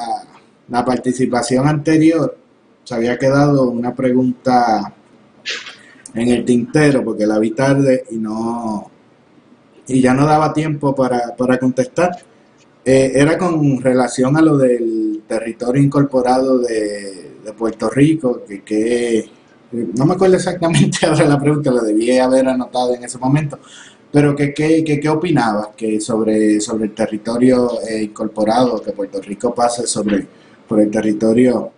la 0.70 0.84
participación 0.86 1.68
anterior 1.68 2.36
se 2.84 2.96
había 2.96 3.18
quedado 3.18 3.70
una 3.70 3.94
pregunta 3.94 4.92
en 6.14 6.30
el 6.30 6.44
tintero 6.46 7.04
porque 7.04 7.26
la 7.26 7.40
vi 7.40 7.52
tarde 7.52 8.06
y 8.12 8.18
no 8.18 8.90
y 9.88 10.02
ya 10.02 10.14
no 10.14 10.26
daba 10.26 10.54
tiempo 10.54 10.94
para, 10.96 11.36
para 11.36 11.58
contestar. 11.58 12.12
Eh, 12.86 13.12
era 13.16 13.38
con 13.38 13.80
relación 13.82 14.38
a 14.38 14.42
lo 14.42 14.58
del 14.58 15.24
territorio 15.28 15.82
incorporado 15.84 16.60
de, 16.60 17.32
de 17.44 17.54
Puerto 17.54 17.90
Rico, 17.90 18.44
que, 18.48 18.62
que 18.64 19.30
no 19.72 20.06
me 20.06 20.14
acuerdo 20.14 20.36
exactamente 20.38 21.06
ahora 21.06 21.26
la 21.26 21.40
pregunta, 21.40 21.72
la 21.72 21.82
debí 21.84 22.18
haber 22.18 22.48
anotado 22.48 22.96
en 22.96 23.04
ese 23.04 23.18
momento, 23.18 23.60
pero 24.12 24.36
que 24.36 24.54
que- 24.54 24.84
que- 24.84 25.00
qué 25.00 25.10
opinabas 25.10 25.70
que 25.76 26.00
sobre, 26.02 26.60
sobre 26.62 26.86
el 26.86 26.94
territorio 26.94 27.80
eh, 27.88 28.04
incorporado, 28.04 28.82
que 28.82 28.92
Puerto 28.94 29.22
Rico 29.22 29.54
pase 29.54 29.86
sobre 29.88 30.26
por 30.68 30.80
el 30.80 30.90
territorio 30.90 31.72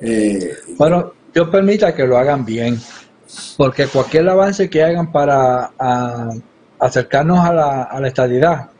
eh, 0.00 0.50
Bueno, 0.76 1.12
Dios 1.32 1.48
permita 1.48 1.94
que 1.94 2.06
lo 2.06 2.16
hagan 2.18 2.44
bien, 2.44 2.78
porque 3.56 3.86
cualquier 3.86 4.28
avance 4.28 4.68
que 4.70 4.82
hagan 4.82 5.10
para 5.10 5.70
a- 5.78 6.30
acercarnos 6.78 7.40
a 7.40 7.52
la, 7.52 7.82
a 7.84 8.00
la 8.00 8.08
estadidad 8.08 8.70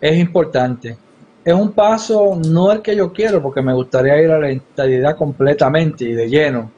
es 0.00 0.18
importante. 0.18 0.96
Es 1.44 1.54
un 1.54 1.72
paso, 1.72 2.38
no 2.46 2.70
el 2.72 2.82
que 2.82 2.94
yo 2.94 3.12
quiero, 3.12 3.42
porque 3.42 3.62
me 3.62 3.72
gustaría 3.72 4.20
ir 4.22 4.30
a 4.30 4.38
la 4.38 4.50
estadidad 4.50 5.16
completamente 5.16 6.04
y 6.04 6.12
de 6.12 6.28
lleno, 6.28 6.70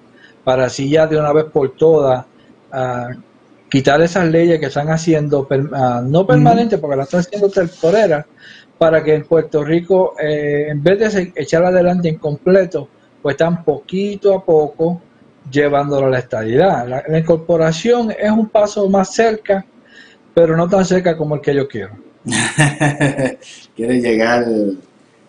para 0.44 0.66
así 0.66 0.88
ya 0.88 1.06
de 1.06 1.18
una 1.18 1.32
vez 1.32 1.46
por 1.46 1.70
todas 1.76 2.24
quitar 3.68 4.00
esas 4.00 4.28
leyes 4.28 4.58
que 4.60 4.66
están 4.66 4.88
haciendo, 4.90 5.46
ah, 5.72 6.02
no 6.04 6.26
permanentes, 6.26 6.78
porque 6.78 6.96
las 6.96 7.06
están 7.06 7.20
haciendo 7.20 7.48
temporeras, 7.48 8.26
para 8.78 9.02
que 9.02 9.14
en 9.14 9.24
Puerto 9.24 9.62
Rico, 9.62 10.14
eh, 10.20 10.68
en 10.68 10.82
vez 10.82 11.14
de 11.14 11.32
echar 11.34 11.64
adelante 11.64 12.08
en 12.08 12.16
completo, 12.16 12.88
pues 13.20 13.34
están 13.34 13.62
poquito 13.64 14.34
a 14.34 14.44
poco 14.44 15.02
llevándolo 15.50 16.06
a 16.06 16.10
la 16.10 16.18
estadidad. 16.18 16.86
La, 16.88 17.04
la 17.06 17.18
incorporación 17.18 18.10
es 18.10 18.30
un 18.30 18.48
paso 18.48 18.88
más 18.88 19.14
cerca, 19.14 19.64
pero 20.34 20.56
no 20.56 20.68
tan 20.68 20.84
cerca 20.84 21.16
como 21.16 21.36
el 21.36 21.40
que 21.40 21.54
yo 21.54 21.68
quiero. 21.68 21.92
quiere 23.76 24.00
llegar 24.00 24.44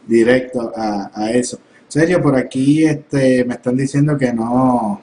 directo 0.07 0.71
a, 0.75 1.11
a 1.13 1.31
eso. 1.31 1.59
Sergio, 1.87 2.21
por 2.21 2.35
aquí 2.35 2.85
este, 2.85 3.43
me 3.45 3.55
están 3.55 3.75
diciendo 3.75 4.17
que 4.17 4.31
no, 4.33 5.01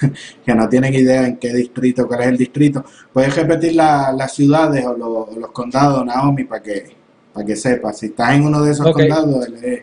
que 0.44 0.54
no 0.54 0.68
tienen 0.68 0.94
idea 0.94 1.26
en 1.26 1.36
qué 1.36 1.52
distrito, 1.52 2.06
cuál 2.06 2.20
es 2.22 2.26
el 2.28 2.36
distrito. 2.38 2.84
¿Puedes 3.12 3.34
repetir 3.34 3.74
la- 3.74 4.12
las 4.12 4.32
ciudades 4.34 4.84
o, 4.86 4.96
lo- 4.96 5.30
los 5.38 5.50
condados, 5.50 6.04
Naomi, 6.04 6.44
para 6.44 6.62
que, 6.62 6.96
para 7.32 7.44
que 7.46 7.56
sepas? 7.56 7.98
Si 7.98 8.06
estás 8.06 8.34
en 8.34 8.44
uno 8.44 8.62
de 8.62 8.72
esos 8.72 8.86
Ok. 8.86 8.94
condados, 8.98 9.46
él 9.46 9.54
es- 9.64 9.82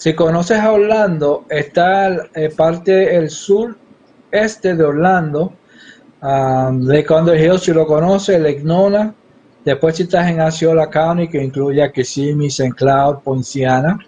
Si 0.00 0.14
conoces 0.14 0.58
a 0.58 0.72
Orlando, 0.72 1.44
está 1.50 2.30
eh, 2.34 2.48
parte 2.56 3.14
el 3.14 3.28
sur 3.28 3.76
este 4.30 4.74
de 4.74 4.82
Orlando, 4.82 5.52
um, 6.22 6.86
Lake 6.88 7.12
Under 7.12 7.38
Hill, 7.38 7.58
si 7.58 7.74
lo 7.74 7.86
conoces, 7.86 8.40
Lake 8.40 8.62
Nona. 8.64 9.12
Después 9.62 9.96
si 9.96 10.04
estás 10.04 10.30
en 10.30 10.40
Osceola 10.40 10.88
County, 10.88 11.28
que 11.28 11.44
incluye 11.44 11.82
a 11.82 11.92
Kissimmee, 11.92 12.46
St. 12.46 12.72
Cloud, 12.72 13.18
Poinciana. 13.22 13.98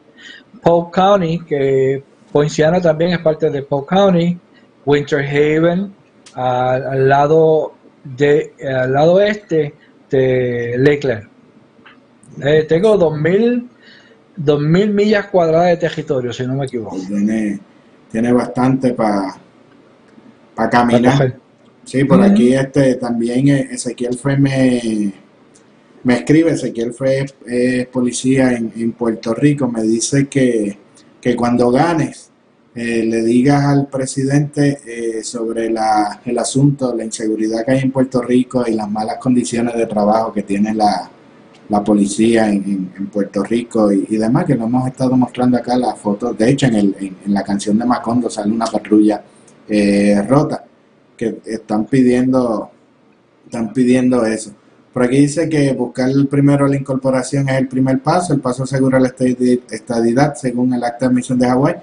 Polk 0.62 0.94
County, 0.94 1.40
que 1.40 2.02
Poinciana 2.32 2.80
también 2.80 3.10
es 3.12 3.18
parte 3.18 3.50
de 3.50 3.60
Polk 3.60 3.90
County. 3.90 4.38
Winter 4.86 5.22
Haven, 5.22 5.94
al, 6.32 6.86
al 6.86 7.06
lado 7.06 7.74
de, 8.02 8.54
al 8.66 8.94
lado 8.94 9.20
este 9.20 9.74
de 10.08 10.74
Lakeland. 10.78 11.28
Eh, 12.42 12.64
tengo 12.66 12.96
2000 12.96 13.68
2.000 14.38 14.92
millas 14.92 15.26
cuadradas 15.26 15.68
de 15.68 15.76
territorio, 15.76 16.32
si 16.32 16.46
no 16.46 16.54
me 16.54 16.66
equivoco. 16.66 16.96
tiene, 17.06 17.60
tiene 18.10 18.32
bastante 18.32 18.94
para 18.94 19.36
Para 20.54 20.70
caminar. 20.70 21.36
Sí, 21.84 22.04
por 22.04 22.22
aquí 22.22 22.54
este 22.54 22.94
también 22.94 23.48
eh, 23.48 23.68
Ezequiel 23.72 24.16
fue 24.16 24.36
me, 24.36 25.12
me 26.04 26.14
escribe, 26.14 26.52
Ezequiel 26.52 26.92
fue 26.92 27.26
es 27.46 27.86
policía 27.88 28.52
en, 28.52 28.72
en 28.76 28.92
Puerto 28.92 29.34
Rico, 29.34 29.68
me 29.68 29.82
dice 29.82 30.28
que, 30.28 30.78
que 31.20 31.34
cuando 31.34 31.70
ganes 31.72 32.30
eh, 32.74 33.04
le 33.04 33.22
digas 33.22 33.64
al 33.64 33.88
presidente 33.88 34.78
eh, 34.86 35.24
sobre 35.24 35.68
la, 35.70 36.20
el 36.24 36.38
asunto, 36.38 36.94
la 36.94 37.04
inseguridad 37.04 37.64
que 37.64 37.72
hay 37.72 37.80
en 37.80 37.90
Puerto 37.90 38.22
Rico 38.22 38.64
y 38.66 38.74
las 38.74 38.88
malas 38.88 39.18
condiciones 39.18 39.74
de 39.76 39.86
trabajo 39.86 40.32
que 40.32 40.44
tiene 40.44 40.72
la, 40.72 41.10
la 41.72 41.82
policía 41.82 42.50
en, 42.50 42.90
Puerto 43.10 43.42
Rico 43.42 43.90
y, 43.90 44.16
demás, 44.18 44.44
que 44.44 44.54
lo 44.54 44.64
hemos 44.66 44.86
estado 44.86 45.16
mostrando 45.16 45.56
acá 45.56 45.74
las 45.76 45.98
fotos, 45.98 46.36
de 46.36 46.50
hecho 46.50 46.66
en, 46.66 46.74
el, 46.74 46.96
en, 47.24 47.32
la 47.32 47.42
canción 47.42 47.78
de 47.78 47.86
Macondo 47.86 48.28
sale 48.28 48.52
una 48.52 48.66
patrulla 48.66 49.22
eh, 49.66 50.20
rota 50.28 50.64
que 51.16 51.38
están 51.46 51.86
pidiendo 51.86 52.70
están 53.46 53.72
pidiendo 53.72 54.24
eso 54.26 54.50
Por 54.92 55.04
aquí 55.04 55.16
dice 55.18 55.48
que 55.48 55.72
buscar 55.72 56.10
primero 56.28 56.66
la 56.66 56.76
incorporación 56.76 57.48
es 57.48 57.56
el 57.56 57.68
primer 57.68 58.00
paso, 58.02 58.34
el 58.34 58.40
paso 58.40 58.64
asegura 58.64 59.00
la 59.00 59.08
estadi- 59.08 59.62
estadidad 59.70 60.34
según 60.34 60.74
el 60.74 60.84
acta 60.84 61.06
de 61.06 61.10
admisión 61.12 61.38
de 61.38 61.46
Hawái. 61.46 61.74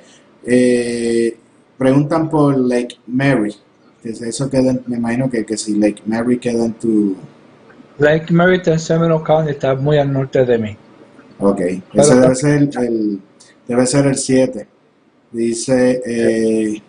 Eh, 0.45 1.35
preguntan 1.79 2.29
por 2.29 2.55
Lake 2.57 2.97
Mary, 3.07 3.55
si 4.03 4.09
eso 4.23 4.49
queda, 4.49 4.77
me 4.85 4.97
imagino 4.97 5.29
que, 5.31 5.43
que 5.45 5.57
si 5.57 5.73
Lake 5.75 6.03
Mary 6.05 6.37
queda 6.37 6.65
en 6.65 6.73
tu... 6.73 7.15
Lake 7.99 8.31
Merritt 8.33 8.67
en 8.67 8.79
Seminole 8.79 9.23
County 9.23 9.51
está 9.51 9.75
muy 9.75 9.97
al 9.97 10.11
norte 10.11 10.45
de 10.45 10.57
mí. 10.57 10.77
Ok, 11.39 11.57
Pero- 11.91 12.03
ese 12.03 12.15
debe 12.19 12.35
ser 12.35 12.69
el, 12.81 13.21
debe 13.67 13.85
ser 13.85 14.05
el 14.07 14.15
7. 14.17 14.67
Dice, 15.31 16.01
eh, 16.05 16.81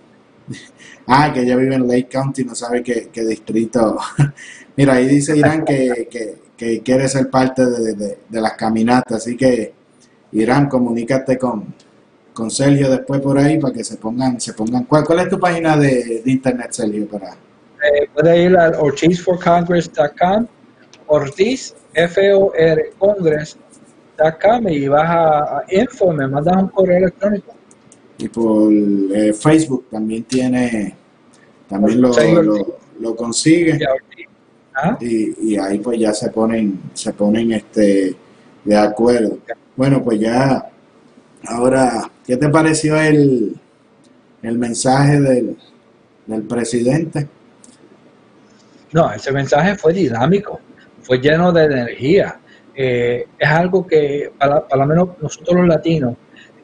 ah, 1.07 1.31
que 1.33 1.41
ella 1.43 1.57
vive 1.57 1.75
en 1.75 1.87
Lake 1.87 2.09
County, 2.11 2.45
no 2.45 2.55
sabe 2.55 2.83
qué, 2.83 3.09
qué 3.13 3.25
distrito. 3.25 3.99
Mira, 4.77 4.95
ahí 4.95 5.07
dice 5.07 5.37
Irán 5.37 5.65
que, 5.65 6.09
que, 6.11 6.35
que 6.57 6.81
quiere 6.81 7.07
ser 7.09 7.29
parte 7.29 7.67
de, 7.67 7.95
de- 7.95 8.19
de 8.29 8.41
las 8.41 8.53
caminatas, 8.55 9.19
así 9.19 9.37
que 9.37 9.73
Irán, 10.33 10.69
comunícate 10.69 11.37
con, 11.37 11.75
con 12.33 12.51
Sergio 12.51 12.89
después 12.91 13.21
por 13.21 13.37
ahí 13.39 13.59
para 13.59 13.75
que 13.75 13.85
se 13.85 13.97
pongan, 13.97 14.41
se 14.41 14.53
pongan. 14.55 14.85
¿Cuál, 14.85 15.05
cuál 15.05 15.21
es 15.21 15.29
tu 15.29 15.39
página 15.39 15.77
de, 15.77 16.23
de 16.25 16.31
internet, 16.31 16.69
Sergio? 16.71 17.07
Para, 17.09 17.31
Eh, 17.83 18.09
puede 18.15 18.43
ir 18.45 18.57
al 18.57 18.75
ortizforcongress.com, 18.75 20.47
Ortiz, 21.13 21.75
F-O-R, 21.93 22.93
Congress.com 22.99 24.69
y 24.69 24.87
vas 24.89 25.11
a, 25.11 25.39
a 25.59 25.65
info, 25.71 26.13
me 26.13 26.29
mandas 26.29 26.63
un 26.63 26.69
correo 26.69 26.99
electrónico. 26.99 27.53
y 28.19 28.29
por 28.29 28.73
eh, 28.73 29.33
Facebook 29.33 29.87
también 29.91 30.23
tiene, 30.25 30.95
también 31.69 32.01
lo, 32.01 32.11
lo, 33.01 33.17
consigue. 33.17 33.77
Y 33.79 33.85
a 33.85 33.93
Ortiz. 33.93 34.27
Ajá. 34.73 34.99
y, 35.01 35.53
y 35.53 35.57
ahí 35.59 35.79
pues 35.81 35.99
ya 35.99 36.15
se 36.15 36.31
ponen 36.31 36.79
se 36.95 37.13
ponen 37.13 37.51
este 37.53 38.15
de 38.65 38.77
acuerdo 38.77 39.37
bueno 39.75 40.01
pues 40.03 40.21
ya 40.21 40.65
ahora 41.49 42.09
qué 42.25 42.37
te 42.37 42.49
pareció 42.49 42.97
el 42.97 43.57
el 44.43 44.59
mensaje 44.59 45.21
del, 45.21 45.57
del 46.27 46.43
presidente 46.43 47.27
No, 48.93 49.13
ese 49.13 49.33
mensaje 49.33 49.75
fue 49.77 49.93
dinámico, 49.93 50.61
fue 51.11 51.19
lleno 51.19 51.51
de 51.51 51.65
energía. 51.65 52.39
Eh, 52.73 53.27
es 53.37 53.51
algo 53.51 53.85
que, 53.85 54.31
para, 54.39 54.65
para 54.69 54.83
lo 54.85 54.89
menos 54.89 55.09
nosotros 55.21 55.57
los 55.57 55.67
latinos, 55.67 56.15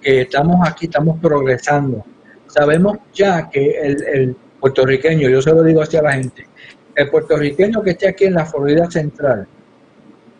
que 0.00 0.20
estamos 0.20 0.64
aquí, 0.64 0.86
estamos 0.86 1.18
progresando. 1.20 2.04
Sabemos 2.46 2.98
ya 3.12 3.50
que 3.50 3.72
el, 3.72 4.04
el 4.04 4.36
puertorriqueño, 4.60 5.28
yo 5.28 5.42
se 5.42 5.50
lo 5.50 5.64
digo 5.64 5.82
así 5.82 5.96
a 5.96 6.02
la 6.02 6.12
gente, 6.12 6.46
el 6.94 7.10
puertorriqueño 7.10 7.82
que 7.82 7.90
esté 7.90 8.06
aquí 8.06 8.26
en 8.26 8.34
la 8.34 8.46
Florida 8.46 8.88
Central 8.88 9.48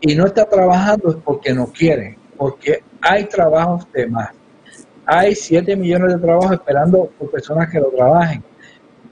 y 0.00 0.14
no 0.14 0.26
está 0.26 0.48
trabajando 0.48 1.10
es 1.10 1.16
porque 1.16 1.52
no 1.52 1.66
quiere, 1.66 2.16
porque 2.36 2.84
hay 3.00 3.24
trabajos 3.24 3.88
de 3.92 4.06
más. 4.06 4.30
Hay 5.04 5.34
7 5.34 5.74
millones 5.74 6.14
de 6.14 6.20
trabajos 6.20 6.52
esperando 6.52 7.10
por 7.18 7.28
personas 7.32 7.68
que 7.72 7.80
lo 7.80 7.88
trabajen 7.88 8.40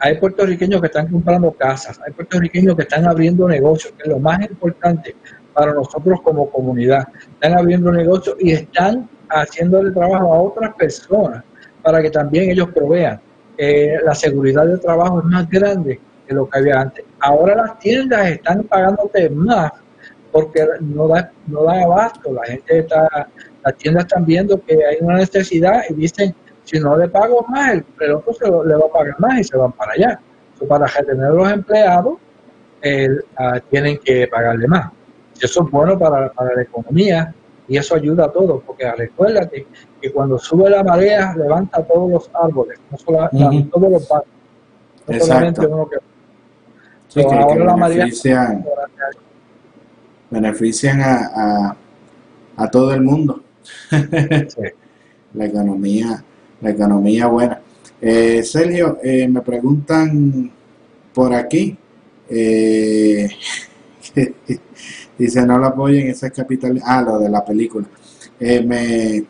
hay 0.00 0.18
puertorriqueños 0.18 0.80
que 0.80 0.86
están 0.86 1.08
comprando 1.08 1.52
casas, 1.52 2.00
hay 2.06 2.12
puertorriqueños 2.12 2.76
que 2.76 2.82
están 2.82 3.06
abriendo 3.06 3.48
negocios, 3.48 3.92
que 3.96 4.02
es 4.04 4.08
lo 4.08 4.18
más 4.18 4.40
importante 4.42 5.14
para 5.52 5.72
nosotros 5.72 6.20
como 6.22 6.50
comunidad. 6.50 7.06
Están 7.34 7.58
abriendo 7.58 7.90
negocios 7.92 8.36
y 8.40 8.52
están 8.52 9.08
haciéndole 9.28 9.90
trabajo 9.92 10.34
a 10.34 10.42
otras 10.42 10.74
personas 10.74 11.44
para 11.82 12.02
que 12.02 12.10
también 12.10 12.50
ellos 12.50 12.68
provean. 12.74 13.20
Eh, 13.56 13.98
la 14.04 14.14
seguridad 14.14 14.66
del 14.66 14.80
trabajo 14.80 15.20
es 15.20 15.24
más 15.26 15.48
grande 15.48 16.00
que 16.26 16.34
lo 16.34 16.48
que 16.48 16.58
había 16.58 16.80
antes. 16.80 17.04
Ahora 17.20 17.54
las 17.54 17.78
tiendas 17.78 18.26
están 18.28 18.64
pagándote 18.64 19.30
más 19.30 19.70
porque 20.32 20.66
no 20.80 21.06
da, 21.06 21.30
no 21.46 21.62
da 21.62 21.82
abasto. 21.82 22.32
La 22.32 22.42
gente 22.44 22.80
está, 22.80 23.28
las 23.64 23.76
tiendas 23.76 24.06
están 24.06 24.26
viendo 24.26 24.60
que 24.64 24.74
hay 24.84 24.96
una 25.00 25.18
necesidad 25.18 25.82
y 25.88 25.94
dicen, 25.94 26.34
si 26.64 26.80
no 26.80 26.96
le 26.96 27.08
pago 27.08 27.44
más, 27.48 27.72
el, 27.74 27.84
el 28.00 28.12
otro 28.12 28.32
se 28.34 28.46
lo- 28.48 28.64
le 28.64 28.74
va 28.74 28.86
a 28.86 28.92
pagar 28.92 29.14
más 29.20 29.38
y 29.40 29.44
se 29.44 29.56
van 29.56 29.72
para 29.72 29.92
allá. 29.92 30.20
So, 30.58 30.66
para 30.66 30.86
retener 30.86 31.26
a 31.26 31.30
los 31.30 31.50
empleados, 31.52 32.14
el, 32.82 33.24
ah, 33.36 33.60
tienen 33.70 33.98
que 33.98 34.26
pagarle 34.28 34.66
más. 34.68 34.90
Y 35.40 35.44
eso 35.44 35.64
es 35.64 35.70
bueno 35.70 35.98
para, 35.98 36.30
para 36.32 36.54
la 36.54 36.62
economía 36.62 37.34
y 37.66 37.76
eso 37.78 37.94
ayuda 37.96 38.26
a 38.26 38.32
todos, 38.32 38.62
porque 38.66 38.90
recuérdate 38.92 39.66
que 40.00 40.12
cuando 40.12 40.38
sube 40.38 40.68
la 40.70 40.82
marea 40.84 41.34
levanta 41.36 41.82
todos 41.82 42.10
los 42.10 42.30
árboles, 42.34 42.78
no 42.90 42.96
Ujú. 43.48 43.68
todos 43.70 43.90
los 43.92 44.08
barcos, 44.08 44.28
no 45.06 45.14
Exacto. 45.14 45.26
solamente 45.26 45.66
uno 45.66 45.88
que 45.88 45.96
Sí, 47.08 47.20
que, 47.22 47.28
que 47.28 47.34
ahora 47.34 47.64
la 47.64 47.76
marea- 47.76 47.98
benefician 48.04 48.64
benefician 50.30 51.00
a, 51.00 51.14
a, 51.34 51.76
a 52.56 52.70
todo 52.70 52.92
el 52.94 53.02
mundo 53.02 53.40
Sí. 53.90 53.96
la 55.34 55.44
economía 55.46 56.22
la 56.60 56.70
economía 56.70 57.26
buena. 57.26 57.60
Eh, 58.00 58.42
Sergio 58.42 58.98
eh, 59.02 59.26
me 59.28 59.40
preguntan 59.40 60.50
por 61.12 61.32
aquí 61.32 61.76
eh, 62.28 63.28
dice 65.18 65.46
no 65.46 65.58
lo 65.58 65.66
apoyen 65.66 66.08
ese 66.08 66.26
es 66.26 66.32
capital 66.32 66.80
ah 66.84 67.02
lo 67.02 67.18
de 67.18 67.28
la 67.28 67.44
película. 67.44 67.86
Eh, 68.40 68.62
me 68.62 69.24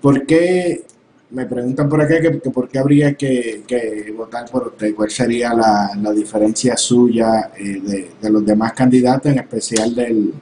¿por 0.00 0.26
qué 0.26 0.84
me 1.30 1.44
preguntan 1.46 1.88
por 1.88 2.00
acá 2.00 2.20
que, 2.20 2.40
que 2.40 2.50
por 2.50 2.68
qué 2.68 2.78
habría 2.78 3.14
que, 3.14 3.62
que 3.66 4.12
votar 4.16 4.50
por 4.50 4.68
usted. 4.68 4.94
Cuál 4.94 5.10
sería 5.10 5.52
la, 5.52 5.90
la 6.00 6.12
diferencia 6.12 6.76
suya 6.76 7.50
eh, 7.56 7.80
de, 7.82 8.10
de 8.20 8.30
los 8.30 8.44
demás 8.44 8.72
candidatos 8.72 9.30
en 9.32 9.38
especial 9.38 9.94
del, 9.94 10.32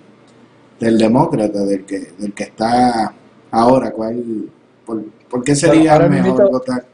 del 0.78 0.98
demócrata 0.98 1.64
del 1.64 1.84
que 1.84 2.12
del 2.18 2.32
que 2.32 2.44
está 2.44 3.12
ahora 3.50 3.90
cuál 3.90 4.50
por 5.30 5.42
qué 5.44 5.54
sería 5.54 5.92
ahora 5.94 6.08
mejor 6.08 6.26
mismito- 6.26 6.50
votar 6.50 6.84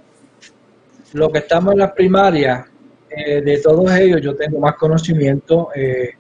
lo 1.15 1.31
que 1.31 1.39
estamos 1.41 1.75
en 1.75 1.81
las 1.81 1.93
primarias, 1.93 2.65
eh, 3.11 3.43
de 3.43 3.59
todos 3.59 3.91
ellos 3.93 4.21
yo 4.23 4.35
tengo 4.35 4.59
más 4.59 4.77
conocimiento, 4.77 5.69
eh, 5.75 6.11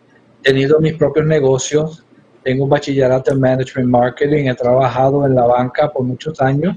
he 0.40 0.42
tenido 0.42 0.80
mis 0.80 0.94
propios 0.94 1.24
negocios, 1.24 2.04
tengo 2.42 2.64
un 2.64 2.70
bachillerato 2.70 3.32
en 3.32 3.40
Management 3.40 3.88
Marketing, 3.88 4.46
he 4.48 4.54
trabajado 4.54 5.24
en 5.26 5.34
la 5.34 5.46
banca 5.46 5.90
por 5.90 6.02
muchos 6.04 6.38
años, 6.42 6.76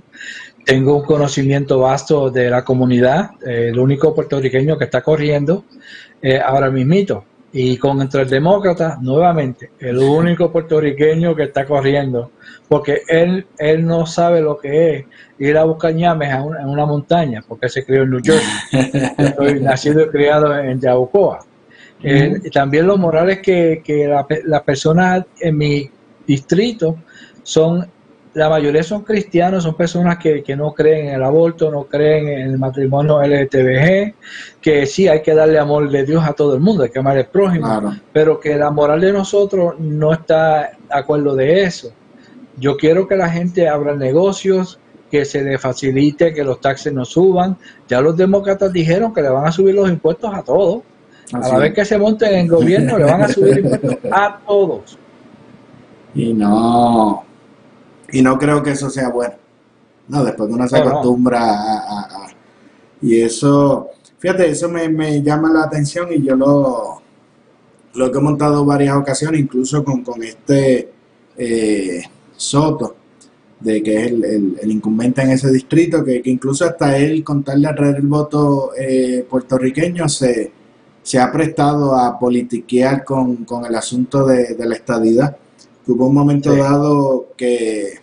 tengo 0.64 0.96
un 0.98 1.04
conocimiento 1.04 1.80
vasto 1.80 2.30
de 2.30 2.50
la 2.50 2.64
comunidad, 2.64 3.32
eh, 3.46 3.70
el 3.70 3.80
único 3.80 4.16
puertorriqueño 4.16 4.78
que 4.78 4.86
está 4.86 5.02
corriendo 5.02 5.66
eh, 6.22 6.40
ahora 6.40 6.70
mismito. 6.72 7.26
Y 7.52 7.78
con 7.78 8.02
entre 8.02 8.24
el 8.24 8.30
demócrata, 8.30 8.98
nuevamente, 9.02 9.72
el 9.80 9.98
único 9.98 10.52
puertorriqueño 10.52 11.36
que 11.36 11.44
está 11.44 11.66
corriendo, 11.66 12.32
porque 12.68 13.01
él, 13.07 13.45
él 13.57 13.86
no 13.86 14.05
sabe 14.05 14.41
lo 14.41 14.57
que 14.57 14.95
es 14.95 15.05
ir 15.38 15.57
a 15.57 15.63
buscar 15.63 15.93
ñames 15.93 16.32
a 16.32 16.41
una, 16.41 16.61
en 16.61 16.70
una 16.70 16.86
montaña, 16.86 17.43
porque 17.47 17.68
él 17.68 17.72
se 17.72 17.86
crió 17.86 18.03
en 18.03 18.11
New 18.11 18.22
Jersey. 18.24 19.11
Yo 19.18 19.28
soy 19.38 19.59
nacido 19.59 20.01
y 20.03 20.09
criado 20.09 20.57
en 20.57 20.80
Yabucoa. 20.80 21.39
Eh, 22.03 22.41
también 22.53 22.88
los 22.88 22.99
morales 22.99 23.39
que, 23.39 23.82
que 23.84 24.07
la 24.07 24.28
las 24.45 24.61
personas 24.63 25.26
en 25.39 25.57
mi 25.57 25.89
distrito 26.28 26.97
son, 27.41 27.89
la 28.34 28.49
mayoría 28.49 28.84
son 28.84 29.03
cristianos, 29.03 29.63
son 29.63 29.76
personas 29.76 30.18
que, 30.18 30.43
que 30.43 30.55
no 30.55 30.74
creen 30.74 31.07
en 31.07 31.16
el 31.16 31.24
aborto, 31.24 31.72
no 31.72 31.86
creen 31.86 32.28
en 32.28 32.41
el 32.51 32.57
matrimonio 32.59 33.22
LGTBG, 33.22 34.13
que 34.61 34.86
sí 34.86 35.07
hay 35.07 35.22
que 35.22 35.34
darle 35.34 35.57
amor 35.57 35.89
de 35.89 36.05
Dios 36.05 36.24
a 36.24 36.34
todo 36.34 36.53
el 36.53 36.59
mundo, 36.59 36.84
hay 36.84 36.89
que 36.89 36.99
amar 36.99 37.18
al 37.18 37.28
prójimo, 37.28 37.66
claro 37.66 37.93
pero 38.11 38.39
que 38.39 38.55
la 38.55 38.72
moral 38.72 39.01
de 39.01 39.13
nosotros 39.13 39.76
no 39.80 40.13
está 40.13 40.72
de 40.88 40.93
acuerdo 40.93 41.36
de 41.36 41.63
eso. 41.63 41.91
Yo 42.58 42.78
quiero 42.78 43.08
que 43.08 43.16
la 43.16 43.30
gente 43.30 43.68
abra 43.68 43.95
negocios, 43.95 44.80
que 45.12 45.26
se 45.26 45.43
le 45.43 45.58
facilite 45.58 46.34
que 46.34 46.43
los 46.43 46.60
taxes 46.62 46.91
no 46.93 47.06
suban. 47.06 47.58
Ya 47.88 48.01
los 48.01 48.16
demócratas 48.18 48.72
dijeron 48.74 49.14
que 49.14 49.22
le 49.22 49.30
van 49.30 49.45
a 49.45 49.51
subir 49.51 49.76
los 49.76 49.89
impuestos 49.89 50.34
a 50.34 50.41
todos. 50.41 50.84
A 51.34 51.39
la 51.39 51.58
vez 51.58 51.74
que 51.74 51.86
se 51.86 51.97
monten 51.97 52.34
en 52.36 52.47
gobierno, 52.47 52.97
le 52.97 53.06
van 53.06 53.22
a 53.24 53.28
subir 53.28 53.58
impuestos 53.60 53.97
a 54.12 54.39
todos. 54.45 54.97
y 56.14 56.34
no 56.34 57.24
y 58.12 58.22
no 58.22 58.38
creo 58.38 58.62
que 58.64 58.72
eso 58.72 58.89
sea 58.89 59.10
bueno 59.10 59.34
no 60.08 60.24
después 60.24 60.49
uno 60.49 60.66
se 60.68 60.78
No, 60.80 60.86
no. 60.86 60.89
acostumbra 60.91 61.39
a, 61.41 61.78
a- 61.80 62.26
a- 62.26 62.28
y 63.01 63.20
eso 63.20 63.89
fíjate 64.20 64.49
eso 64.49 64.70
me, 64.70 64.88
me 64.88 65.22
llama 65.22 65.51
la 65.51 65.64
atención 65.64 66.08
y 66.14 66.22
yo 66.24 66.36
lo 66.36 67.01
lo 67.95 68.12
que 68.12 68.18
he 68.18 68.22
montado 68.22 68.64
varias 68.64 68.95
ocasiones 68.95 69.41
incluso 69.41 69.84
con, 69.84 70.03
con 70.03 70.22
este 70.24 70.89
eh, 71.38 72.01
Soto 72.46 72.96
de 73.60 73.82
que 73.82 73.96
es 74.02 74.08
el, 74.12 74.24
el- 74.26 74.56
el 74.62 74.72
incumbente 74.72 75.22
en 75.22 75.32
ese 75.32 75.50
distrito 75.52 76.04
que, 76.04 76.22
que 76.22 76.30
incluso 76.30 76.66
hasta 76.66 76.98
él 76.98 77.24
con 77.24 77.43
tal 77.43 77.62
de 77.62 77.68
atraer 77.70 77.96
el 77.98 78.08
voto 78.08 78.72
eh, 78.78 79.26
puertorriqueño 79.30 80.08
se, 80.10 80.52
se 81.02 81.20
ha 81.20 81.32
prestado 81.32 81.96
a 81.96 82.20
politiquear 82.20 83.04
con, 83.04 83.46
con 83.46 83.66
el 83.66 83.74
asunto 83.76 84.26
de, 84.26 84.56
de 84.56 84.66
la 84.66 84.76
estadidad 84.76 85.38
Hubo 85.88 86.08
un 86.08 86.16
momento 86.16 86.52
Sí. 86.52 86.60
dado 86.60 87.28
que, 87.38 88.00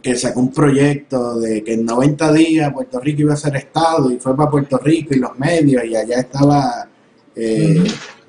que 0.00 0.14
sacó 0.16 0.40
un 0.40 0.52
proyecto 0.52 1.38
de 1.40 1.62
que 1.64 1.74
en 1.74 1.84
90 1.84 2.32
días 2.32 2.72
Puerto 2.72 2.98
Rico 3.00 3.22
iba 3.22 3.34
a 3.34 3.36
ser 3.36 3.56
Estado 3.56 4.10
y 4.10 4.18
fue 4.18 4.36
para 4.36 4.48
Puerto 4.50 4.78
Rico 4.78 5.12
y 5.14 5.18
los 5.18 5.36
medios 5.38 5.84
y 5.84 5.96
allá 5.96 6.20
estaba 6.20 6.88
eh, 7.36 7.82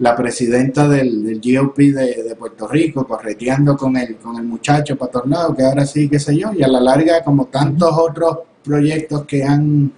la 0.03 0.17
presidenta 0.17 0.85
del, 0.89 1.23
del 1.23 1.39
GOP 1.39 1.77
de, 1.77 2.23
de 2.23 2.35
Puerto 2.35 2.67
Rico 2.67 3.07
correteando 3.07 3.77
con 3.77 3.95
el, 3.95 4.17
con 4.17 4.35
el 4.35 4.43
muchacho 4.43 4.97
lados, 5.25 5.55
que 5.55 5.63
ahora 5.63 5.85
sí, 5.85 6.09
qué 6.09 6.19
sé 6.19 6.37
yo, 6.37 6.51
y 6.53 6.61
a 6.61 6.67
la 6.67 6.81
larga, 6.81 7.23
como 7.23 7.45
tantos 7.45 7.89
otros 7.97 8.39
proyectos 8.65 9.23
que 9.23 9.45
han 9.45 9.89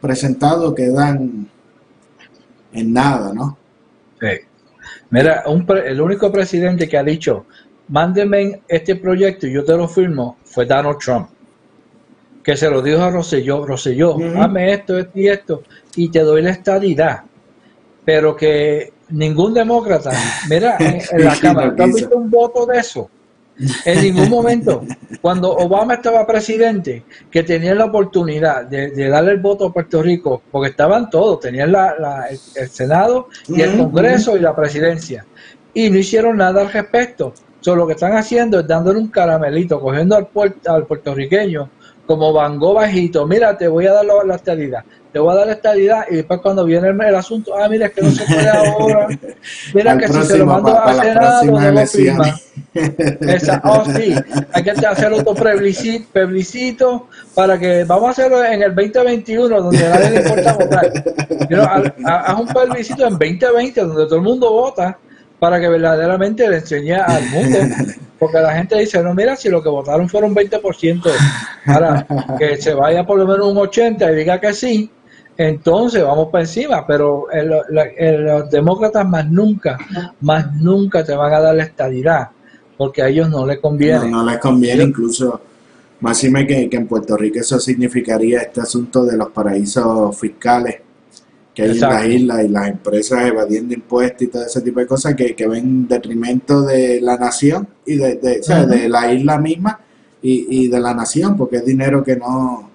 presentado, 0.00 0.72
quedan 0.72 1.48
en 2.72 2.92
nada, 2.92 3.34
¿no? 3.34 3.58
Sí. 4.20 4.28
Mira, 5.10 5.42
un 5.46 5.66
pre- 5.66 5.88
el 5.90 6.00
único 6.00 6.30
presidente 6.30 6.88
que 6.88 6.96
ha 6.96 7.02
dicho, 7.02 7.46
mándeme 7.88 8.62
este 8.68 8.94
proyecto 8.94 9.48
y 9.48 9.52
yo 9.52 9.64
te 9.64 9.76
lo 9.76 9.88
firmo, 9.88 10.36
fue 10.44 10.64
Donald 10.64 10.98
Trump. 10.98 11.28
Que 12.44 12.56
se 12.56 12.70
lo 12.70 12.82
dijo 12.82 13.02
a 13.02 13.10
Rosselló, 13.10 13.66
Rosselló, 13.66 14.14
Ujú. 14.14 14.40
hazme 14.40 14.72
esto, 14.74 14.96
esto 14.96 15.18
y 15.18 15.26
esto, 15.26 15.62
y 15.96 16.08
te 16.08 16.20
doy 16.20 16.40
la 16.40 16.50
estadidad. 16.50 17.22
Pero 18.04 18.36
que 18.36 18.92
ningún 19.10 19.54
demócrata, 19.54 20.10
mira, 20.48 20.76
en, 20.80 21.00
en 21.12 21.24
la 21.24 21.36
Cámara, 21.38 21.68
no 21.68 21.76
¿tú 21.76 21.82
has 21.82 21.94
visto 21.94 22.16
un 22.16 22.30
voto 22.30 22.66
de 22.66 22.78
eso? 22.78 23.10
En 23.84 24.02
ningún 24.02 24.30
momento, 24.30 24.82
cuando 25.20 25.52
Obama 25.52 25.94
estaba 25.94 26.26
presidente, 26.26 27.04
que 27.30 27.42
tenían 27.42 27.76
la 27.76 27.84
oportunidad 27.86 28.64
de, 28.64 28.90
de 28.90 29.08
darle 29.08 29.32
el 29.32 29.38
voto 29.38 29.66
a 29.66 29.72
Puerto 29.72 30.02
Rico, 30.02 30.40
porque 30.50 30.70
estaban 30.70 31.10
todos, 31.10 31.40
tenían 31.40 31.70
la- 31.72 31.94
la- 31.98 32.26
el, 32.28 32.38
el 32.54 32.68
Senado 32.70 33.28
y 33.48 33.60
el 33.60 33.76
Congreso 33.76 34.34
y 34.36 34.40
la 34.40 34.56
presidencia, 34.56 35.26
y 35.74 35.90
no 35.90 35.98
hicieron 35.98 36.38
nada 36.38 36.62
al 36.62 36.72
respecto. 36.72 37.34
Solo 37.60 37.82
lo 37.82 37.86
que 37.88 37.92
están 37.92 38.16
haciendo 38.16 38.60
es 38.60 38.66
dándole 38.66 38.98
un 38.98 39.08
caramelito, 39.08 39.78
cogiendo 39.78 40.16
al, 40.16 40.28
puer- 40.32 40.66
al 40.66 40.86
puertorriqueño 40.86 41.68
como 42.06 42.32
Van 42.32 42.58
bajito, 42.58 43.26
mira, 43.26 43.56
te 43.58 43.68
voy 43.68 43.86
a 43.86 43.92
dar 43.92 44.04
la, 44.06 44.14
la 44.24 44.34
estadidad, 44.36 44.82
te 45.12 45.18
voy 45.18 45.32
a 45.32 45.36
dar 45.36 45.46
la 45.46 45.52
estadidad, 45.54 46.04
y 46.10 46.16
después 46.16 46.40
cuando 46.40 46.64
viene 46.64 46.88
el, 46.88 47.00
el 47.00 47.14
asunto, 47.14 47.56
ah, 47.56 47.68
mira, 47.68 47.86
es 47.86 47.92
que 47.92 48.02
no 48.02 48.10
se 48.10 48.24
puede 48.24 48.48
ahora, 48.48 49.08
mira 49.74 49.98
que 49.98 50.08
si 50.08 50.22
se 50.22 50.38
lo 50.38 50.46
mando 50.46 50.70
a 50.70 50.84
para 50.84 50.96
las 50.96 51.06
Senado, 51.06 51.30
próximas 51.30 51.62
no 51.62 51.80
lo 51.80 51.86
firma. 51.86 52.40
Esa, 53.20 53.60
oh, 53.64 53.84
sí, 53.84 54.14
hay 54.52 54.62
que 54.62 54.70
hacer 54.70 55.12
otro 55.12 55.34
plebiscito, 55.34 56.08
plebiscito 56.12 57.08
para 57.34 57.58
que 57.58 57.84
vamos 57.84 58.08
a 58.08 58.10
hacerlo 58.10 58.44
en 58.44 58.62
el 58.62 58.74
2021, 58.74 59.60
donde 59.60 59.86
a 59.86 59.90
nadie 59.90 60.10
le 60.10 60.16
importa 60.20 60.52
votar. 60.52 60.92
Pero 61.48 61.62
haz 61.64 61.92
haz 62.04 62.40
un 62.40 62.46
plebiscito 62.46 63.06
en 63.06 63.18
2020, 63.18 63.80
donde 63.80 64.04
todo 64.04 64.16
el 64.16 64.22
mundo 64.22 64.52
vota, 64.52 64.96
para 65.40 65.58
que 65.58 65.68
verdaderamente 65.68 66.48
le 66.48 66.58
enseñe 66.58 66.92
al 66.92 67.24
mundo. 67.30 67.58
Porque 68.20 68.38
la 68.38 68.52
gente 68.54 68.78
dice, 68.78 69.02
no, 69.02 69.14
mira, 69.14 69.34
si 69.34 69.48
lo 69.48 69.62
que 69.62 69.70
votaron 69.70 70.08
fueron 70.08 70.34
20%, 70.34 71.10
ahora 71.66 72.06
que 72.38 72.58
se 72.58 72.74
vaya 72.74 73.04
por 73.04 73.18
lo 73.18 73.26
menos 73.26 73.46
un 73.46 73.56
80% 73.56 74.12
y 74.12 74.14
diga 74.14 74.38
que 74.38 74.52
sí, 74.52 74.90
entonces 75.48 76.02
vamos 76.04 76.28
para 76.30 76.44
encima. 76.44 76.86
Pero 76.86 77.30
el- 77.30 77.50
la- 77.70 77.84
el- 77.96 78.24
los 78.24 78.50
demócratas 78.50 79.08
más 79.08 79.28
nunca, 79.30 79.78
más 80.20 80.54
nunca 80.56 81.02
te 81.04 81.14
van 81.14 81.32
a 81.32 81.40
dar 81.40 81.54
la 81.54 81.62
estadidad, 81.64 82.28
porque 82.76 83.02
a 83.02 83.08
ellos 83.08 83.30
no 83.30 83.46
les 83.46 83.58
conviene. 83.58 84.08
No, 84.10 84.22
no 84.22 84.30
les 84.30 84.38
conviene, 84.38 84.84
incluso, 84.84 85.40
más 86.00 86.20
que, 86.20 86.68
que 86.70 86.76
en 86.76 86.86
Puerto 86.86 87.16
Rico 87.16 87.38
eso 87.40 87.58
significaría 87.58 88.40
este 88.40 88.60
asunto 88.60 89.04
de 89.04 89.16
los 89.16 89.30
paraísos 89.30 90.16
fiscales 90.18 90.76
que 91.54 91.62
hay 91.62 91.70
Exacto. 91.72 91.96
en 91.96 92.00
las 92.02 92.08
islas 92.20 92.44
y 92.44 92.48
las 92.48 92.68
empresas 92.68 93.26
evadiendo 93.26 93.74
impuestos 93.74 94.22
y 94.22 94.26
todo 94.28 94.44
ese 94.46 94.60
tipo 94.60 94.78
de 94.80 94.86
cosas 94.86 95.14
que, 95.14 95.34
que 95.34 95.48
ven 95.48 95.64
en 95.64 95.88
detrimento 95.88 96.62
de 96.62 97.00
la 97.00 97.16
nación 97.16 97.66
y 97.84 97.96
de, 97.96 98.14
de, 98.16 98.40
o 98.40 98.42
sea, 98.42 98.64
de 98.66 98.88
la 98.88 99.12
isla 99.12 99.36
misma 99.38 99.80
y, 100.22 100.64
y 100.64 100.68
de 100.68 100.78
la 100.80 100.94
nación, 100.94 101.36
porque 101.36 101.56
es 101.56 101.64
dinero 101.64 102.04
que 102.04 102.16
no 102.16 102.69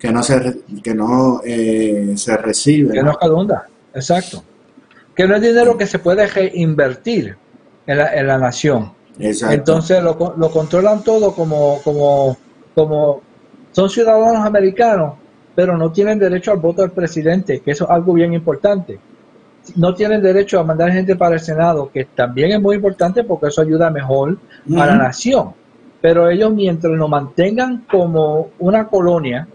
que 0.00 0.10
no 0.10 0.22
se 0.22 0.60
que 0.82 0.94
no 0.94 1.42
eh, 1.44 2.14
se 2.16 2.36
recibe. 2.38 2.94
que 2.94 3.02
¿no? 3.02 3.12
redunda, 3.20 3.68
exacto. 3.94 4.42
Que 5.14 5.28
no 5.28 5.36
es 5.36 5.42
dinero 5.42 5.76
que 5.76 5.86
se 5.86 5.98
puede 5.98 6.26
reinvertir 6.26 7.36
en 7.86 7.98
la, 7.98 8.14
en 8.14 8.26
la 8.26 8.38
nación. 8.38 8.92
Exacto. 9.18 9.54
Entonces 9.54 10.02
lo, 10.02 10.34
lo 10.36 10.50
controlan 10.50 11.04
todo 11.04 11.34
como, 11.34 11.80
como, 11.84 12.36
como 12.74 13.20
son 13.72 13.90
ciudadanos 13.90 14.46
americanos, 14.46 15.14
pero 15.54 15.76
no 15.76 15.92
tienen 15.92 16.18
derecho 16.18 16.52
al 16.52 16.58
voto 16.58 16.80
del 16.80 16.92
presidente, 16.92 17.60
que 17.60 17.72
eso 17.72 17.84
es 17.84 17.90
algo 17.90 18.14
bien 18.14 18.32
importante. 18.32 18.98
No 19.76 19.94
tienen 19.94 20.22
derecho 20.22 20.58
a 20.58 20.64
mandar 20.64 20.90
gente 20.90 21.14
para 21.16 21.34
el 21.34 21.40
Senado, 21.40 21.90
que 21.92 22.06
también 22.06 22.52
es 22.52 22.60
muy 22.60 22.76
importante 22.76 23.22
porque 23.24 23.48
eso 23.48 23.60
ayuda 23.60 23.90
mejor 23.90 24.38
a 24.74 24.86
la 24.86 24.96
nación. 24.96 25.52
Pero 26.00 26.30
ellos 26.30 26.50
mientras 26.54 26.94
lo 26.94 27.06
mantengan 27.08 27.84
como 27.90 28.48
una 28.58 28.86
colonia, 28.86 29.46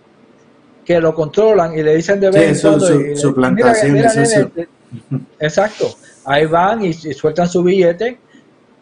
que 0.85 0.99
lo 1.01 1.13
controlan 1.15 1.77
y 1.77 1.81
le 1.83 1.95
dicen 1.95 2.19
de 2.19 2.31
Sí, 2.31 2.37
vez 2.39 2.47
en 2.49 2.55
su- 2.55 2.67
cuando, 2.67 2.87
su- 2.87 2.93
y 3.01 3.03
le- 3.03 3.15
su 3.17 3.33
plantación, 3.35 3.93
mira, 3.93 4.07
eso 4.09 4.19
nene, 4.21 4.51
sí. 5.09 5.17
Exacto. 5.39 5.87
Ahí 6.25 6.45
van 6.45 6.83
y, 6.85 6.89
y 6.89 6.93
sueltan 7.13 7.49
su 7.49 7.63
billete, 7.63 8.19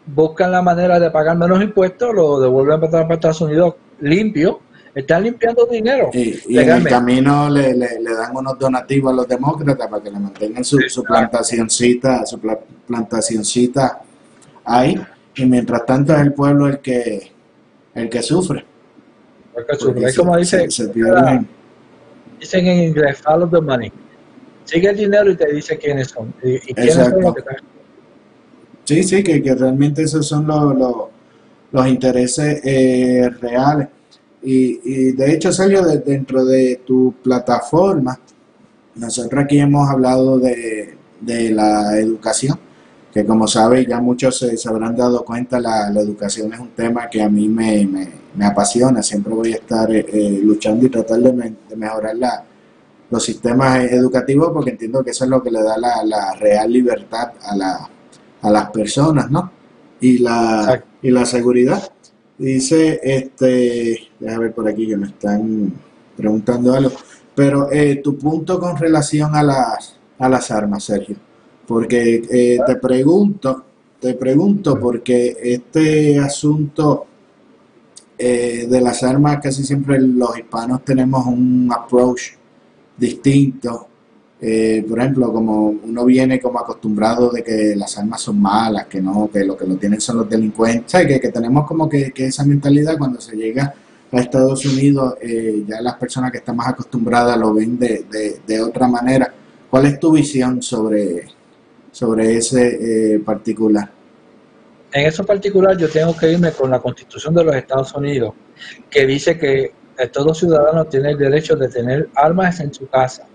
buscan 0.06 0.52
la 0.52 0.62
manera 0.62 1.00
de 1.00 1.10
pagar 1.10 1.36
menos 1.36 1.62
impuestos, 1.62 2.14
lo 2.14 2.38
devuelven 2.40 2.80
para 2.90 3.14
Estados 3.14 3.40
Unidos 3.40 3.74
limpio. 4.00 4.60
Están 4.94 5.24
limpiando 5.24 5.66
dinero. 5.66 6.10
Y, 6.12 6.40
y 6.46 6.58
en 6.58 6.70
el 6.70 6.86
camino 6.86 7.50
le, 7.50 7.74
le, 7.74 8.00
le 8.00 8.14
dan 8.14 8.36
unos 8.36 8.56
donativos 8.56 9.12
a 9.12 9.16
los 9.16 9.26
demócratas 9.26 9.88
para 9.88 10.00
que 10.00 10.08
le 10.08 10.20
mantengan 10.20 10.64
su, 10.64 10.78
su 10.88 11.02
plantacioncita, 11.02 12.24
su 12.24 12.38
pla- 12.38 12.60
plantacioncita 12.86 14.00
ahí. 14.64 14.96
Y 15.34 15.46
mientras 15.46 15.84
tanto 15.84 16.14
es 16.14 16.20
el 16.20 16.32
pueblo 16.32 16.68
el 16.68 16.78
que 16.78 17.32
el 17.94 18.08
que 18.08 18.22
sufre. 18.22 18.64
Porque 19.52 19.74
su- 19.74 19.86
porque 19.86 20.04
es 20.04 20.16
como 20.16 20.36
dice, 20.36 20.70
se- 20.70 20.92
se. 20.92 20.92
Dicen 22.44 22.66
en 22.66 22.88
inglés, 22.88 23.18
follow 23.22 23.48
the 23.48 23.60
money. 23.60 23.90
Sigue 24.64 24.90
el 24.90 24.96
dinero 24.96 25.30
y 25.30 25.36
te 25.36 25.52
dice 25.52 25.76
quiénes 25.78 26.08
son. 26.08 26.32
Y, 26.42 26.54
y 26.54 26.58
quiénes 26.74 26.94
son 26.94 27.02
Exacto. 27.04 27.20
los 27.20 27.34
que 27.34 27.40
están. 27.40 27.56
Sí, 28.84 29.02
sí, 29.02 29.22
que, 29.22 29.42
que 29.42 29.54
realmente 29.54 30.02
esos 30.02 30.26
son 30.26 30.46
los, 30.46 30.76
los, 30.76 30.94
los 31.72 31.86
intereses 31.88 32.60
eh, 32.64 33.30
reales. 33.40 33.88
Y, 34.42 34.80
y 34.84 35.12
de 35.12 35.32
hecho, 35.32 35.50
Sergio, 35.52 35.82
de- 35.84 35.98
dentro 36.00 36.44
de 36.44 36.82
tu 36.86 37.14
plataforma, 37.22 38.18
nosotros 38.96 39.42
aquí 39.44 39.58
hemos 39.58 39.88
hablado 39.88 40.38
de, 40.38 40.94
de 41.20 41.50
la 41.50 41.98
educación, 41.98 42.58
que 43.14 43.24
como 43.24 43.46
sabes, 43.46 43.86
ya 43.86 44.00
muchos 44.00 44.36
se, 44.38 44.56
se 44.56 44.68
habrán 44.68 44.96
dado 44.96 45.24
cuenta, 45.24 45.60
la, 45.60 45.88
la 45.90 46.00
educación 46.00 46.52
es 46.52 46.58
un 46.60 46.70
tema 46.70 47.08
que 47.08 47.22
a 47.22 47.28
mí 47.28 47.48
me, 47.48 47.86
me, 47.86 48.08
me 48.34 48.44
apasiona. 48.44 49.02
Siempre 49.04 49.32
voy 49.32 49.52
a 49.52 49.56
estar 49.56 49.90
eh, 49.94 50.04
eh, 50.12 50.40
luchando 50.42 50.84
y 50.86 50.90
tratar 50.90 51.20
de, 51.20 51.32
me- 51.32 51.54
de 51.68 51.76
mejorar 51.76 52.16
la, 52.16 52.44
los 53.10 53.24
sistemas 53.24 53.78
educativos 53.84 54.50
porque 54.52 54.70
entiendo 54.72 55.04
que 55.04 55.10
eso 55.12 55.24
es 55.24 55.30
lo 55.30 55.40
que 55.42 55.50
le 55.52 55.62
da 55.62 55.78
la, 55.78 56.02
la 56.04 56.34
real 56.34 56.72
libertad 56.72 57.32
a, 57.42 57.56
la, 57.56 57.88
a 58.42 58.50
las 58.50 58.70
personas, 58.70 59.30
¿no? 59.30 59.50
Y 60.00 60.18
la, 60.18 60.60
Exacto. 60.62 60.86
y 61.02 61.10
la 61.12 61.24
seguridad. 61.24 61.82
Dice, 62.36 62.98
este, 63.02 64.08
déjame 64.18 64.44
ver 64.46 64.54
por 64.54 64.68
aquí 64.68 64.88
que 64.88 64.96
me 64.96 65.06
están 65.06 65.72
preguntando 66.16 66.74
algo, 66.74 66.90
pero 67.34 67.70
eh, 67.70 68.00
tu 68.02 68.18
punto 68.18 68.58
con 68.58 68.76
relación 68.76 69.36
a 69.36 69.42
las, 69.44 69.94
a 70.18 70.28
las 70.28 70.50
armas, 70.50 70.82
Sergio, 70.82 71.14
porque 71.66 72.22
eh, 72.30 72.58
te 72.66 72.76
pregunto, 72.76 73.64
te 74.00 74.14
pregunto 74.14 74.78
porque 74.78 75.36
este 75.42 76.18
asunto 76.18 77.06
eh, 78.16 78.66
de 78.68 78.80
las 78.80 79.02
armas 79.02 79.40
casi 79.42 79.64
siempre 79.64 80.00
los 80.00 80.38
hispanos 80.38 80.84
tenemos 80.84 81.26
un 81.26 81.70
approach 81.72 82.34
distinto. 82.96 83.88
Eh, 84.40 84.84
por 84.88 84.98
ejemplo, 85.00 85.32
como 85.32 85.68
uno 85.68 86.04
viene 86.04 86.38
como 86.38 86.58
acostumbrado 86.58 87.30
de 87.30 87.42
que 87.42 87.74
las 87.76 87.96
armas 87.96 88.20
son 88.20 88.40
malas, 88.40 88.86
que 88.86 89.00
no, 89.00 89.30
que 89.32 89.44
lo 89.44 89.56
que 89.56 89.66
lo 89.66 89.76
tienen 89.76 90.00
son 90.00 90.18
los 90.18 90.28
delincuentes, 90.28 90.92
¿sabes? 90.92 91.06
que, 91.06 91.20
que 91.20 91.28
tenemos 91.30 91.66
como 91.66 91.88
que, 91.88 92.12
que 92.12 92.26
esa 92.26 92.44
mentalidad 92.44 92.98
cuando 92.98 93.20
se 93.20 93.36
llega 93.36 93.74
a 94.12 94.20
Estados 94.20 94.64
Unidos, 94.66 95.14
eh, 95.20 95.64
ya 95.66 95.80
las 95.80 95.94
personas 95.94 96.30
que 96.30 96.38
están 96.38 96.56
más 96.56 96.68
acostumbradas 96.68 97.38
lo 97.38 97.54
ven 97.54 97.78
de, 97.78 98.04
de, 98.10 98.40
de 98.46 98.62
otra 98.62 98.86
manera. 98.86 99.32
¿Cuál 99.70 99.86
es 99.86 99.98
tu 99.98 100.12
visión 100.12 100.62
sobre, 100.62 101.24
sobre 101.94 102.36
ese 102.36 103.14
eh, 103.14 103.20
particular? 103.20 103.88
En 104.92 105.06
eso 105.06 105.24
particular 105.24 105.76
yo 105.76 105.88
tengo 105.88 106.16
que 106.16 106.32
irme 106.32 106.50
con 106.50 106.70
la 106.70 106.80
constitución 106.80 107.34
de 107.34 107.44
los 107.44 107.54
Estados 107.54 107.94
Unidos, 107.94 108.34
que 108.90 109.06
dice 109.06 109.38
que 109.38 109.72
eh, 109.96 110.08
todo 110.12 110.34
ciudadano 110.34 110.84
tiene 110.86 111.12
el 111.12 111.18
derecho 111.18 111.54
de 111.54 111.68
tener 111.68 112.08
armas 112.16 112.58
en 112.58 112.74
su 112.74 112.88
casa. 112.88 113.26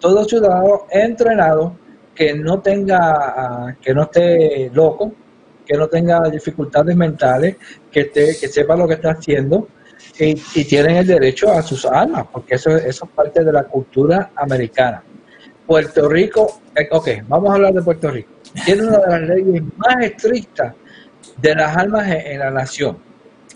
Todo 0.00 0.24
ciudadano 0.24 0.86
entrenado 0.90 1.76
que 2.12 2.34
no 2.34 2.60
tenga, 2.60 2.98
ah, 3.00 3.76
que 3.80 3.94
no 3.94 4.02
esté 4.02 4.70
loco, 4.74 5.12
que 5.64 5.76
no 5.76 5.86
tenga 5.86 6.28
dificultades 6.28 6.96
mentales, 6.96 7.56
que, 7.92 8.00
esté, 8.00 8.36
que 8.40 8.48
sepa 8.48 8.74
lo 8.74 8.88
que 8.88 8.94
está 8.94 9.12
haciendo 9.12 9.68
y, 10.18 10.30
y 10.54 10.64
tienen 10.64 10.96
el 10.96 11.06
derecho 11.06 11.52
a 11.52 11.62
sus 11.62 11.86
armas, 11.86 12.26
porque 12.32 12.56
eso, 12.56 12.70
eso 12.70 13.04
es 13.04 13.10
parte 13.12 13.44
de 13.44 13.52
la 13.52 13.64
cultura 13.64 14.32
americana. 14.34 15.04
Puerto 15.64 16.08
Rico, 16.08 16.59
ok, 16.90 17.08
vamos 17.28 17.50
a 17.50 17.54
hablar 17.54 17.74
de 17.74 17.82
Puerto 17.82 18.10
Rico. 18.10 18.30
Tiene 18.64 18.82
una 18.82 18.98
de 18.98 19.08
las 19.08 19.20
leyes 19.22 19.62
más 19.76 20.04
estrictas 20.04 20.74
de 21.36 21.54
las 21.54 21.76
armas 21.76 22.08
en, 22.08 22.38
la 22.38 22.50
nación. 22.50 22.98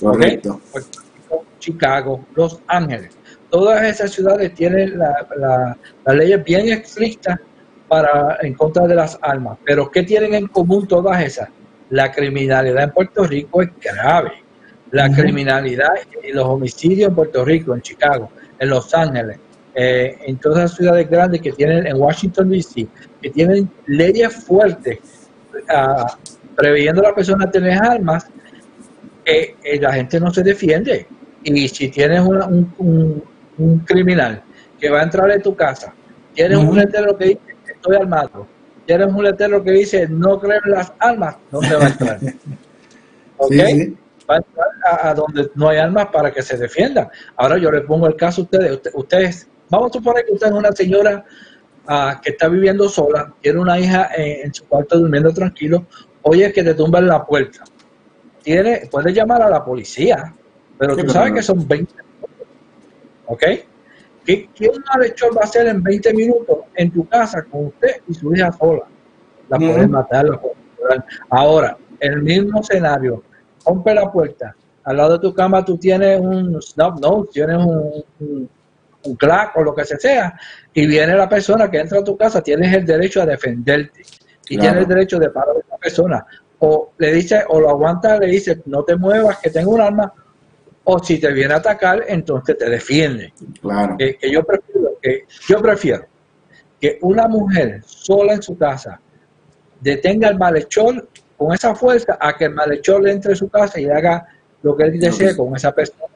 Correcto. 0.01 0.61
Puerto 0.71 1.01
Rico, 1.15 1.45
Chicago, 1.59 2.25
Los 2.35 2.61
Ángeles. 2.67 3.11
Todas 3.51 3.83
esas 3.85 4.11
ciudades 4.13 4.55
tienen 4.55 4.99
la, 4.99 5.27
la, 5.37 5.77
las 6.05 6.17
leyes 6.17 6.45
bien 6.45 6.69
estrictas 6.69 7.39
para 7.89 8.39
en 8.43 8.55
contra 8.55 8.87
de 8.87 8.95
las 8.95 9.19
armas. 9.23 9.59
Pero 9.65 9.91
¿qué 9.91 10.03
tienen 10.03 10.35
en 10.35 10.47
común 10.49 10.87
todas 10.87 11.23
esas? 11.23 11.49
La 11.91 12.11
criminalidad 12.11 12.85
en 12.85 12.91
Puerto 12.91 13.25
Rico 13.25 13.63
es 13.63 13.71
grave. 13.81 14.33
La 14.91 15.13
criminalidad 15.13 15.93
y 16.23 16.33
los 16.33 16.47
homicidios 16.47 17.09
en 17.09 17.15
Puerto 17.17 17.45
Rico, 17.45 17.75
en 17.75 17.83
Chicago, 17.83 18.31
en 18.59 18.71
Los 18.71 18.95
Ángeles, 18.95 19.39
eh, 19.75 20.17
en 20.27 20.37
todas 20.39 20.59
las 20.59 20.75
ciudades 20.75 21.09
grandes 21.11 21.41
que 21.41 21.53
tienen, 21.53 21.87
en 21.87 21.97
Washington 22.01 22.49
DC, 22.51 22.87
que 23.21 23.31
tienen 23.31 23.69
leyes 23.87 24.33
fuertes 24.45 24.99
ah, 25.69 26.17
preveyendo 26.57 27.01
a 27.03 27.09
la 27.11 27.15
persona 27.15 27.51
tener 27.51 27.79
armas, 27.83 28.27
eh, 29.25 29.55
eh, 29.65 29.81
la 29.81 29.93
gente 29.93 30.21
no 30.21 30.33
se 30.33 30.43
defiende. 30.43 31.07
Y 31.43 31.69
si 31.69 31.89
tienes 31.89 32.21
una- 32.21 32.47
un, 32.47 32.73
un- 32.79 33.25
un 33.59 33.79
criminal 33.81 34.43
que 34.81 34.91
va 34.91 35.01
a 35.01 35.03
entrar 35.05 35.31
en 35.31 35.43
tu 35.43 35.55
casa, 35.55 35.93
tienes 36.35 36.59
un 36.59 36.77
letrero 36.77 37.17
que 37.17 37.25
dice 37.27 37.41
estoy 37.73 37.97
armado, 37.97 38.47
tienes 38.87 39.07
un 39.09 39.23
letrero 39.25 39.63
que 39.63 39.71
dice 39.73 40.07
no 40.09 40.39
creo 40.41 40.61
en 40.65 40.71
las 40.73 40.93
armas, 40.99 41.37
no 41.53 41.61
se 41.63 41.75
va 41.77 41.85
a 41.85 41.89
entrar. 41.89 42.19
¿Ok? 43.37 43.53
Sí, 43.53 43.59
sí. 43.67 43.97
Va 44.31 44.35
a 44.37 44.39
entrar 44.39 44.69
a, 44.91 45.09
a 45.11 45.15
donde 45.15 45.51
no 45.55 45.69
hay 45.69 45.79
armas 45.79 46.07
para 46.13 46.33
que 46.33 46.41
se 46.43 46.57
defienda. 46.57 47.11
Ahora 47.37 47.59
yo 47.59 47.71
les 47.71 47.83
pongo 47.83 48.07
el 48.07 48.17
caso 48.17 48.41
a 48.41 48.45
ustedes. 48.45 48.73
Usted- 48.73 48.91
ustedes, 48.95 49.49
vamos 49.75 49.91
a 49.91 49.99
suponer 49.99 50.25
que 50.25 50.33
usted 50.33 50.47
es 50.49 50.53
una 50.53 50.73
señora 50.73 51.25
ah, 51.89 52.21
que 52.23 52.31
está 52.31 52.49
viviendo 52.49 52.89
sola, 52.89 53.33
tiene 53.41 53.61
una 53.61 53.79
hija 53.79 54.11
eh, 54.17 54.43
en 54.45 54.55
su 54.55 54.65
cuarto 54.67 54.99
durmiendo 54.99 55.33
tranquilo, 55.33 55.87
oye 56.23 56.53
que 56.53 56.63
te 56.63 56.75
tumban 56.75 57.07
la 57.07 57.25
puerta. 57.25 57.65
Tiene, 58.43 58.89
puede 58.91 59.13
llamar 59.13 59.43
a 59.43 59.49
la 59.51 59.65
policía, 59.65 60.35
pero 60.79 60.95
Sí, 60.95 61.01
tú 61.01 61.07
pero 61.07 61.13
sabes 61.13 61.31
no. 61.31 61.37
que 61.37 61.43
son 61.43 61.67
20 61.67 61.93
minutos. 61.95 62.47
¿Ok? 63.27 63.43
¿Qué, 64.25 64.49
¿Qué 64.55 64.69
un 64.69 64.83
malhechor 64.95 65.37
va 65.37 65.43
a 65.43 65.45
hacer 65.45 65.67
en 65.67 65.83
20 65.83 66.13
minutos 66.15 66.59
en 66.75 66.91
tu 66.91 67.07
casa 67.09 67.43
con 67.45 67.67
usted 67.67 68.03
y 68.07 68.15
su 68.15 68.35
hija 68.35 68.53
sola? 68.53 68.83
La 69.49 69.57
Ujú. 69.59 69.67
puedes 69.67 69.89
matar, 69.89 70.25
la 70.27 70.41
violar. 70.79 71.05
Ahora, 71.31 71.77
el 72.01 72.23
mismo 72.23 72.61
escenario, 72.61 73.23
rompe 73.67 73.95
la 73.95 74.11
puerta, 74.11 74.55
al 74.85 74.99
lado 74.99 75.13
de 75.15 75.19
tu 75.21 75.35
cama 75.35 75.65
tú 75.65 75.79
tienes 75.79 76.21
un 76.21 76.61
snub 76.61 77.01
nose, 77.01 77.31
tienes 77.33 77.57
un, 77.57 78.05
un, 78.21 78.51
un 79.05 79.17
clack 79.17 79.57
o 79.57 79.63
lo 79.63 79.75
que 79.75 79.85
sea, 79.85 80.39
y 80.73 80.87
viene 80.87 81.15
la 81.15 81.29
persona 81.29 81.71
que 81.71 81.79
entra 81.79 82.01
a 82.01 82.05
tu 82.05 82.17
casa, 82.17 82.43
tienes 82.43 82.73
el 82.75 82.85
derecho 82.85 83.23
a 83.23 83.27
defenderte 83.27 84.03
y 84.49 84.57
Claro. 84.57 84.71
tienes 84.71 84.83
el 84.83 84.89
derecho 84.95 85.19
de 85.19 85.31
parar 85.31 85.57
a 85.57 85.59
esa 85.59 85.77
persona. 85.79 86.27
O 86.59 86.93
le 86.99 87.13
dice, 87.13 87.45
o 87.49 87.61
lo 87.61 87.71
aguanta, 87.71 88.19
le 88.19 88.27
dice, 88.27 88.63
no 88.67 88.83
te 88.85 88.97
muevas, 88.97 89.39
que 89.39 89.51
tengo 89.51 89.73
un 89.73 89.81
arma, 89.81 90.13
o 90.85 90.99
si 91.03 91.19
te 91.19 91.33
viene 91.33 91.55
a 91.55 91.59
atacar, 91.59 92.05
entonces 92.09 92.57
te 92.59 92.69
defiende. 92.69 93.33
Claro. 93.61 93.97
Que, 93.99 94.17
que 94.17 94.31
yo 94.31 94.43
prefiero 94.45 94.91
que 95.01 95.25
yo 95.49 95.61
prefiero 95.61 96.07
que 96.81 96.99
una 97.03 97.29
mujer 97.29 97.83
sola 97.85 98.35
en 98.35 98.43
su 98.43 98.57
casa 98.57 99.01
detenga 99.81 100.29
al 100.29 100.39
malhechor 100.39 101.09
con 101.37 101.53
esa 101.53 101.75
fuerza 101.75 102.17
a 102.21 102.37
que 102.37 102.47
el 102.47 102.55
malhechor 102.55 103.03
le 103.03 103.13
entre 103.13 103.33
a 103.33 103.37
su 103.37 103.49
casa 103.49 103.79
y 103.81 103.87
haga 103.87 104.27
lo 104.63 104.75
que 104.77 104.85
él 104.85 104.99
desee 104.99 105.37
con 105.37 105.55
esa 105.55 105.73
persona. 105.73 106.14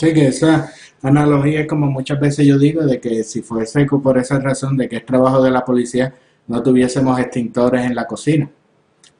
Sí, 0.00 0.14
que 0.14 0.28
esa 0.28 0.70
analogía 1.02 1.60
es 1.60 1.66
como 1.66 1.86
muchas 1.86 2.18
veces 2.20 2.46
yo 2.46 2.58
digo 2.58 2.82
de 2.82 3.00
que 3.00 3.22
si 3.24 3.42
fuese 3.42 3.84
por 3.86 4.18
esa 4.18 4.38
razón 4.38 4.76
de 4.76 4.88
que 4.88 4.96
es 4.96 5.06
trabajo 5.06 5.42
de 5.42 5.50
la 5.50 5.64
policía, 5.64 6.14
no 6.48 6.62
tuviésemos 6.62 7.18
extintores 7.20 7.84
en 7.84 7.94
la 7.94 8.06
cocina. 8.06 8.48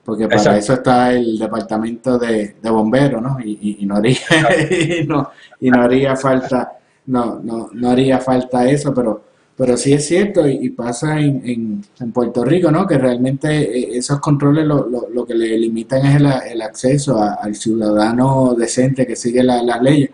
Porque 0.04 0.24
para 0.26 0.36
Exacto. 0.38 0.58
eso 0.58 0.72
está 0.74 1.12
el 1.12 1.38
departamento 1.38 2.18
de, 2.18 2.56
de 2.60 2.70
bomberos, 2.70 3.20
¿no? 3.22 3.38
Y, 3.44 3.58
y- 3.60 3.76
y 3.80 3.86
no 3.86 3.96
haría, 3.96 4.16
y 5.02 5.06
no, 5.06 5.30
y 5.60 5.70
no 5.70 5.82
haría 5.82 6.16
falta, 6.16 6.72
no, 7.06 7.38
no, 7.42 7.68
no 7.72 7.90
haría 7.90 8.18
falta 8.18 8.68
eso, 8.68 8.92
pero, 8.94 9.22
pero 9.56 9.76
sí 9.76 9.92
es 9.92 10.06
cierto 10.06 10.48
y, 10.48 10.58
y 10.66 10.70
pasa 10.70 11.20
en, 11.20 11.42
en, 11.44 11.84
en 12.00 12.12
Puerto 12.12 12.44
Rico, 12.44 12.70
¿no? 12.70 12.86
Que 12.86 12.96
realmente 12.98 13.48
eh, 13.78 13.98
esos 13.98 14.18
controles 14.20 14.64
lo, 14.66 14.88
lo, 14.88 15.08
lo 15.10 15.26
que 15.26 15.34
le 15.34 15.56
limitan 15.58 16.04
es 16.06 16.16
el, 16.16 16.26
el 16.52 16.62
acceso 16.62 17.18
a- 17.22 17.34
al 17.34 17.54
ciudadano 17.54 18.54
decente 18.58 19.06
que 19.06 19.14
sigue 19.16 19.42
la- 19.42 19.62
las 19.62 19.82
leyes. 19.82 20.10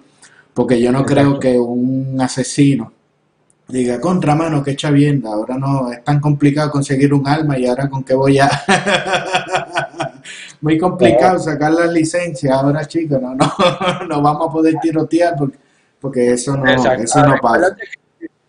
Porque 0.57 0.81
yo 0.81 0.91
no 0.91 1.05
creo 1.05 1.39
que 1.39 1.59
un 1.59 2.19
asesino 2.19 2.91
diga, 3.69 4.01
contra 4.01 4.35
mano, 4.35 4.63
que 4.63 4.75
chavienda, 4.75 5.29
ahora 5.29 5.59
no 5.59 5.93
es 5.93 6.03
tan 6.03 6.19
complicado 6.19 6.71
conseguir 6.71 7.13
un 7.13 7.29
arma 7.29 7.59
y 7.59 7.67
ahora 7.67 7.91
con 7.91 8.03
qué 8.03 8.15
voy 8.15 8.39
a... 8.39 8.49
Muy 10.63 10.79
complicado 10.79 11.39
sacar 11.39 11.73
la 11.73 11.87
licencia 11.87 12.55
ahora, 12.55 12.87
chicos, 12.87 13.21
no, 13.21 13.35
no, 13.35 13.53
no 14.09 14.23
vamos 14.23 14.49
a 14.49 14.53
poder 14.53 14.77
tirotear 14.81 15.35
porque, 15.37 15.59
porque 16.01 16.33
eso 16.33 16.57
no, 16.57 16.67
Exacto. 16.71 17.03
eso 17.03 17.27
no 17.27 17.37
pasa. 17.37 17.77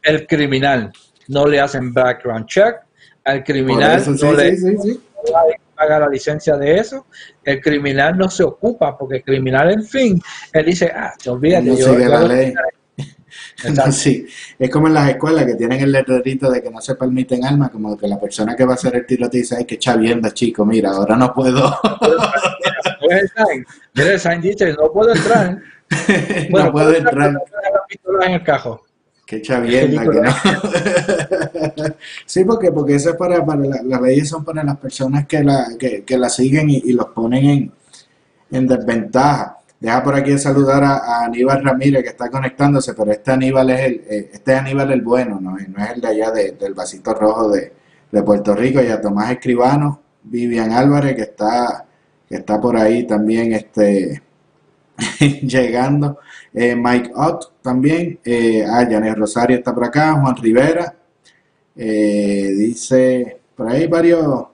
El 0.02 0.26
criminal 0.26 0.94
no 1.28 1.46
le 1.46 1.60
hacen 1.60 1.92
background 1.94 2.46
check, 2.46 2.78
al 3.26 3.44
criminal 3.44 4.00
eso, 4.00 4.16
sí, 4.16 4.26
no 4.26 4.32
le 4.32 4.56
sí, 4.56 4.78
sí, 4.78 4.78
sí. 4.82 5.00
Paga 5.78 6.00
la 6.00 6.10
licencia 6.10 6.58
de 6.58 6.78
eso, 6.78 7.06
el 7.44 7.62
criminal 7.62 8.18
no 8.18 8.30
se 8.30 8.44
ocupa, 8.44 8.98
porque 8.98 9.18
el 9.18 9.24
criminal, 9.24 9.72
en 9.72 9.84
fin, 9.84 10.22
él 10.52 10.66
dice, 10.66 10.92
ah, 10.94 11.14
te 11.22 11.30
olvídate, 11.30 11.66
No 11.66 11.78
yo, 11.78 11.94
sigue 11.94 12.08
la 12.08 12.22
ley. 12.24 12.54
No, 13.76 13.92
sí, 13.92 14.26
es 14.58 14.70
como 14.70 14.88
en 14.88 14.94
las 14.94 15.10
escuelas 15.10 15.46
que 15.46 15.56
tienen 15.56 15.80
el 15.82 15.92
letrerito 15.92 16.50
de 16.50 16.62
que 16.62 16.70
no 16.72 16.82
se 16.82 16.96
permiten 16.96 17.46
armas, 17.46 17.70
como 17.70 17.98
que 17.98 18.08
la 18.08 18.20
persona 18.20 18.56
que 18.56 18.66
va 18.66 18.72
a 18.72 18.76
hacer 18.76 18.96
el 18.96 19.06
tiroteo 19.06 19.40
dice, 19.40 19.56
ay, 19.58 19.66
qué 19.66 19.78
chavienda, 19.78 20.34
chico, 20.34 20.66
mira, 20.66 20.92
ahora 20.92 21.16
no 21.16 21.34
puedo, 21.34 21.76
Mira 23.94 24.14
el 24.14 24.20
sign, 24.20 24.42
dice, 24.42 24.74
no 24.74 24.92
puedo 24.92 25.14
entrar. 25.14 25.58
no 26.50 26.72
puedo 26.72 26.94
entrar. 26.94 27.14
pero 27.14 27.32
no 27.32 27.40
puedo 27.40 27.58
dejar 27.58 27.74
la 27.74 27.86
pistola 27.88 28.26
en 28.26 28.34
el 28.34 28.44
cajo. 28.44 28.87
Qué 29.28 29.42
chavienda 29.42 30.04
que 30.10 30.22
no. 30.22 30.32
sí, 32.26 32.44
porque, 32.46 32.72
porque 32.72 32.96
eso 32.96 33.10
es 33.12 33.16
para, 33.18 33.46
para 33.46 33.60
la- 33.62 33.84
las 33.84 34.02
leyes 34.02 34.30
son 34.30 34.44
para 34.46 34.64
las 34.64 34.78
personas 34.78 35.28
que 35.28 35.44
la, 35.44 35.68
que, 35.78 36.04
que 36.04 36.18
la 36.18 36.30
siguen 36.30 36.70
y, 36.70 36.78
y 36.78 36.94
los 36.94 37.08
ponen 37.08 37.46
en, 37.46 37.72
en 38.52 38.68
desventaja. 38.68 39.58
Deja 39.80 40.02
por 40.02 40.16
aquí 40.16 40.38
saludar 40.38 40.84
a, 40.84 40.98
a 40.98 41.26
Aníbal 41.26 41.64
Ramírez 41.64 42.04
que 42.04 42.10
está 42.10 42.30
conectándose, 42.30 42.94
pero 42.94 43.12
este 43.12 43.32
Aníbal 43.32 43.70
es 43.70 43.80
el, 43.82 43.94
eh, 44.10 44.30
este 44.34 44.54
es 44.54 44.60
Aníbal 44.60 44.92
el 44.92 45.02
bueno, 45.02 45.40
no, 45.42 45.52
no 45.52 45.84
es 45.84 45.92
el 45.92 46.02
de 46.02 46.08
allá 46.08 46.32
de- 46.32 46.52
del 46.54 46.74
vasito 46.74 47.14
rojo 47.14 47.50
de, 47.52 47.74
de 48.12 48.24
Puerto 48.24 48.56
Rico, 48.56 48.82
y 48.82 48.88
a 48.88 49.02
Tomás 49.02 49.30
Escribano, 49.32 50.02
Vivian 50.24 50.72
Álvarez 50.72 51.16
que 51.16 51.22
está, 51.24 51.86
que 52.28 52.36
está 52.38 52.60
por 52.62 52.78
ahí 52.78 53.06
también 53.06 53.54
este, 53.54 54.24
llegando. 55.44 56.20
Eh, 56.60 56.76
Mike 56.76 57.12
Ott 57.14 57.62
también. 57.62 58.20
Eh, 58.26 58.66
ah, 58.68 58.84
Janet 58.90 59.16
Rosario 59.16 59.58
está 59.58 59.76
por 59.76 59.86
acá. 59.86 60.14
Juan 60.20 60.36
Rivera. 60.38 60.96
Eh, 61.76 62.52
dice, 62.58 63.42
por 63.56 63.70
ahí 63.70 63.86
varios, 63.86 64.48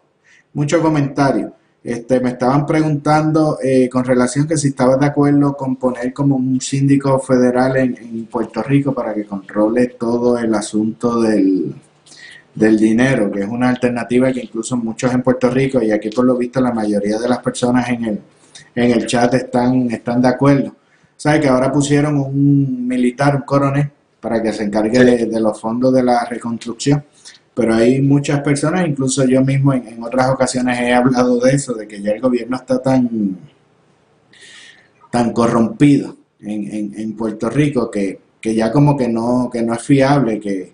muchos 0.53 0.81
comentarios. 0.81 1.51
Este, 1.81 2.19
me 2.19 2.31
estaban 2.31 2.65
preguntando 2.65 3.57
eh, 3.63 3.87
con 3.89 4.03
relación 4.03 4.47
que 4.47 4.57
si 4.57 4.69
estabas 4.69 4.99
de 4.99 5.05
acuerdo 5.05 5.55
con 5.55 5.77
poner 5.77 6.11
como 6.13 6.35
un 6.35 6.59
síndico 6.59 7.19
federal 7.19 7.77
en, 7.77 7.97
en 7.97 8.25
Puerto 8.25 8.61
Rico 8.63 8.93
para 8.93 9.13
que 9.13 9.25
controle 9.25 9.87
todo 9.87 10.37
el 10.37 10.53
asunto 10.55 11.21
del, 11.21 11.73
del 12.53 12.77
dinero, 12.77 13.31
que 13.31 13.41
es 13.41 13.47
una 13.47 13.69
alternativa 13.69 14.31
que 14.33 14.41
incluso 14.41 14.75
muchos 14.77 15.13
en 15.13 15.23
Puerto 15.23 15.49
Rico 15.49 15.81
y 15.81 15.91
aquí 15.91 16.09
por 16.09 16.25
lo 16.25 16.37
visto 16.37 16.59
la 16.61 16.71
mayoría 16.73 17.17
de 17.17 17.29
las 17.29 17.39
personas 17.39 17.89
en 17.89 18.05
el, 18.05 18.19
en 18.75 18.91
el 18.91 19.05
chat 19.05 19.33
están, 19.33 19.89
están 19.91 20.21
de 20.21 20.27
acuerdo. 20.27 20.75
¿Sabes 21.15 21.41
que 21.41 21.47
ahora 21.47 21.71
pusieron 21.71 22.17
un 22.17 22.87
militar, 22.87 23.35
un 23.35 23.43
coronel, 23.43 23.89
para 24.19 24.41
que 24.41 24.53
se 24.53 24.63
encargue 24.63 25.03
de, 25.03 25.25
de 25.25 25.39
los 25.39 25.59
fondos 25.59 25.93
de 25.93 26.03
la 26.03 26.25
reconstrucción? 26.25 27.03
Pero 27.53 27.75
hay 27.75 28.01
muchas 28.01 28.41
personas, 28.41 28.87
incluso 28.87 29.23
yo 29.25 29.41
mismo 29.41 29.73
en, 29.73 29.87
en 29.87 30.03
otras 30.03 30.29
ocasiones 30.29 30.79
he 30.79 30.93
hablado 30.93 31.39
de 31.39 31.51
eso, 31.51 31.73
de 31.73 31.87
que 31.87 32.01
ya 32.01 32.11
el 32.11 32.21
gobierno 32.21 32.57
está 32.57 32.81
tan, 32.81 33.37
tan 35.11 35.31
corrompido 35.31 36.17
en, 36.41 36.73
en, 36.73 36.99
en 36.99 37.15
Puerto 37.15 37.49
Rico 37.49 37.91
que, 37.91 38.19
que 38.41 38.55
ya 38.55 38.71
como 38.71 38.97
que 38.97 39.07
no, 39.07 39.49
que 39.51 39.61
no 39.61 39.73
es 39.75 39.83
fiable, 39.83 40.39
que, 40.39 40.73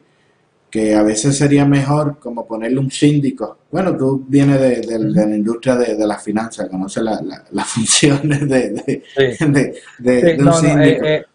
que 0.70 0.94
a 0.96 1.02
veces 1.04 1.38
sería 1.38 1.66
mejor 1.66 2.20
como 2.20 2.46
ponerle 2.46 2.80
un 2.80 2.92
síndico. 2.92 3.58
Bueno, 3.72 3.96
tú 3.98 4.24
vienes 4.28 4.60
de, 4.62 4.70
de- 4.82 5.00
de 5.14 5.26
la 5.28 5.36
industria 5.36 5.76
de, 5.76 5.96
de 5.96 6.06
las 6.08 6.22
finanzas, 6.24 6.70
conoces 6.70 7.02
la- 7.04 7.22
la- 7.22 7.44
las 7.52 7.68
funciones 7.74 8.48
de, 8.48 8.70
de, 8.70 9.04
Sí. 9.16 9.36
Sí, 9.38 9.46
un 9.46 10.38
no, 10.38 10.46
no, 10.46 10.54
síndico. 10.54 11.06
eh, 11.06 11.26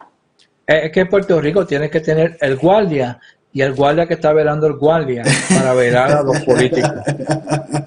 eh, 0.66 0.80
es 0.85 0.93
que 0.93 1.01
en 1.01 1.09
Puerto 1.09 1.41
Rico 1.41 1.66
tienes 1.66 1.91
que 1.91 2.01
tener 2.01 2.37
el 2.41 2.57
guardia 2.57 3.18
y 3.53 3.61
el 3.62 3.72
guardia 3.74 4.07
que 4.07 4.14
está 4.14 4.32
velando 4.32 4.66
el 4.66 4.74
guardia 4.74 5.22
para 5.49 5.74
velar 5.74 6.11
a 6.12 6.22
los 6.22 6.41
políticos. 6.45 6.91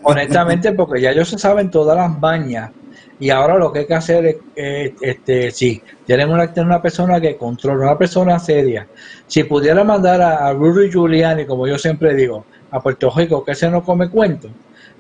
Honestamente, 0.04 0.72
porque 0.74 1.02
ya 1.02 1.12
ellos 1.12 1.30
se 1.30 1.38
saben 1.38 1.70
todas 1.72 1.98
las 1.98 2.20
mañas 2.20 2.72
y 3.20 3.30
ahora 3.32 3.58
lo 3.58 3.72
que 3.72 3.80
hay 3.80 3.86
que 3.88 3.94
hacer 3.96 4.26
es, 4.26 4.36
eh, 4.56 4.96
este, 5.02 5.52
sí, 5.52 5.82
tienen 6.06 6.30
una, 6.30 6.52
tener 6.54 6.68
una 6.68 6.82
persona 6.82 7.20
que 7.20 7.36
controla, 7.38 7.86
una 7.86 7.98
persona 7.98 8.40
seria. 8.40 8.88
Si 9.26 9.44
pudiera 9.44 9.84
mandar 9.84 10.22
a, 10.22 10.48
a 10.48 10.54
Rudy 10.54 10.90
Giuliani, 10.92 11.46
como 11.46 11.68
yo 11.68 11.78
siempre 11.78 12.14
digo, 12.16 12.46
a 12.72 12.80
Puerto 12.82 13.12
Rico, 13.16 13.44
que 13.44 13.52
ese 13.54 13.70
no 13.70 13.84
come 13.84 14.10
cuento, 14.10 14.50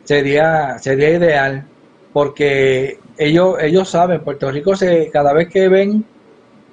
sería, 0.03 0.77
sería 0.79 1.09
ideal 1.11 1.65
porque 2.13 2.99
ellos, 3.17 3.55
ellos 3.61 3.89
saben, 3.89 4.21
Puerto 4.23 4.49
Rico 4.51 4.75
se, 4.75 5.09
cada 5.11 5.33
vez 5.33 5.49
que 5.49 5.67
ven 5.69 6.03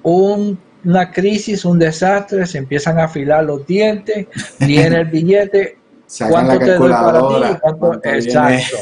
un- 0.03 0.57
una 0.83 1.11
crisis, 1.11 1.65
un 1.65 1.79
desastre, 1.79 2.45
se 2.45 2.59
empiezan 2.59 2.99
a 2.99 3.05
afilar 3.05 3.43
los 3.43 3.65
dientes, 3.65 4.27
viene 4.59 4.97
el 4.97 5.05
billete, 5.11 5.77
sacan 6.07 6.47
la 6.47 6.53
¿Cuánto 6.55 6.65
te 6.65 6.71
doy 6.77 6.89
para 6.91 7.19
ti? 7.19 7.59
¿Cuánto- 7.61 7.85
exacto. 8.17 8.77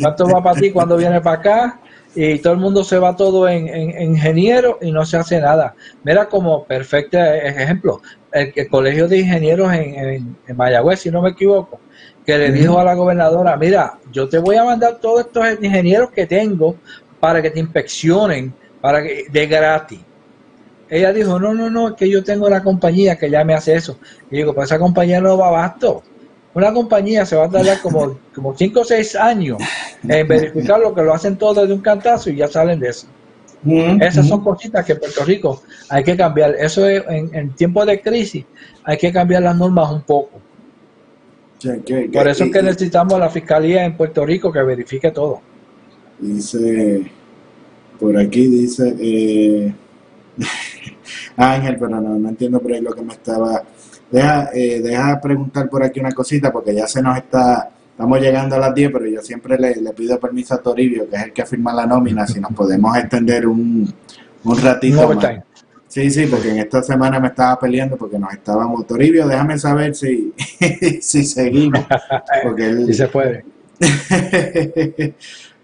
¿Cuánto 0.00 0.28
va 0.28 0.42
para 0.42 0.60
ti 0.60 0.70
cuando 0.72 0.96
viene 0.96 1.20
para 1.20 1.36
acá? 1.38 1.80
Y 2.16 2.38
todo 2.38 2.52
el 2.52 2.60
mundo 2.60 2.84
se 2.84 2.96
va 2.98 3.16
todo 3.16 3.48
en, 3.48 3.68
en- 3.68 3.90
en 3.90 4.10
ingeniero 4.12 4.78
y 4.80 4.92
no 4.92 5.04
se 5.04 5.16
hace 5.16 5.40
nada. 5.40 5.74
Mira 6.04 6.28
como 6.28 6.64
perfecto 6.64 7.18
ejemplo, 7.18 8.00
el, 8.32 8.52
el 8.54 8.68
colegio 8.68 9.08
de 9.08 9.18
ingenieros 9.18 9.72
en, 9.72 9.94
en, 9.94 10.36
en 10.46 10.56
Mayagüez, 10.56 11.00
si 11.00 11.10
no 11.10 11.22
me 11.22 11.30
equivoco, 11.30 11.80
que 12.24 12.38
le 12.38 12.52
dijo 12.52 12.78
a 12.78 12.84
la 12.84 12.94
gobernadora, 12.94 13.56
mira, 13.56 13.98
yo 14.12 14.28
te 14.28 14.38
voy 14.38 14.56
a 14.56 14.64
mandar 14.64 14.98
todos 15.00 15.26
estos 15.26 15.44
ingenieros 15.60 16.10
que 16.10 16.26
tengo 16.26 16.76
para 17.18 17.42
que 17.42 17.50
te 17.50 17.58
inspeccionen, 17.58 18.54
para 18.80 19.02
que 19.02 19.24
de 19.30 19.46
gratis. 19.46 20.00
Ella 20.88 21.12
dijo, 21.12 21.38
no, 21.38 21.54
no, 21.54 21.70
no, 21.70 21.88
es 21.88 21.94
que 21.94 22.08
yo 22.08 22.22
tengo 22.22 22.46
una 22.46 22.62
compañía 22.62 23.16
que 23.16 23.30
ya 23.30 23.44
me 23.44 23.54
hace 23.54 23.74
eso. 23.74 23.98
Y 24.30 24.36
digo, 24.36 24.54
pues 24.54 24.66
esa 24.66 24.78
compañía 24.78 25.20
no 25.20 25.36
va 25.36 25.48
abasto. 25.48 26.02
Una 26.52 26.72
compañía 26.72 27.26
se 27.26 27.36
va 27.36 27.46
a 27.46 27.50
tardar 27.50 27.80
como, 27.80 28.18
como 28.34 28.56
5 28.56 28.80
o 28.80 28.84
6 28.84 29.16
años 29.16 29.58
en 30.06 30.28
verificar 30.28 30.78
lo 30.78 30.94
que 30.94 31.02
lo 31.02 31.14
hacen 31.14 31.36
todos 31.36 31.66
de 31.66 31.74
un 31.74 31.80
cantazo 31.80 32.30
y 32.30 32.36
ya 32.36 32.48
salen 32.48 32.78
de 32.80 32.88
eso. 32.90 33.06
Ujú, 33.64 33.98
Esas 34.00 34.28
son 34.28 34.44
cositas 34.44 34.84
que 34.84 34.92
en 34.92 34.98
Puerto 34.98 35.24
Rico 35.24 35.62
hay 35.88 36.04
que 36.04 36.16
cambiar. 36.16 36.54
Eso 36.54 36.86
es, 36.86 37.02
en, 37.08 37.34
en 37.34 37.54
tiempos 37.54 37.86
de 37.86 38.00
crisis 38.00 38.44
hay 38.84 38.98
que 38.98 39.10
cambiar 39.10 39.42
las 39.42 39.56
normas 39.56 39.90
un 39.90 40.02
poco. 40.02 40.40
Por 42.12 42.28
eso 42.28 42.44
es 42.44 42.52
que 42.52 42.62
necesitamos 42.62 43.18
la 43.18 43.30
fiscalía 43.30 43.84
en 43.84 43.96
Puerto 43.96 44.24
Rico 44.26 44.52
que 44.52 44.62
verifique 44.62 45.10
todo. 45.10 45.40
Dice, 46.18 47.10
por 47.98 48.16
aquí 48.18 48.46
dice, 48.48 48.94
eh, 49.00 49.74
Ángel, 51.36 51.76
pero 51.78 52.00
no, 52.00 52.18
no 52.18 52.28
entiendo 52.28 52.60
por 52.60 52.72
ahí 52.72 52.80
lo 52.80 52.94
que 52.94 53.02
me 53.02 53.12
estaba... 53.12 53.62
Deja, 54.10 54.50
eh, 54.54 54.80
deja 54.80 55.20
preguntar 55.20 55.68
por 55.68 55.82
aquí 55.82 55.98
una 55.98 56.12
cosita 56.12 56.52
porque 56.52 56.74
ya 56.74 56.86
se 56.86 57.02
nos 57.02 57.16
está, 57.16 57.70
estamos 57.90 58.20
llegando 58.20 58.54
a 58.54 58.58
las 58.58 58.74
10, 58.74 58.92
pero 58.92 59.06
yo 59.06 59.22
siempre 59.22 59.58
le, 59.58 59.76
le 59.76 59.92
pido 59.92 60.20
permiso 60.20 60.54
a 60.54 60.58
Toribio, 60.58 61.08
que 61.08 61.16
es 61.16 61.22
el 61.22 61.32
que 61.32 61.44
firma 61.46 61.72
la 61.72 61.86
nómina, 61.86 62.26
si 62.26 62.38
nos 62.38 62.52
podemos 62.52 62.96
extender 62.96 63.46
un, 63.46 63.92
un 64.44 64.62
ratito 64.62 65.08
No 65.08 65.14
más. 65.14 65.42
Sí, 65.94 66.10
sí, 66.10 66.26
porque 66.26 66.50
en 66.50 66.58
esta 66.58 66.82
semana 66.82 67.20
me 67.20 67.28
estaba 67.28 67.56
peleando 67.56 67.96
porque 67.96 68.18
nos 68.18 68.32
estábamos, 68.32 68.84
Toribio, 68.84 69.28
déjame 69.28 69.56
saber 69.60 69.94
si, 69.94 70.34
si 71.00 71.24
seguimos, 71.24 71.86
porque 72.42 72.66
él, 72.68 72.86
Si 72.86 72.94
se 72.94 73.06
puede. 73.06 73.44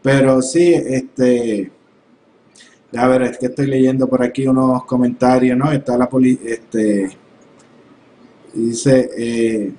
pero 0.03 0.41
sí, 0.41 0.73
este, 0.73 1.73
a 2.97 3.09
ver, 3.09 3.23
es 3.23 3.39
que 3.39 3.47
estoy 3.47 3.67
leyendo 3.67 4.09
por 4.09 4.23
aquí 4.23 4.47
unos 4.47 4.85
comentarios, 4.85 5.57
¿no? 5.57 5.71
Está 5.71 5.97
la 5.97 6.09
poli, 6.09 6.39
este, 6.45 7.11
dice, 8.53 9.11
eh, 9.17 9.73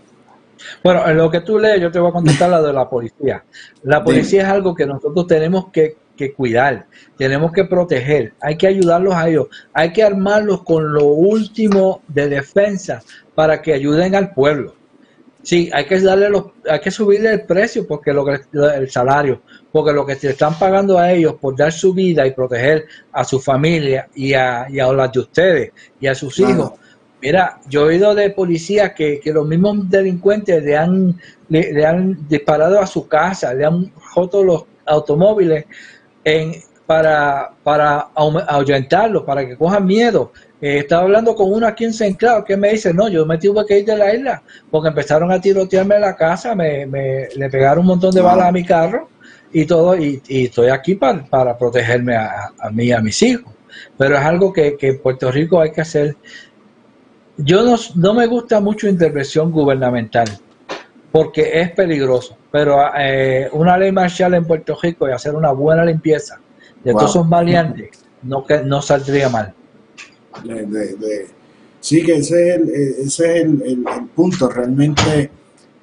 Bueno, 0.83 1.07
en 1.07 1.17
lo 1.17 1.29
que 1.29 1.41
tú 1.41 1.59
lees, 1.59 1.81
yo 1.81 1.91
te 1.91 1.99
voy 1.99 2.09
a 2.09 2.13
contestar 2.13 2.49
la 2.49 2.61
de 2.61 2.71
la 2.71 2.89
policía. 2.89 3.43
La 3.83 4.03
policía 4.03 4.43
es 4.43 4.47
algo 4.47 4.73
que 4.73 4.85
nosotros 4.85 5.27
tenemos 5.27 5.69
que, 5.71 5.97
que 6.15 6.33
cuidar, 6.33 6.85
tenemos 7.17 7.51
que 7.51 7.65
proteger, 7.65 8.33
hay 8.41 8.57
que 8.57 8.67
ayudarlos 8.67 9.13
a 9.13 9.27
ellos, 9.27 9.47
hay 9.73 9.91
que 9.91 10.03
armarlos 10.03 10.63
con 10.63 10.93
lo 10.93 11.05
último 11.05 12.03
de 12.07 12.29
defensa 12.29 13.01
para 13.35 13.61
que 13.61 13.73
ayuden 13.73 14.15
al 14.15 14.33
pueblo. 14.33 14.75
Sí, 15.43 15.69
hay 15.73 15.85
que 15.85 15.99
darle 15.99 16.29
los, 16.29 16.45
hay 16.69 16.79
que 16.79 16.91
subirle 16.91 17.31
el 17.33 17.45
precio 17.45 17.87
porque 17.87 18.13
lo 18.13 18.23
que 18.23 18.39
el 18.75 18.89
salario, 18.91 19.41
porque 19.71 19.91
lo 19.91 20.05
que 20.05 20.15
se 20.15 20.29
están 20.29 20.57
pagando 20.59 20.99
a 20.99 21.11
ellos 21.11 21.35
por 21.41 21.55
dar 21.55 21.71
su 21.71 21.93
vida 21.93 22.27
y 22.27 22.31
proteger 22.31 22.85
a 23.11 23.23
su 23.23 23.39
familia 23.39 24.07
y 24.13 24.33
a, 24.33 24.67
y 24.69 24.79
a 24.79 24.91
las 24.93 25.11
de 25.11 25.19
ustedes 25.19 25.71
y 25.99 26.07
a 26.07 26.13
sus 26.15 26.35
Claro. 26.35 26.51
hijos. 26.51 26.71
Mira, 27.21 27.59
yo 27.67 27.81
he 27.81 27.95
oído 27.95 28.15
de 28.15 28.29
policías 28.31 28.93
que, 28.93 29.19
que 29.19 29.31
los 29.31 29.47
mismos 29.47 29.89
delincuentes 29.89 30.63
le 30.63 30.75
han, 30.75 31.19
le, 31.49 31.71
le 31.73 31.85
han 31.85 32.27
disparado 32.27 32.79
a 32.79 32.87
su 32.87 33.07
casa, 33.07 33.53
le 33.53 33.65
han 33.65 33.91
roto 34.15 34.43
los 34.43 34.65
automóviles 34.85 35.65
en, 36.23 36.53
para, 36.85 37.51
para 37.63 38.09
ahuyentarlos, 38.15 39.23
para 39.23 39.47
que 39.47 39.55
cojan 39.55 39.85
miedo. 39.85 40.31
Eh, 40.61 40.77
estaba 40.79 41.01
hablando 41.03 41.33
con 41.35 41.51
uno 41.51 41.65
aquí 41.67 41.85
en. 41.85 42.13
Cloud 42.13 42.43
que 42.43 42.55
me 42.55 42.69
dice, 42.69 42.93
no, 42.93 43.09
yo 43.09 43.25
me 43.25 43.37
tuve 43.39 43.65
que 43.65 43.79
ir 43.79 43.85
de 43.85 43.97
la 43.97 44.13
isla 44.13 44.43
porque 44.69 44.89
empezaron 44.89 45.31
a 45.31 45.41
tirotearme 45.41 45.99
la 45.99 46.15
casa, 46.15 46.53
me, 46.55 46.85
me- 46.85 47.27
le 47.35 47.49
pegaron 47.49 47.79
un 47.79 47.87
montón 47.87 48.11
de 48.13 48.21
balas 48.21 48.47
a 48.47 48.51
mi 48.51 48.63
carro 48.63 49.09
y 49.51 49.65
todo, 49.65 49.97
y, 49.97 50.21
y 50.27 50.45
estoy 50.45 50.69
aquí 50.69 50.95
para, 50.95 51.23
para 51.25 51.57
protegerme 51.57 52.15
a, 52.15 52.51
a 52.59 52.69
mí 52.69 52.85
y 52.85 52.91
a 52.91 53.01
mis 53.01 53.21
hijos. 53.23 53.53
Pero 53.97 54.15
es 54.17 54.21
algo 54.23 54.53
que, 54.53 54.77
que 54.77 54.89
en 54.89 55.01
Puerto 55.01 55.31
Rico 55.31 55.59
hay 55.59 55.71
que 55.71 55.81
hacer. 55.81 56.15
Yo 57.37 57.63
no, 57.63 57.75
no 57.95 58.13
me 58.13 58.27
gusta 58.27 58.59
mucho 58.59 58.87
intervención 58.87 59.51
gubernamental 59.51 60.27
porque 61.11 61.59
es 61.59 61.71
peligroso, 61.71 62.37
pero 62.51 62.77
eh, 62.97 63.49
una 63.53 63.77
ley 63.77 63.91
marcial 63.91 64.33
en 64.35 64.45
Puerto 64.45 64.77
Rico 64.81 65.09
y 65.09 65.11
hacer 65.11 65.35
una 65.35 65.51
buena 65.51 65.83
limpieza 65.83 66.39
de 66.83 66.91
Wow. 66.91 66.99
todos 66.99 67.11
esos 67.15 67.27
maleantes 67.27 68.05
no, 68.23 68.45
que, 68.45 68.59
no 68.63 68.81
saldría 68.81 69.27
mal. 69.27 69.53
De- 70.43 70.65
de- 70.65 70.95
de- 70.95 71.27
sí 71.79 72.03
que 72.03 72.17
ese 72.17 72.49
es 72.49 72.55
el, 72.57 72.69
eh, 72.69 72.95
ese 73.05 73.05
es 73.05 73.43
el, 73.45 73.61
el- 73.63 73.85
el 73.97 74.05
punto, 74.15 74.49
realmente 74.49 75.29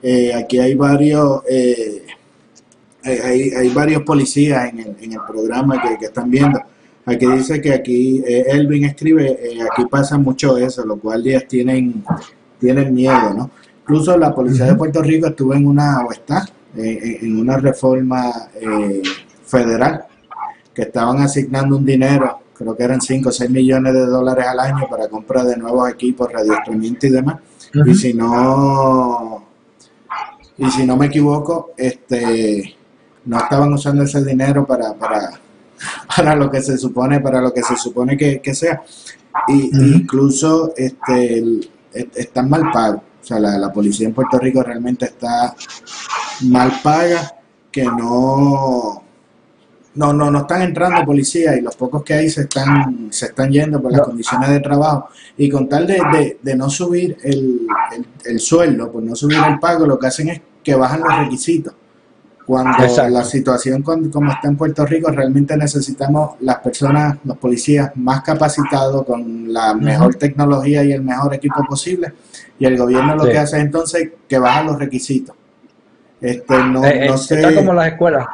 eh, 0.02 0.32
aquí 0.34 0.58
hay 0.58 0.74
varios, 0.74 1.42
eh, 1.50 2.02
hay, 3.04 3.50
hay- 3.50 3.68
varios 3.70 4.02
policías 4.02 4.70
en 4.72 4.78
el, 4.80 4.96
en 5.00 5.12
el 5.12 5.20
programa 5.26 5.80
que, 5.82 5.96
que 5.98 6.06
están 6.06 6.30
viendo. 6.30 6.60
Aquí 7.06 7.26
dice 7.26 7.60
que 7.60 7.72
aquí, 7.72 8.22
eh, 8.26 8.44
Elvin 8.48 8.84
escribe, 8.84 9.38
eh, 9.42 9.58
aquí 9.62 9.86
pasa 9.86 10.18
mucho 10.18 10.56
eso, 10.58 10.84
los 10.84 11.00
guardias 11.00 11.46
tienen, 11.48 12.04
tienen 12.60 12.92
miedo, 12.94 13.32
¿no? 13.34 13.50
Incluso 13.82 14.16
la 14.18 14.34
policía 14.34 14.66
de 14.66 14.74
Puerto 14.74 15.02
Rico 15.02 15.28
estuvo 15.28 15.54
en 15.54 15.66
una, 15.66 16.04
o 16.04 16.12
está, 16.12 16.46
eh, 16.76 17.18
en 17.22 17.38
una 17.38 17.56
reforma 17.56 18.50
eh, 18.60 19.00
federal, 19.46 20.04
que 20.74 20.82
estaban 20.82 21.18
asignando 21.22 21.78
un 21.78 21.86
dinero, 21.86 22.40
creo 22.58 22.76
que 22.76 22.82
eran 22.82 23.00
5 23.00 23.28
o 23.28 23.32
6 23.32 23.48
millones 23.50 23.94
de 23.94 24.06
dólares 24.06 24.46
al 24.46 24.58
año 24.60 24.86
para 24.90 25.08
compra 25.08 25.44
de 25.44 25.56
nuevos 25.56 25.88
equipos, 25.88 26.30
radioestreamiento 26.32 27.06
y 27.06 27.10
demás. 27.10 27.36
Y 27.86 27.94
si 27.94 28.14
no, 28.14 29.44
y 30.56 30.70
si 30.70 30.84
no 30.86 30.96
me 30.96 31.06
equivoco, 31.06 31.70
este, 31.76 32.76
no 33.26 33.38
estaban 33.38 33.72
usando 33.72 34.02
ese 34.04 34.24
dinero 34.24 34.66
para, 34.66 34.92
para, 34.94 35.30
para 36.16 36.34
lo 36.34 36.50
que 36.50 36.60
se 36.62 36.76
supone, 36.76 37.20
para 37.20 37.40
lo 37.40 37.52
que 37.52 37.62
se 37.62 37.76
supone 37.76 38.16
que, 38.16 38.40
que 38.40 38.54
sea. 38.54 38.82
Y. 39.46 39.70
Incluso 39.96 40.72
este, 40.76 41.38
el- 41.38 41.70
est- 41.92 42.16
están 42.16 42.48
mal 42.50 42.70
pagos. 42.72 43.02
O 43.22 43.24
sea, 43.28 43.38
la, 43.38 43.58
la 43.58 43.72
policía 43.72 44.06
en 44.08 44.14
Puerto 44.14 44.38
Rico 44.38 44.62
realmente 44.62 45.04
está 45.04 45.54
mal 46.42 46.72
paga, 46.82 47.34
que 47.70 47.84
no, 47.84 49.02
no, 49.98 50.12
no, 50.12 50.30
no 50.30 50.38
están 50.40 50.62
entrando 50.62 51.04
policías 51.04 51.56
y 51.56 51.60
los 51.60 51.74
pocos 51.74 52.04
que 52.04 52.14
hay 52.14 52.30
se 52.30 52.42
están, 52.42 53.08
se 53.10 53.26
están 53.26 53.50
yendo 53.50 53.82
por 53.82 53.90
las 53.90 54.02
condiciones 54.02 54.48
de 54.50 54.60
trabajo. 54.60 55.08
Y 55.36 55.50
con 55.50 55.68
tal 55.68 55.86
de, 55.86 55.94
de- 56.12 56.38
de 56.40 56.56
no 56.56 56.70
subir 56.70 57.16
el, 57.24 57.66
el, 57.96 58.06
el 58.24 58.38
sueldo, 58.40 58.92
por 58.92 59.02
no 59.02 59.16
subir 59.16 59.38
el 59.46 59.58
pago, 59.58 59.84
lo 59.86 59.98
que 59.98 60.06
hacen 60.06 60.28
es 60.28 60.40
que 60.62 60.74
bajan 60.74 61.00
los 61.00 61.16
requisitos. 61.18 61.74
Cuando 62.46 62.82
Exacto. 62.84 63.10
la 63.12 63.24
situación 63.24 63.82
con- 63.82 64.08
como 64.10 64.30
está 64.32 64.48
en 64.48 64.56
Puerto 64.56 64.86
Rico, 64.86 65.10
realmente 65.10 65.56
necesitamos 65.56 66.36
las 66.40 66.58
personas, 66.60 67.18
los 67.24 67.36
policías 67.36 67.90
más 67.96 68.22
capacitados, 68.22 69.04
con 69.04 69.52
la 69.52 69.74
mejor 69.74 70.14
tecnología 70.14 70.82
y 70.84 70.92
el 70.92 71.02
mejor 71.02 71.34
equipo 71.34 71.62
posible. 71.68 72.12
Y 72.58 72.64
el 72.66 72.78
gobierno 72.78 73.16
lo 73.16 73.24
Sí. 73.24 73.30
que 73.32 73.38
hace 73.38 73.56
es 73.58 73.62
entonces 73.64 74.10
que 74.28 74.38
baja 74.38 74.62
los 74.62 74.78
requisitos. 74.78 75.34
Este, 76.20 76.58
no, 76.64 76.84
Eh, 76.84 77.04
eh, 77.04 77.08
no 77.08 77.18
sé. 77.18 77.34
Está 77.36 77.54
como 77.54 77.74
las 77.74 77.88
escuelas. 77.88 78.26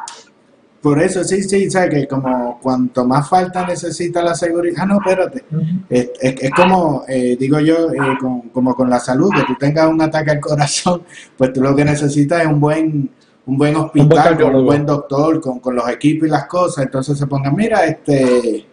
Por 0.85 1.01
eso, 1.01 1.23
sí, 1.23 1.41
sí, 1.41 1.67
¿sabes? 1.71 1.89
Que 1.89 2.07
como 2.07 2.59
cuanto 2.61 3.05
más 3.05 3.27
falta 3.27 3.65
necesita 3.65 4.21
la 4.21 4.35
seguridad. 4.35 4.83
Ah, 4.83 4.85
no, 4.85 4.99
espérate. 4.99 5.43
Es, 5.89 6.11
es- 6.21 6.35
es 6.43 6.51
como, 6.51 7.03
eh, 7.07 7.35
digo 7.39 7.59
yo, 7.59 7.89
eh, 7.91 7.97
con- 8.19 8.49
como 8.49 8.75
con 8.75 8.87
la 8.87 8.99
salud, 8.99 9.31
que 9.35 9.41
tú 9.47 9.55
tengas 9.59 9.87
un 9.87 9.99
ataque 9.99 10.29
al 10.29 10.39
corazón, 10.39 11.01
pues 11.37 11.51
tú 11.53 11.61
lo 11.63 11.75
que 11.75 11.83
necesitas 11.85 12.41
es 12.41 12.45
un 12.47 12.59
buen 12.59 13.09
un 13.47 13.57
buen 13.57 13.75
hospital, 13.75 14.07
con 14.09 14.17
un 14.17 14.23
cardiólogo. 14.23 14.63
buen 14.63 14.85
doctor, 14.85 15.41
con, 15.41 15.59
con 15.59 15.75
los 15.75 15.89
equipos 15.89 16.27
y 16.27 16.31
las 16.31 16.45
cosas. 16.45 16.85
Entonces 16.85 17.17
se 17.17 17.25
pongan, 17.25 17.55
mira, 17.55 17.83
este, 17.85 18.63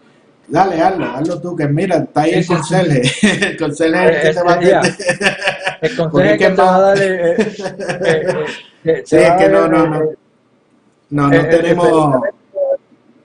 dale, 0.49 0.83
hazlo, 0.83 1.07
hazlo 1.17 1.41
tú, 1.41 1.57
que 1.57 1.67
mira, 1.67 1.97
está 1.97 2.23
ahí 2.23 2.33
el 2.33 2.47
conserje. 2.47 3.03
El 3.53 3.57
conserje 3.57 4.11
es 4.11 4.17
el 4.17 4.23
que 4.23 4.35
te 4.39 4.43
va 4.43 4.53
a. 4.53 4.59
El 5.81 5.91
es 6.33 6.39
que 6.39 6.51
te 6.51 6.63
va 6.63 6.77
a 6.77 6.81
dar 6.81 6.99
Sí, 9.05 9.17
es 9.17 9.31
que 9.39 9.49
no, 9.49 9.67
no, 9.67 9.87
no. 9.87 10.22
No, 11.13 11.29
no 11.29 11.35
eh, 11.35 11.41
eh, 11.41 11.45
tenemos... 11.45 12.17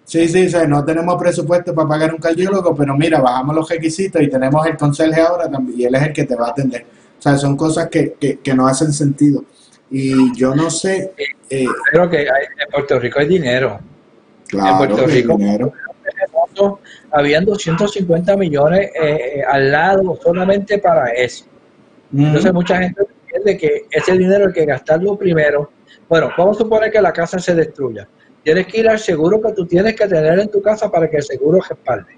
Sí, 0.04 0.26
sí, 0.30 0.46
o 0.46 0.50
sea, 0.50 0.66
no 0.66 0.86
tenemos 0.86 1.16
presupuesto 1.22 1.76
para 1.76 1.88
pagar 1.90 2.14
un 2.14 2.20
cardiólogo, 2.20 2.74
pero 2.76 2.96
mira, 2.96 3.20
bajamos 3.20 3.56
los 3.56 3.70
requisitos 3.70 4.22
y 4.22 4.30
tenemos 4.30 4.66
el 4.66 4.78
conserje 4.78 5.20
ahora 5.20 5.50
también, 5.52 5.82
y 5.82 5.84
él 5.84 5.96
es 5.96 6.04
el 6.04 6.14
que 6.14 6.24
te 6.24 6.34
va 6.36 6.48
a 6.48 6.52
atender. 6.52 6.86
O 7.20 7.22
sea, 7.22 7.36
son 7.36 7.58
cosas 7.58 7.90
que, 7.90 8.14
que, 8.18 8.40
que 8.40 8.54
no 8.54 8.68
hacen 8.68 8.94
sentido. 8.94 9.44
Y 9.92 10.34
yo 10.38 10.56
no 10.56 10.70
sé, 10.70 11.12
eh, 11.50 11.66
Creo 11.92 12.10
que 12.10 12.20
hay- 12.20 12.46
en 12.64 12.72
Puerto 12.72 13.00
Rico 13.00 13.20
hay 13.20 13.28
dinero. 13.28 13.80
claro, 14.48 14.78
Puerto 14.78 14.96
que 14.98 15.08
Rico. 15.08 15.36
dinero. 15.38 15.74
habían 17.12 17.44
250 17.46 18.38
millones 18.38 18.90
eh, 18.96 19.40
eh, 19.40 19.44
al 19.46 19.72
lado 19.72 20.18
solamente 20.24 20.78
para 20.78 21.08
eso. 21.12 21.46
Entonces 22.16 22.54
mucha 22.54 22.78
gente 22.80 23.02
de 23.48 23.58
que 23.58 23.86
ese 23.90 24.14
dinero 24.18 24.48
hay 24.48 24.54
que 24.54 24.66
gastarlo 24.66 25.18
primero. 25.18 25.72
Bueno, 26.10 26.30
vamos 26.38 26.58
a 26.58 26.60
suponer 26.64 26.92
que 26.92 27.02
la 27.02 27.12
casa 27.14 27.40
se 27.40 27.56
destruya. 27.56 28.08
Tienes 28.44 28.68
que 28.68 28.80
ir 28.80 28.90
al 28.90 29.00
seguro 29.00 29.42
que 29.42 29.54
tú 29.54 29.66
tienes 29.66 29.96
que 29.96 30.08
tener 30.08 30.38
en 30.40 30.50
tu 30.50 30.62
casa 30.62 30.90
para 30.92 31.10
que 31.10 31.18
el 31.18 31.24
seguro 31.24 31.60
respalde. 31.68 32.18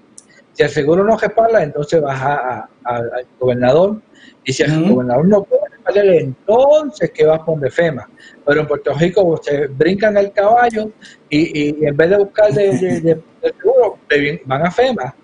Si 0.52 0.62
el 0.64 0.68
seguro 0.68 1.04
no 1.04 1.16
respalda, 1.16 1.62
entonces 1.62 2.00
vas 2.02 2.20
a- 2.20 2.34
a- 2.34 2.68
a- 2.84 2.96
al 2.96 3.26
gobernador 3.38 4.00
y 4.44 4.52
si 4.52 4.62
el 4.64 4.90
gobernador 4.92 5.26
no 5.28 5.44
puede 5.44 5.62
respaldar, 5.70 6.06
entonces 6.06 7.10
que 7.12 7.24
vas 7.24 7.40
con 7.40 7.60
FEMA. 7.62 8.08
Pero 8.44 8.60
en 8.60 8.66
Puerto 8.66 8.92
Rico 8.94 9.40
se 9.42 9.66
brincan 9.68 10.16
el 10.16 10.32
caballo 10.32 10.90
y, 11.28 11.40
y 11.80 11.86
en 11.86 11.96
vez 11.96 12.10
de 12.10 12.16
buscar 12.18 12.52
de, 12.52 12.76
de- 12.76 13.00
de- 13.00 13.22
seguro, 13.58 13.98
van 14.44 14.66
a 14.66 14.70
FEMA. 14.70 15.14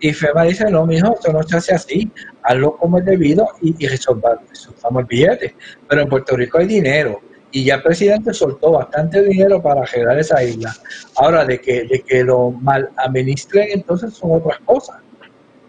Y 0.00 0.12
FEMA 0.12 0.44
dice, 0.44 0.70
no, 0.70 0.86
mijo, 0.86 1.14
eso 1.18 1.32
no 1.32 1.42
se 1.42 1.56
hace 1.58 1.74
así, 1.74 2.10
hazlo 2.42 2.76
como 2.76 2.98
es 2.98 3.04
debido 3.04 3.46
y, 3.60 3.74
y 3.78 3.86
resolva- 3.86 4.40
resolvamos 4.48 5.02
el 5.02 5.06
billete. 5.06 5.54
Pero 5.88 6.02
en 6.02 6.08
Puerto 6.08 6.36
Rico 6.36 6.58
hay 6.58 6.66
dinero 6.66 7.20
y 7.52 7.64
ya 7.64 7.74
el 7.76 7.82
presidente 7.82 8.32
soltó 8.32 8.72
bastante 8.72 9.22
dinero 9.22 9.60
para 9.60 9.82
arreglar 9.82 10.18
esa 10.18 10.42
isla. 10.42 10.74
Ahora, 11.16 11.44
de 11.44 11.60
que, 11.60 11.84
de 11.84 12.00
que 12.00 12.24
lo 12.24 12.50
mal 12.50 12.88
administren, 12.96 13.68
entonces 13.72 14.14
son 14.14 14.32
otras 14.32 14.58
cosas. 14.60 14.96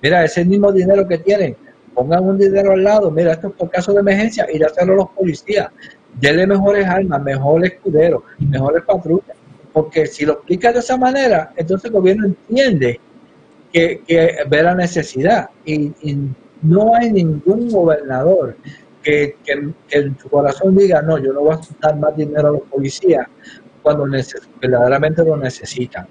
Mira, 0.02 0.24
ese 0.24 0.46
mismo 0.46 0.72
dinero 0.72 1.08
que 1.08 1.18
tienen, 1.18 1.58
pongan 1.94 2.24
un 2.24 2.38
dinero 2.38 2.72
al 2.72 2.84
lado, 2.84 3.12
mira, 3.12 3.34
esto 3.34 3.50
es 3.50 3.54
por 3.54 3.70
caso 3.70 3.92
de 3.94 4.00
emergencia, 4.00 4.48
y 4.52 4.62
a 4.64 4.86
los 4.86 5.10
policías. 5.10 5.70
Denle 6.20 6.48
mejores 6.48 6.88
armas, 6.88 7.22
mejores 7.22 7.74
escuderos, 7.74 8.24
mejores 8.40 8.84
patrullas. 8.84 9.36
Porque 9.74 10.06
si 10.06 10.26
lo 10.26 10.34
explicas 10.34 10.74
de 10.74 10.80
esa 10.80 10.98
manera, 10.98 11.52
entonces 11.56 11.86
el 11.86 11.92
gobierno 11.92 12.26
entiende 12.28 13.00
que, 13.72 14.02
que 14.06 14.38
ve 14.48 14.64
la 14.64 14.76
necesidad. 14.76 15.50
Y, 15.66 15.92
no 16.64 16.94
hay 16.94 17.12
ningún 17.12 17.72
gobernador 17.72 18.56
que, 19.02 19.36
en 19.90 20.18
su 20.20 20.30
corazón 20.30 20.78
diga, 20.78 21.02
no, 21.02 21.18
yo 21.18 21.34
no 21.34 21.42
voy 21.42 21.56
a 21.56 21.60
dar 21.82 21.98
más 21.98 22.16
dinero 22.16 22.50
a 22.50 22.52
los 22.52 22.62
policías 22.62 23.26
cuando 23.82 24.06
verdaderamente 24.62 25.24
lo 25.26 25.38
necesitan. 25.38 26.06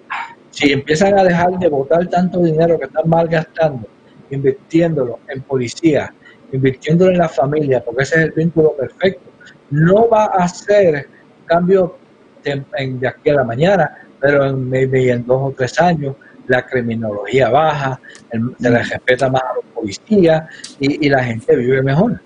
Si 0.51 0.73
empiezan 0.73 1.17
a 1.17 1.23
dejar 1.23 1.57
de 1.59 1.69
votar 1.69 2.05
tanto 2.09 2.41
dinero 2.41 2.79
que 2.81 2.87
están 2.87 3.09
malgastando, 3.09 3.87
invirtiéndolo 4.31 5.21
en 5.29 5.41
policía, 5.43 6.13
invirtiéndolo 6.51 7.13
en 7.13 7.19
la 7.19 7.29
familia, 7.29 7.85
porque 7.85 8.03
ese 8.03 8.17
es 8.17 8.23
el 8.23 8.33
vínculo 8.33 8.75
perfecto, 8.75 9.31
no 9.71 10.09
va 10.09 10.25
a 10.25 10.45
hacer 10.45 11.07
cambio 11.47 11.97
de, 12.43 12.65
aquí 13.07 13.31
a 13.31 13.35
la 13.35 13.45
mañana, 13.45 13.99
pero 14.19 14.47
en, 14.47 14.75
en 14.75 15.27
dos 15.27 15.53
o 15.53 15.55
tres 15.57 15.81
años 15.81 16.17
la 16.51 16.67
criminología 16.67 17.49
baja, 17.51 18.01
el- 18.31 18.55
se 18.61 18.71
les 18.71 18.89
respeta 18.91 19.31
más 19.31 19.43
a 19.43 19.55
los 19.57 19.65
policías 19.75 20.43
y, 20.79 21.07
y 21.07 21.09
la 21.09 21.25
gente 21.25 21.57
vive 21.57 21.83
mejor. 21.83 22.21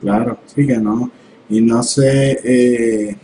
Claro, 0.00 0.38
sí 0.46 0.66
que 0.66 0.76
no. 0.78 1.10
Y 1.48 1.60
no 1.60 1.82
sé 1.82 2.38
eh, 2.44 3.16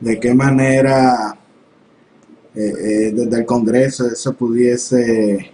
de 0.00 0.20
qué 0.20 0.34
manera 0.34 1.36
eh, 2.54 2.60
eh, 2.78 3.12
desde 3.14 3.38
el 3.40 3.46
Congreso 3.46 4.06
eso 4.06 4.34
pudiese 4.34 5.52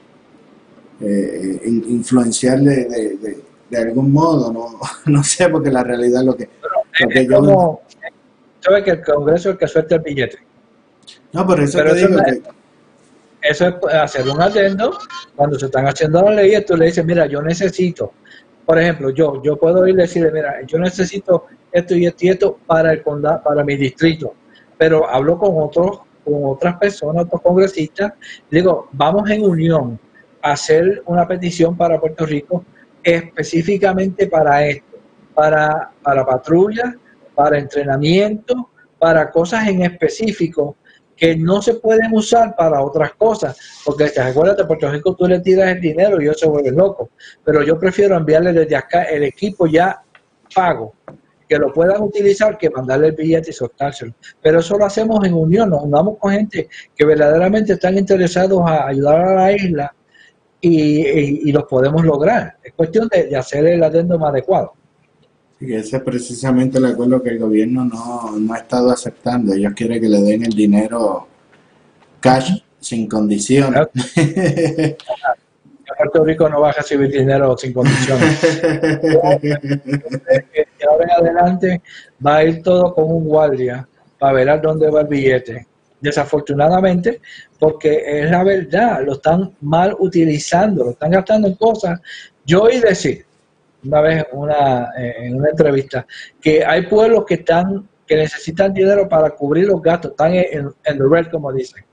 eh, 1.01 1.61
in- 1.65 1.85
influenciar 1.89 2.59
de, 2.61 2.85
de- 2.87 3.17
de- 3.19 3.39
de 3.71 3.77
algún 3.79 4.11
modo, 4.13 4.51
no, 4.53 4.81
no 5.13 5.23
sé, 5.23 5.49
porque 5.51 5.71
la 5.71 5.85
realidad 5.85 6.23
es 6.23 6.27
lo 6.27 6.35
que, 6.37 6.49
lo 7.01 7.09
que 7.09 7.27
yo... 7.27 7.35
como, 7.37 7.83
sabe 8.61 8.83
que 8.83 8.91
el 8.93 9.03
Congreso 9.05 9.51
es 9.51 9.53
el 9.55 9.59
que 9.59 9.69
suelta 9.69 9.95
el 9.97 10.01
billete. 10.01 10.39
No, 11.35 11.47
por 11.47 11.61
eso 11.61 11.79
pero 11.79 11.93
te 11.93 11.99
digo 12.07 12.19
que... 12.25 12.43
es- 13.43 13.61
Eso 13.61 13.67
es 13.89 13.95
hacer 13.95 14.29
un 14.29 14.41
adendo 14.41 14.99
cuando 15.37 15.59
se 15.59 15.67
están 15.67 15.87
haciendo 15.87 16.23
las 16.23 16.35
leyes, 16.37 16.65
tú 16.67 16.77
le 16.77 16.87
dices, 16.87 17.05
mira, 17.05 17.27
yo 17.27 17.41
necesito, 17.43 18.13
por 18.67 18.79
ejemplo, 18.79 19.11
yo, 19.11 19.43
yo 19.43 19.57
puedo 19.57 19.87
ir 19.87 19.95
y 19.95 19.99
decirle, 19.99 20.31
mira, 20.33 20.57
yo 20.67 20.79
necesito 20.79 21.47
esto 21.73 21.95
y 21.95 22.07
esto 22.07 22.27
y 22.27 22.29
esto 22.31 22.59
para 22.67 22.93
el 22.93 23.03
condado, 23.03 23.43
para 23.43 23.65
mi 23.65 23.77
distrito, 23.77 24.35
pero 24.77 25.09
hablo 25.09 25.39
con 25.39 25.51
otros, 25.63 26.01
con 26.25 26.35
otras 26.45 26.77
personas, 26.79 27.25
otros 27.25 27.41
congresistas, 27.43 28.13
digo, 28.51 28.89
vamos 28.93 29.31
en 29.31 29.43
unión 29.43 29.99
a 30.43 30.53
hacer 30.53 31.03
una 31.07 31.27
petición 31.27 31.77
para 31.77 32.01
Puerto 32.01 32.27
Rico 32.27 32.65
específicamente 33.03 34.27
para 34.27 34.67
esto, 34.67 34.99
para, 35.35 35.91
para 36.03 36.27
patrullas, 36.27 36.95
para 37.35 37.59
entrenamiento, 37.59 38.69
para 38.99 39.31
cosas 39.31 39.69
en 39.69 39.83
específico 39.83 40.77
que 41.19 41.37
no 41.37 41.61
se 41.61 41.75
pueden 41.75 42.13
usar 42.15 42.55
para 42.57 42.81
otras 42.81 43.13
cosas, 43.15 43.59
porque 43.85 44.09
te 44.09 44.23
recuerdas 44.23 44.57
de 44.57 44.65
Puerto 44.65 44.91
Rico 44.91 45.15
tú 45.17 45.27
le 45.27 45.41
tiras 45.41 45.69
el 45.73 45.81
dinero 45.81 46.21
y 46.21 46.25
ellos 46.25 46.39
se 46.39 46.47
vuelven 46.49 46.77
locos, 46.77 47.09
pero 47.45 47.63
yo 47.63 47.79
prefiero 47.79 48.17
enviarle 48.17 48.53
desde 48.53 48.77
acá 48.77 49.03
el 49.03 49.25
equipo 49.25 49.67
ya 49.67 50.01
pago, 50.55 50.95
que 51.49 51.57
lo 51.59 51.73
puedan 51.73 52.03
utilizar 52.03 52.57
que 52.57 52.71
mandarle 52.71 53.09
el 53.09 53.15
billete 53.17 53.51
y 53.51 53.53
soltárselo. 53.55 54.15
Pero 54.43 54.61
eso 54.61 54.79
lo 54.79 54.85
hacemos 54.85 55.25
en 55.27 55.35
unión, 55.35 55.71
nos 55.71 55.83
unamos 55.83 56.19
con 56.19 56.31
gente 56.33 56.69
que 56.95 57.05
verdaderamente 57.05 57.73
están 57.73 57.97
interesados 57.99 58.61
a 58.67 58.87
ayudar 58.87 59.21
a 59.25 59.35
la 59.35 59.53
isla 59.53 59.95
y, 60.61 61.01
y- 61.07 61.41
y 61.47 61.53
los 61.53 61.65
podemos 61.65 62.05
lograr. 62.05 62.57
Es 62.63 62.75
cuestión 62.75 63.09
de, 63.09 63.25
de 63.25 63.37
hacer 63.37 63.67
el 63.67 63.83
adendum 63.83 64.23
adecuado. 64.25 64.75
Y 65.61 65.75
ese 65.75 65.97
es 65.97 66.03
precisamente 66.03 66.79
el 66.79 66.87
acuerdo 66.87 67.23
que 67.23 67.31
el 67.31 67.39
gobierno 67.39 67.85
no, 67.85 68.39
no 68.39 68.55
ha 68.55 68.59
estado 68.59 68.91
aceptando. 68.91 69.55
Ellos 69.55 69.73
quieren 69.75 70.01
que 70.01 70.09
le 70.09 70.21
den 70.21 70.45
el 70.45 70.53
dinero 70.53 71.27
cash 72.21 72.53
sin 72.81 73.09
condiciones. 73.09 73.89
Puerto 75.99 76.25
Rico 76.25 76.49
no 76.49 76.61
va 76.61 76.71
a 76.71 76.73
recibir 76.73 77.11
dinero 77.11 77.59
sin 77.59 77.73
condiciones. 77.73 78.41
de 78.63 78.97
ahora 80.89 81.05
en 81.05 81.11
adelante 81.11 81.83
va 82.25 82.37
a 82.37 82.45
ir 82.45 82.63
todo 82.63 82.95
con 82.95 83.11
un 83.11 83.25
guardia 83.25 83.89
para 84.17 84.35
ver 84.35 84.51
a 84.51 84.59
dónde 84.59 84.89
va 84.91 85.01
el 85.01 85.09
billete. 85.09 85.67
Desafortunadamente, 86.01 87.21
porque 87.59 88.21
es 88.21 88.31
la 88.31 88.45
verdad, 88.45 89.01
lo 89.05 89.15
están 89.15 89.53
mal 89.61 89.97
utilizando, 89.99 90.85
lo 90.85 90.91
están 90.91 91.11
gastando 91.11 91.49
en 91.49 91.57
cosas. 91.57 92.01
Yo 92.47 92.63
oí 92.63 92.79
decir 92.79 93.27
una 93.85 94.01
vez 94.01 94.27
una, 94.33 94.91
eh, 94.99 95.15
en 95.21 95.37
una 95.37 95.51
entrevista 95.51 96.07
que 96.41 96.65
hay 96.65 96.83
pueblos 96.87 97.25
que 97.27 97.35
están 97.35 97.89
que 98.07 98.17
necesitan 98.17 98.73
dinero 98.73 99.07
para 99.09 99.31
cubrir 99.31 99.67
los 99.67 99.83
gastos, 99.83 100.13
están 100.13 100.33
en, 100.35 100.71
en 100.85 100.99
the 100.99 101.05
red, 101.11 101.27
como 101.31 101.53
dicen 101.53 101.85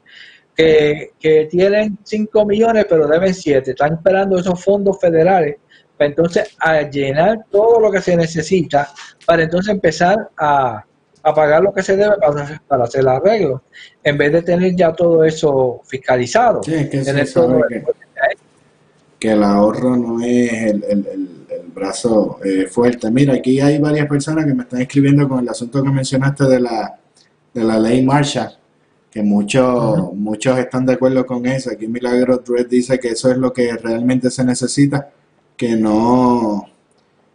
que, 0.56 1.12
que 1.20 1.46
tienen 1.52 1.98
5 2.04 2.46
millones 2.46 2.86
pero 2.90 3.06
deben 3.08 3.34
7, 3.34 3.72
están 3.72 3.94
esperando 3.96 4.38
esos 4.40 4.64
fondos 4.64 4.98
federales 5.00 5.58
para 5.98 6.10
entonces 6.10 6.56
a 6.60 6.82
llenar 6.84 7.46
todo 7.52 7.80
lo 7.82 7.92
que 7.92 8.02
se 8.02 8.16
necesita 8.16 8.90
para 9.26 9.44
entonces 9.44 9.74
empezar 9.74 10.30
a, 10.38 10.86
a 11.24 11.34
pagar 11.34 11.62
lo 11.64 11.74
que 11.74 11.84
se 11.84 11.98
debe 11.98 12.16
para, 12.18 12.62
para 12.68 12.84
hacer 12.86 13.02
el 13.02 13.08
arreglo, 13.10 13.64
en 14.04 14.18
vez 14.18 14.32
de 14.32 14.42
tener 14.42 14.74
ya 14.76 14.94
todo 14.94 15.24
eso 15.26 15.82
fiscalizado. 15.86 16.64
Sí, 16.64 16.90
que 16.90 17.00
tener 17.00 17.32
todo 17.34 17.62
que- 17.68 17.84
que 19.20 19.32
el 19.32 19.44
ahorro 19.44 19.96
no 19.98 20.22
es 20.24 20.52
el, 20.54 20.84
el- 20.84 21.08
el- 21.08 21.08
el 21.08 21.35
brazo 21.76 22.40
eh, 22.44 22.68
fuerte. 22.68 23.12
Mira, 23.12 23.34
aquí 23.34 23.60
hay 23.60 23.78
varias 23.78 24.08
personas 24.08 24.46
que 24.46 24.54
me 24.54 24.64
están 24.64 24.82
escribiendo 24.82 25.28
con 25.28 25.40
el 25.40 25.50
asunto 25.50 25.84
que 25.84 25.90
mencionaste 25.90 26.46
de 26.46 26.60
la, 26.62 26.98
de 27.54 27.64
la 27.64 27.78
ley 27.78 28.04
Marshall, 28.04 28.58
que 29.12 29.22
muchos, 29.22 30.14
muchos 30.14 30.58
están 30.58 30.86
de 30.86 30.94
acuerdo 30.94 31.26
con 31.26 31.46
eso. 31.46 31.70
Aquí 31.72 31.88
Milagro 31.88 32.38
Dredd 32.38 32.68
dice 32.68 32.98
que 33.00 33.10
eso 33.10 33.30
es 33.30 33.38
lo 33.38 33.52
que 33.52 33.76
realmente 33.76 34.32
se 34.32 34.44
necesita, 34.46 35.10
que 35.56 35.76
no 35.76 36.66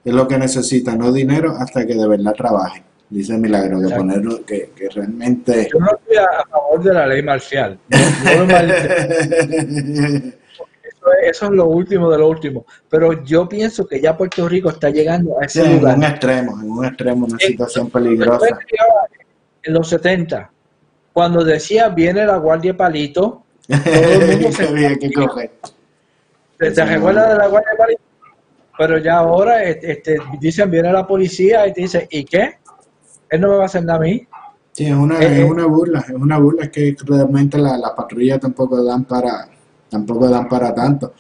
es 0.05 0.15
lo 0.15 0.27
que 0.27 0.39
necesita, 0.39 0.97
no 0.97 1.13
dinero 1.13 1.55
hasta 1.59 1.87
que 1.87 1.95
de 1.95 2.09
verdad 2.09 2.33
trabaje. 2.33 2.83
Dice 3.11 3.37
Milagro, 3.37 3.81
que 3.81 3.95
ponerlo, 3.95 4.45
que, 4.47 4.71
que 4.75 4.89
realmente... 4.89 5.69
Yo 5.73 5.81
no 5.81 5.91
estoy 5.97 6.17
a, 6.17 6.47
favor 6.49 6.83
de 6.83 6.95
la 6.95 7.07
ley 7.09 7.23
marcial. 7.23 7.79
Eso 11.23 11.47
es, 11.47 11.51
lo 11.53 11.67
último 11.67 12.11
de 12.11 12.19
lo 12.19 12.29
último. 12.29 12.67
Pero 12.89 13.23
yo 13.25 13.49
pienso 13.49 13.87
que 13.87 14.01
ya 14.01 14.17
Puerto 14.17 14.49
Rico 14.49 14.69
está 14.71 14.91
llegando 14.91 15.37
a 15.41 15.49
Sí, 15.49 15.61
ese 15.61 15.71
en 15.73 15.79
lugar. 15.79 15.97
un 15.97 16.05
extremo, 16.05 16.61
en 16.61 16.71
un 16.71 16.85
extremo, 16.85 17.27
una 17.27 17.39
Sí. 17.39 17.47
situación 17.49 17.91
peligrosa. 17.91 18.47
en 19.63 19.75
los 19.75 19.89
70, 19.89 20.51
cuando 21.13 21.45
decía 21.45 21.89
viene 21.91 22.25
la 22.25 22.39
guardia 22.39 22.75
palito, 22.77 23.43
todo 23.69 23.79
el 23.85 24.31
mundo 24.33 24.53
se 24.53 24.63
que 24.63 24.69
había 24.69 24.97
que 24.99 25.13
coger. 25.13 25.51
¿Te, 26.59 26.71
te 26.71 26.85
recuerdas 26.85 27.29
de 27.31 27.37
la 27.37 27.47
guardia 27.49 27.71
palito? 27.79 28.03
Pero 28.79 28.97
ya 28.99 29.19
ahora 29.19 29.63
este, 29.63 29.93
este, 29.93 30.17
dicen 30.41 30.71
viene 30.71 30.91
la 30.93 31.07
policía 31.07 31.67
y 31.67 31.73
te 31.75 31.83
dice, 31.83 32.09
¿y 32.11 32.25
qué? 32.25 32.59
Él 33.29 33.41
no 33.43 33.49
me 33.51 33.57
va 33.57 33.63
a 33.65 33.67
hacer 33.67 33.85
nada 33.85 33.99
a 33.99 34.03
mí. 34.03 34.27
Sí, 34.73 34.87
es 34.87 34.95
una, 34.95 35.19
Eh, 35.21 35.27
es 35.27 35.39
eh. 35.41 35.45
una 35.45 35.67
burla, 35.67 36.01
es 36.01 36.11
una 36.15 36.39
burla, 36.39 36.71
que 36.71 36.97
realmente 37.05 37.59
la- 37.59 37.77
las 37.77 37.91
patrullas 37.91 38.41
tampoco 38.41 38.83
dan 38.83 39.05
para, 39.05 39.47
tampoco 39.91 40.29
dan 40.29 40.49
para 40.49 40.75
tanto. 40.75 41.13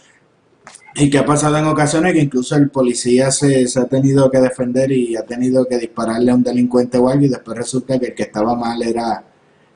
Y 0.95 1.09
que 1.11 1.19
ha 1.19 1.25
pasado 1.27 1.57
en 1.57 1.67
ocasiones 1.67 2.13
que 2.15 2.21
incluso 2.21 2.57
el 2.57 2.69
policía 2.71 3.31
se, 3.31 3.67
se 3.69 3.79
ha 3.81 3.85
tenido 3.87 4.31
que 4.31 4.41
defender 4.41 4.91
y 4.91 5.15
ha 5.17 5.23
tenido 5.25 5.65
que 5.67 5.79
dispararle 5.79 6.31
a 6.31 6.35
un 6.35 6.43
delincuente 6.43 6.99
o 6.99 7.09
algo 7.09 7.25
y 7.25 7.29
después 7.29 7.57
resulta 7.57 7.99
que 7.99 8.07
el 8.07 8.15
que 8.15 8.25
estaba 8.25 8.55
mal 8.57 8.83
era, 8.83 9.23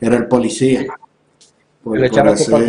era 0.01 0.16
el 0.16 0.26
policía. 0.26 0.86
Por, 1.82 1.99
Le 1.99 2.09
por 2.09 2.16
hacer- 2.32 2.68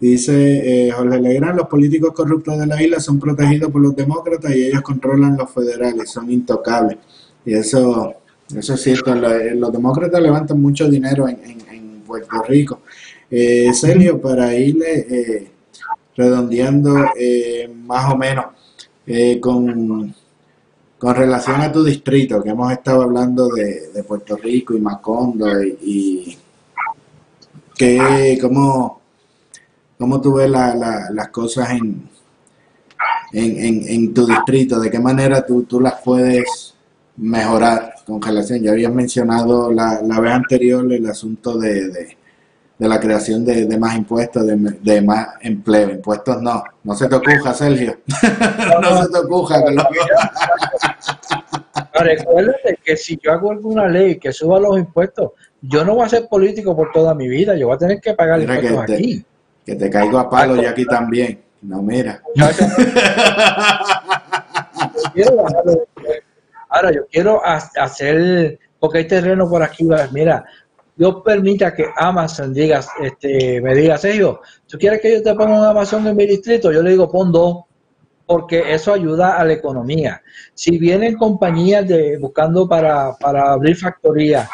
Dice 0.00 0.88
eh, 0.88 0.90
Jorge 0.90 1.20
Legrand, 1.20 1.56
los 1.56 1.68
políticos 1.68 2.12
corruptos 2.12 2.58
de 2.58 2.66
la 2.66 2.82
isla 2.82 2.98
son 2.98 3.20
protegidos 3.20 3.70
por 3.70 3.80
los 3.82 3.94
demócratas 3.94 4.50
y 4.56 4.64
ellos 4.64 4.82
controlan 4.82 5.36
los 5.36 5.48
federales, 5.50 6.10
son 6.10 6.28
intocables. 6.28 6.98
Y 7.46 7.54
eso, 7.54 8.14
eso 8.52 8.74
es 8.74 8.82
cierto, 8.82 9.14
lo- 9.14 9.30
eh, 9.32 9.54
los 9.54 9.72
demócratas 9.72 10.20
levantan 10.20 10.60
mucho 10.60 10.90
dinero 10.90 11.28
en, 11.28 11.38
en- 11.44 11.60
en 11.70 12.00
Puerto 12.04 12.42
Rico. 12.48 12.80
Eh, 13.34 13.72
Sergio, 13.72 14.20
para 14.20 14.54
irle 14.54 15.06
eh, 15.08 15.50
redondeando 16.14 16.94
eh, 17.18 17.66
más 17.86 18.12
o 18.12 18.16
menos 18.18 18.44
eh, 19.06 19.40
con, 19.40 20.14
con 20.98 21.14
relación 21.16 21.60
a 21.62 21.72
tu 21.72 21.82
distrito, 21.82 22.42
que 22.42 22.50
hemos 22.50 22.70
estado 22.70 23.02
hablando 23.02 23.48
de, 23.48 23.88
de 23.88 24.04
Puerto 24.04 24.36
Rico 24.36 24.74
y 24.74 24.80
Macondo 24.80 25.62
y, 25.64 25.78
y 25.82 26.38
que, 27.74 28.38
cómo, 28.40 29.00
cómo 29.98 30.20
tú 30.20 30.34
ves 30.34 30.50
la- 30.50 30.74
la- 30.74 31.08
las 31.10 31.28
cosas 31.28 31.70
en, 31.70 32.02
en, 33.32 34.12
tu 34.12 34.26
distrito, 34.26 34.78
de 34.78 34.90
qué 34.90 34.98
manera 35.00 35.44
tú, 35.46 35.62
tú 35.62 35.80
las 35.80 35.94
puedes 36.02 36.74
mejorar 37.16 37.94
con 38.06 38.20
relación. 38.20 38.60
Ya 38.62 38.72
habías 38.72 38.92
mencionado 38.92 39.72
la, 39.72 40.02
la 40.02 40.20
vez 40.20 40.32
anterior 40.32 40.92
el 40.92 41.06
asunto 41.06 41.56
de, 41.56 41.88
de 42.82 42.88
la 42.88 42.98
creación 42.98 43.44
de, 43.44 43.64
de 43.66 43.78
más 43.78 43.94
impuestos, 43.96 44.44
de, 44.44 44.56
de 44.56 45.00
más 45.02 45.28
empleo. 45.40 45.88
Impuestos 45.90 46.42
no, 46.42 46.64
no 46.82 46.94
se 46.96 47.06
te 47.08 47.14
ocurra, 47.14 47.54
Sergio. 47.54 47.96
no 48.82 49.02
se 49.04 49.08
te 49.08 49.18
ocurra. 49.18 49.58
lo- 49.70 49.88
Recuérdate 51.94 52.80
que 52.84 52.96
si 52.96 53.16
yo 53.22 53.30
hago 53.30 53.52
alguna 53.52 53.86
ley 53.86 54.18
que 54.18 54.32
suba 54.32 54.58
los 54.58 54.76
impuestos, 54.78 55.30
yo 55.60 55.84
no 55.84 55.94
voy 55.94 56.06
a 56.06 56.08
ser 56.08 56.26
político 56.28 56.74
por 56.74 56.90
toda 56.90 57.14
mi 57.14 57.28
vida, 57.28 57.54
yo 57.54 57.68
voy 57.68 57.76
a 57.76 57.78
tener 57.78 58.00
que 58.00 58.14
pagar 58.14 58.40
Mira 58.40 58.58
que 58.58 58.66
impuestos 58.66 58.86
te, 58.86 58.94
aquí. 58.94 59.24
que 59.64 59.74
te 59.76 59.88
caigo 59.88 60.18
a 60.18 60.28
palo 60.28 60.60
y 60.60 60.66
aquí 60.66 60.84
también. 60.84 61.40
No, 61.62 61.80
mira. 61.82 62.20
Yo 65.14 65.24
impuestos. 65.24 65.78
Ahora, 66.68 66.90
yo 66.90 67.06
quiero 67.10 67.44
ha- 67.44 67.70
hacer, 67.76 68.58
porque 68.80 68.98
hay 68.98 69.06
terreno 69.06 69.48
por 69.48 69.62
aquí, 69.62 69.86
mira, 70.10 70.44
Dios 71.02 71.16
permita 71.24 71.74
que 71.74 71.84
Amazon 71.96 72.54
diga, 72.54 72.80
este, 73.02 73.60
me 73.60 73.74
diga, 73.74 73.98
Sergio, 73.98 74.40
¿tú 74.68 74.78
quieres 74.78 75.00
que 75.00 75.14
yo 75.14 75.20
te 75.24 75.34
ponga 75.34 75.58
un 75.58 75.64
Amazon 75.64 76.06
en 76.06 76.14
mi 76.16 76.26
distrito? 76.28 76.70
Yo 76.70 76.80
le 76.80 76.90
digo, 76.90 77.10
pon 77.10 77.32
dos, 77.32 77.64
porque 78.24 78.72
eso 78.72 78.94
ayuda 78.94 79.36
a 79.36 79.44
la 79.44 79.54
economía. 79.54 80.22
Si 80.54 80.78
vienen 80.78 81.16
compañías 81.16 81.88
de, 81.88 82.18
buscando 82.18 82.68
para, 82.68 83.14
para 83.18 83.50
abrir 83.52 83.76
factorías, 83.76 84.48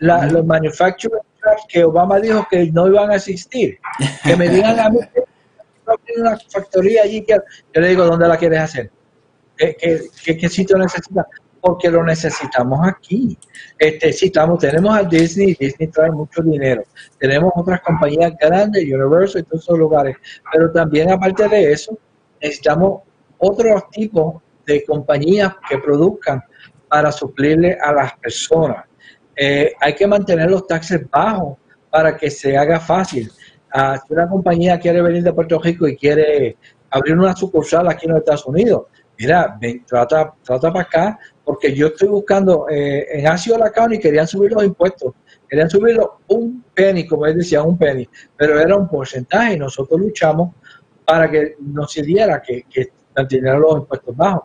la- 0.00 0.26
los 0.26 0.44
manufacturing 0.44 1.20
jobs 1.42 1.62
que 1.70 1.82
Obama 1.84 2.20
dijo 2.20 2.46
que 2.50 2.70
no 2.70 2.86
iban 2.86 3.10
a 3.10 3.14
existir, 3.16 3.78
que 4.22 4.36
me 4.36 4.46
digan 4.50 4.78
a 4.78 4.90
mí 4.90 4.98
que 5.14 5.22
no 5.86 5.94
tiene 6.04 6.20
una 6.20 6.36
factoría 6.50 7.04
allí, 7.04 7.24
que 7.24 7.32
yo 7.72 7.80
le 7.80 7.88
digo, 7.88 8.04
¿dónde 8.04 8.28
la 8.28 8.36
quieres 8.36 8.60
hacer? 8.60 8.90
¿Qué, 9.56 9.74
qué, 9.80 10.02
qué- 10.22 10.36
qué 10.36 10.48
sitio 10.50 10.76
necesitas? 10.76 11.24
Porque 11.64 11.90
lo 11.90 12.04
necesitamos 12.04 12.86
aquí. 12.86 13.38
Este, 13.78 14.12
sí, 14.12 14.26
estamos, 14.26 14.58
tenemos 14.58 14.94
a 14.94 15.02
Disney, 15.02 15.56
Disney 15.58 15.88
trae 15.88 16.10
mucho 16.10 16.42
dinero. 16.42 16.82
Tenemos 17.18 17.52
otras 17.56 17.80
compañías 17.80 18.34
grandes, 18.38 18.84
Universal 18.84 19.40
y 19.40 19.44
todos 19.44 19.62
esos 19.62 19.78
lugares. 19.78 20.14
Pero 20.52 20.70
también, 20.70 21.10
aparte 21.10 21.48
de 21.48 21.72
eso, 21.72 21.96
necesitamos 22.42 23.00
otros 23.38 23.88
tipos 23.90 24.42
de 24.66 24.84
compañías 24.84 25.54
que 25.66 25.78
produzcan 25.78 26.44
para 26.86 27.10
suplirle 27.10 27.78
a 27.80 27.92
las 27.92 28.12
personas. 28.18 28.84
Eh, 29.34 29.72
hay 29.80 29.94
que 29.94 30.06
mantener 30.06 30.50
los 30.50 30.66
taxes 30.66 31.08
bajos 31.08 31.56
para 31.88 32.14
que 32.14 32.30
se 32.30 32.58
haga 32.58 32.78
fácil. 32.78 33.32
Ah, 33.72 33.98
si 34.06 34.12
una 34.12 34.28
compañía 34.28 34.78
quiere 34.78 35.00
venir 35.00 35.22
de 35.22 35.32
Puerto 35.32 35.58
Rico 35.60 35.88
y 35.88 35.96
quiere 35.96 36.58
abrir 36.90 37.16
una 37.16 37.34
sucursal 37.34 37.88
aquí 37.88 38.04
en 38.04 38.12
los 38.12 38.20
Estados 38.20 38.46
Unidos, 38.46 38.82
mira, 39.18 39.56
ven, 39.60 39.84
trata, 39.84 40.32
trata 40.44 40.72
para 40.72 40.84
acá, 40.84 41.18
porque 41.44 41.74
yo 41.74 41.88
estoy 41.88 42.08
buscando, 42.08 42.66
eh, 42.70 43.06
en 43.18 43.26
Asia 43.26 43.58
County 43.74 43.98
querían 43.98 44.26
subir 44.26 44.52
los 44.52 44.64
impuestos, 44.64 45.12
querían 45.48 45.68
subirlo 45.68 46.20
un 46.28 46.64
penny, 46.74 47.06
como 47.06 47.26
él 47.26 47.36
decía, 47.36 47.62
un 47.62 47.76
penny, 47.76 48.08
pero 48.36 48.58
era 48.58 48.74
un 48.76 48.88
porcentaje 48.88 49.54
y 49.54 49.58
nosotros 49.58 50.00
luchamos 50.00 50.54
para 51.04 51.30
que 51.30 51.56
nos 51.60 51.92
se 51.92 52.02
diera 52.02 52.40
que, 52.40 52.64
que 52.70 52.92
mantuvieran 53.14 53.60
los 53.60 53.76
impuestos 53.80 54.16
bajos. 54.16 54.44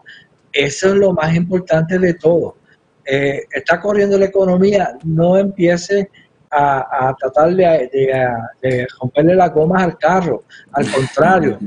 Eso 0.52 0.88
es 0.90 0.96
lo 0.96 1.14
más 1.14 1.34
importante 1.36 1.98
de 2.00 2.16
todo. 2.16 2.58
Eh, 3.06 3.44
está 3.52 3.80
corriendo 3.80 4.18
la 4.18 4.26
economía, 4.26 4.98
no 5.06 5.38
empiece 5.38 6.10
a, 6.52 7.08
a 7.10 7.16
tratar 7.16 7.56
de, 7.56 7.64
de- 7.94 8.34
de 8.62 8.88
romperle 9.00 9.36
las 9.36 9.54
gomas 9.54 9.84
al 9.84 9.98
carro, 9.98 10.44
al 10.74 10.92
contrario, 10.92 11.58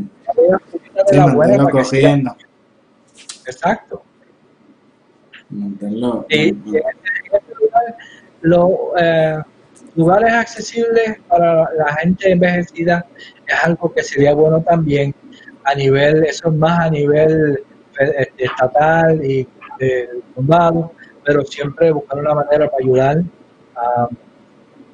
Sí, 1.08 1.16
la 1.16 1.26
buena 1.34 1.56
cogiendo. 1.70 2.36
Exacto. 3.46 4.02
Manténlo- 5.52 6.26
en 6.28 6.62
este- 6.64 6.82
los 8.40 8.68
eh, 8.98 9.38
lugares 9.94 10.32
accesibles 10.32 11.18
para 11.28 11.68
la 11.74 11.94
gente 12.00 12.30
envejecida 12.32 13.04
es 13.46 13.64
algo 13.64 13.92
que 13.92 14.02
sería 14.02 14.34
bueno 14.34 14.60
también 14.62 15.14
a 15.64 15.74
nivel, 15.74 16.24
eso 16.24 16.48
es 16.48 16.54
más 16.54 16.86
a 16.86 16.90
nivel 16.90 17.62
fe- 17.92 18.14
este, 18.22 18.44
estatal 18.46 19.24
y 19.24 19.46
del 19.78 20.22
condado, 20.34 20.92
pero 21.24 21.44
siempre 21.44 21.92
buscar 21.92 22.18
una 22.18 22.34
manera 22.34 22.68
para 22.68 22.82
ayudar. 22.82 23.22
Ah, 23.76 24.08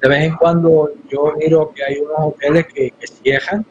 de 0.01 0.07
vez 0.09 0.23
en 0.25 0.35
cuando 0.37 0.91
yo 1.09 1.33
miro 1.37 1.71
que 1.73 1.83
hay 1.83 1.97
unos 1.99 2.33
hoteles 2.33 2.67
que, 2.67 2.91
que 2.91 3.07
cierran 3.07 3.65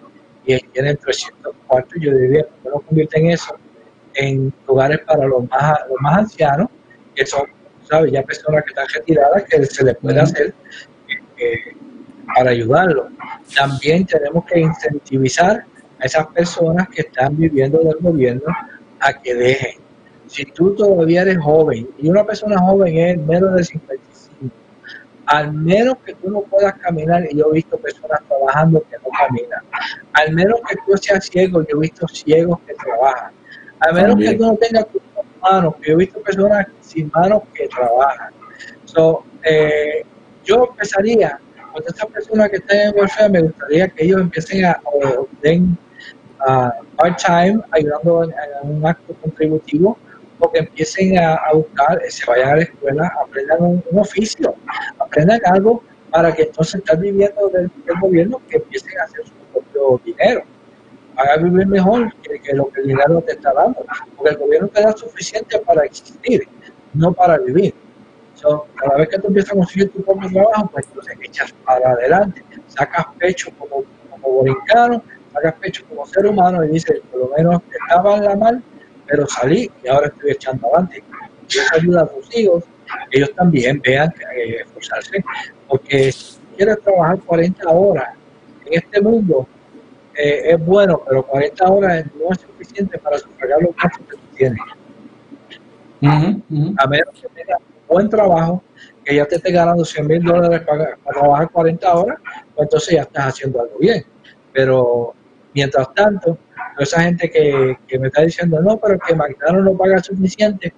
y 0.45 0.59
tienen 0.59 0.97
300 0.97 1.55
cuartos, 1.67 1.95
yo 2.01 2.13
diría 2.17 2.43
que 2.63 2.69
no 2.69 2.81
convierten 2.81 3.31
eso 3.31 3.55
en 4.15 4.53
lugares 4.67 4.99
para 5.07 5.27
los 5.27 5.49
más, 5.49 5.79
los 5.89 6.01
más 6.01 6.19
ancianos, 6.19 6.69
que 7.19 7.27
son, 7.27 7.47
¿sabes? 7.91 8.13
Ya 8.13 8.23
personas 8.23 8.63
que 8.63 8.71
están 8.71 8.87
retiradas, 8.95 9.45
que 9.45 9.67
se 9.67 9.85
les 9.85 9.97
puede 9.97 10.21
hacer 10.21 10.55
eh, 11.09 11.15
eh, 11.39 11.77
para 12.35 12.51
ayudarlos. 12.51 13.07
También 13.57 14.07
tenemos 14.07 14.45
que 14.45 14.61
incentivizar 14.61 15.65
a 15.99 16.05
esas 16.05 16.27
personas 16.29 16.89
que 16.89 17.03
están 17.03 17.37
viviendo 17.37 17.79
del 17.79 17.97
gobierno 18.01 18.47
a 19.01 19.13
que 19.13 19.35
dejen. 19.35 19.81
Si 20.29 20.45
tú 20.45 20.75
todavía 20.77 21.23
eres 21.23 21.39
joven 21.39 21.89
y 21.99 22.09
una 22.09 22.25
persona 22.25 22.59
joven 22.61 22.97
es 22.99 23.19
menos 23.19 23.55
de 23.55 23.65
55, 23.65 24.55
al 25.27 25.53
menos 25.53 25.97
que 26.05 26.15
tú 26.15 26.31
no 26.31 26.43
puedas 26.43 26.75
caminar, 26.75 27.25
y 27.31 27.37
yo 27.37 27.47
he 27.51 27.55
visto 27.55 27.77
personas 27.79 28.21
trabajando 28.29 28.81
que 28.89 28.97
no 28.97 29.09
caminan, 29.19 29.63
al 30.13 30.33
menos 30.35 30.61
que 30.69 30.77
tú 30.87 30.97
seas 30.97 31.27
ciego, 31.27 31.63
yo 31.63 31.79
he 31.79 31.81
visto 31.81 32.07
ciegos 32.09 32.59
que 32.67 32.75
trabajan, 32.75 33.33
a 33.81 33.93
menos 33.93 34.11
También. 34.11 34.33
que 34.33 34.39
tú 34.39 34.45
no 34.45 34.57
tengas 34.57 34.87
manos, 35.41 35.75
yo 35.87 35.95
he 35.95 35.97
visto 35.97 36.21
personas 36.21 36.67
sin 36.81 37.11
manos 37.15 37.43
que 37.55 37.69
trabajan. 37.69 38.33
So, 38.85 39.25
eh, 39.45 40.05
yo 40.45 40.67
empezaría, 40.71 41.39
con 41.73 41.83
estas 41.87 42.07
personas 42.07 42.51
que 42.51 42.57
están 42.57 42.79
en 42.79 42.95
welfare, 42.97 43.29
me 43.29 43.43
gustaría 43.43 43.89
que 43.89 44.05
ellos 44.05 44.21
empiecen 44.21 44.65
a, 44.65 44.81
o 44.85 45.29
den 45.43 45.77
part-time, 46.97 47.61
ayudando 47.73 48.25
en, 48.25 48.33
un 48.71 48.87
acto 48.87 49.15
contributivo, 49.15 49.99
o 50.39 50.51
que 50.53 50.61
empiecen 50.61 51.19
a, 51.19 51.39
buscar, 51.53 52.01
eh, 52.05 52.11
se 52.11 52.25
vayan 52.27 52.51
a 52.51 52.57
la 52.57 52.63
escuela, 52.63 53.13
aprendan 53.21 53.63
un, 53.63 53.99
oficio, 53.99 54.55
aprendan 54.99 55.41
algo 55.47 55.83
para 56.11 56.33
que 56.33 56.43
entonces 56.43 56.77
están 56.77 57.01
viviendo 57.01 57.49
del 57.49 57.71
gobierno, 58.01 58.41
que 58.49 58.57
empiecen 58.57 58.99
a 59.01 59.05
hacer 59.05 59.27
su 59.27 59.35
propio 59.53 60.01
dinero. 60.05 60.43
Para 61.19 61.37
vivir 61.37 61.67
mejor 61.67 62.15
que, 62.23 62.55
lo 62.55 62.69
que 62.69 62.81
el 62.81 62.87
dinero 62.87 63.21
te 63.23 63.33
está 63.33 63.53
dando, 63.53 63.85
porque 64.17 64.31
el 64.31 64.39
gobierno 64.39 64.69
te 64.69 64.81
da 64.81 64.93
suficiente 64.93 65.59
para 65.59 65.85
existir, 65.85 66.47
no 66.95 67.13
para 67.13 67.39
vivir. 67.39 67.75
So, 68.35 68.69
cada 68.77 68.99
vez 68.99 69.09
que 69.09 69.19
tú 69.19 69.27
empiezas 69.27 69.51
a 69.51 69.57
conseguir 69.57 69.91
tu 69.91 70.01
propio 70.05 70.31
trabajo, 70.31 70.71
pues 70.73 70.87
entonces 70.87 71.19
echas 71.25 71.53
para 71.65 71.91
adelante, 71.91 72.45
sacas 72.69 73.07
pecho 73.19 73.51
como, 73.59 73.83
como 74.09 74.33
borincano, 74.33 75.03
sacas 75.33 75.55
pecho 75.55 75.85
como 75.89 76.07
ser 76.07 76.25
humano 76.25 76.65
y 76.65 76.69
dices, 76.69 77.01
por 77.11 77.19
lo 77.19 77.37
menos 77.37 77.63
estaba 77.73 78.17
en 78.17 78.25
la 78.25 78.37
mal, 78.37 78.63
pero 79.05 79.27
salí 79.27 79.69
y 79.83 79.89
ahora 79.89 80.07
estoy 80.07 80.31
echando 80.31 80.69
adelante. 80.69 81.03
Y 81.49 81.59
eso 81.59 81.75
ayuda 81.75 82.03
a 82.03 82.07
tus 82.07 82.39
hijos, 82.39 82.63
ellos 83.11 83.35
también 83.35 83.81
vean 83.85 84.15
eh, 84.37 84.59
esforzarse, 84.65 85.25
porque 85.67 86.13
si 86.13 86.39
quieres 86.57 86.81
trabajar 86.81 87.19
40 87.27 87.69
horas 87.71 88.15
en 88.67 88.75
este 88.75 89.01
mundo, 89.01 89.49
eh, 90.19 90.53
es 90.53 90.67
bueno, 90.67 91.03
pero 91.09 91.25
40 91.27 91.65
horas 91.71 92.05
no 92.17 92.33
es 92.33 92.41
suficiente 92.41 92.99
para 92.99 93.19
sufragar 93.19 93.63
los 93.63 93.75
gastos 93.77 94.07
que 94.07 94.17
tú 94.17 94.23
tienes 94.35 94.61
a 96.03 96.87
menos 96.87 97.15
que 97.21 97.29
tengas 97.35 97.59
un 97.61 97.87
buen 97.89 98.09
trabajo, 98.09 98.63
que 99.05 99.17
ya 99.17 99.25
te 99.27 99.37
esté 99.37 99.53
ganando 99.53 99.85
100 99.85 100.07
mil 100.07 100.23
dólares 100.23 100.61
para, 100.67 100.97
para 100.97 101.21
trabajar 101.21 101.51
40 101.51 101.95
horas, 101.95 102.19
pues 102.55 102.67
entonces 102.67 102.95
ya 102.95 103.03
estás 103.03 103.27
haciendo 103.27 103.61
algo 103.61 103.79
bien. 103.79 104.05
Pero 104.53 105.15
mientras 105.55 105.93
tanto, 105.95 106.39
esa 106.79 107.03
gente 107.03 107.31
que, 107.31 107.77
que 107.87 107.99
me 107.99 108.09
está 108.09 108.23
diciendo, 108.23 108.61
no, 108.61 108.77
pero 108.77 108.99
que 108.99 109.15
McDonald's 109.15 109.73
no 109.73 109.77
paga 109.77 110.03
suficiente, 110.03 110.73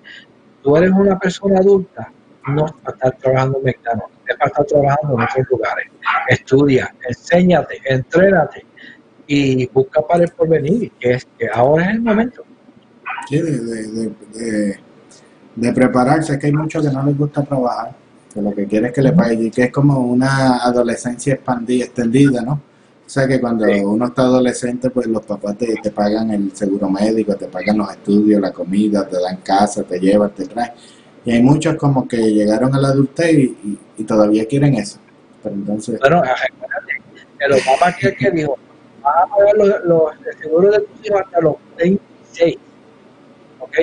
tú 0.62 0.76
eres 0.76 0.90
una 0.90 1.18
persona 1.18 1.58
adulta, 1.58 2.10
no 2.46 2.66
es 2.66 2.72
para 2.72 2.96
estar 2.96 3.16
trabajando 3.18 3.58
en 3.58 3.64
McDonald's, 3.64 4.16
es 4.26 4.36
para 4.36 4.48
estar 4.48 4.66
trabajando 4.66 5.14
en 5.14 5.22
otros 5.22 5.46
lugares. 5.50 5.86
Estudia, 6.28 6.94
enséñate, 7.06 7.80
entrénate 7.84 8.64
y 9.32 9.66
busca 9.72 10.02
para 10.02 10.24
el 10.24 10.30
porvenir, 10.32 10.90
que, 10.98 11.12
es, 11.12 11.24
que 11.38 11.46
ahora 11.52 11.84
es 11.84 11.94
el 11.94 12.00
momento. 12.02 12.42
Sí, 13.28 13.38
de, 13.40 13.58
de, 13.60 14.78
de, 15.54 15.72
prepararse, 15.72 16.32
es 16.32 16.38
que 16.40 16.46
hay 16.48 16.52
muchos 16.52 16.84
que 16.84 16.92
no 16.92 17.04
les 17.04 17.16
gusta 17.16 17.44
trabajar, 17.44 17.94
que 18.34 18.42
lo 18.42 18.52
que 18.52 18.66
quieren 18.66 18.88
es 18.88 18.92
que 18.92 19.02
le 19.02 19.12
paguen, 19.12 19.46
y 19.46 19.50
que 19.52 19.62
es 19.64 19.72
como 19.72 20.00
una 20.00 20.56
adolescencia 20.56 21.34
expandida, 21.34 21.84
extendida, 21.84 22.42
¿no? 22.42 22.54
O 23.06 23.08
sea 23.12 23.28
que 23.28 23.40
cuando 23.40 23.66
Sí. 23.66 23.80
uno 23.84 24.06
está 24.06 24.22
adolescente, 24.22 24.90
pues 24.90 25.06
los 25.06 25.24
papás 25.24 25.56
te, 25.58 25.74
te 25.80 25.90
pagan 25.92 26.30
el 26.32 26.56
seguro 26.56 26.88
médico, 26.90 27.36
te 27.36 27.46
pagan 27.46 27.78
los 27.78 27.90
estudios, 27.90 28.40
la 28.40 28.50
comida, 28.52 29.06
te 29.06 29.20
dan 29.20 29.36
casa, 29.44 29.84
te 29.84 30.00
llevan, 30.00 30.30
te 30.34 30.46
traen. 30.46 30.72
Y 31.24 31.32
hay 31.32 31.42
muchos 31.42 31.76
como 31.76 32.08
que 32.08 32.16
llegaron 32.16 32.74
a 32.74 32.80
la 32.80 32.88
adultez 32.88 33.32
y, 33.32 33.42
y- 33.42 33.78
y 33.98 34.04
todavía 34.04 34.44
quieren 34.46 34.74
eso. 34.74 34.98
Pero 35.42 35.54
entonces, 35.54 36.00
Bueno, 36.00 36.22
el 37.38 37.52
Obama 37.52 37.94
que, 37.98 38.14
que 38.14 38.30
dijo, 38.30 38.56
vas 39.02 39.24
a 39.24 39.26
pagar 39.26 39.56
los, 39.56 39.68
los 39.84 40.26
el 40.26 40.38
seguro 40.38 40.70
de 40.70 40.80
tus 40.80 41.06
hijos 41.06 41.20
hasta 41.20 41.40
los 41.40 41.54
26, 41.76 42.56
¿ok? 43.60 43.76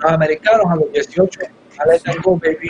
Los 0.00 0.12
americanos 0.12 0.66
a 0.68 0.76
los 0.76 0.92
18, 0.92 1.40
ya 1.40 1.92
les 1.92 2.02
tengo 2.02 2.36
baby, 2.36 2.68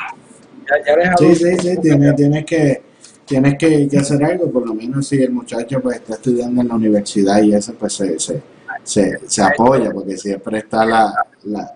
ya, 0.68 0.84
ya 0.86 0.96
les 0.96 1.38
Sí, 1.38 1.44
sí, 1.44 1.58
sí, 1.58 1.80
tienes, 1.80 2.16
tienes 2.16 2.44
que 2.44 2.82
tienes 3.28 3.58
que, 3.58 3.86
que 3.88 3.98
hacer 3.98 4.24
algo, 4.24 4.50
por 4.50 4.66
lo 4.66 4.74
menos 4.74 5.06
si 5.06 5.22
el 5.22 5.30
muchacho 5.30 5.80
pues 5.80 5.96
está 5.96 6.14
estudiando 6.14 6.62
en 6.62 6.68
la 6.68 6.74
universidad 6.74 7.42
y 7.42 7.54
eso 7.54 7.74
pues 7.74 7.92
se, 7.92 8.18
se, 8.18 8.42
se, 8.82 9.18
se 9.26 9.42
apoya, 9.42 9.90
porque 9.92 10.16
siempre 10.16 10.58
está 10.58 10.86
la, 10.86 11.12
la, 11.44 11.74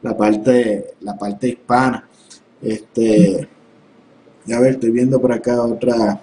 la 0.00 0.16
parte 0.16 0.94
la 1.00 1.14
parte 1.16 1.48
hispana. 1.48 2.08
Este, 2.62 3.46
a 4.52 4.60
ver, 4.60 4.72
estoy 4.72 4.90
viendo 4.90 5.20
por 5.20 5.32
acá 5.32 5.62
otra. 5.62 6.20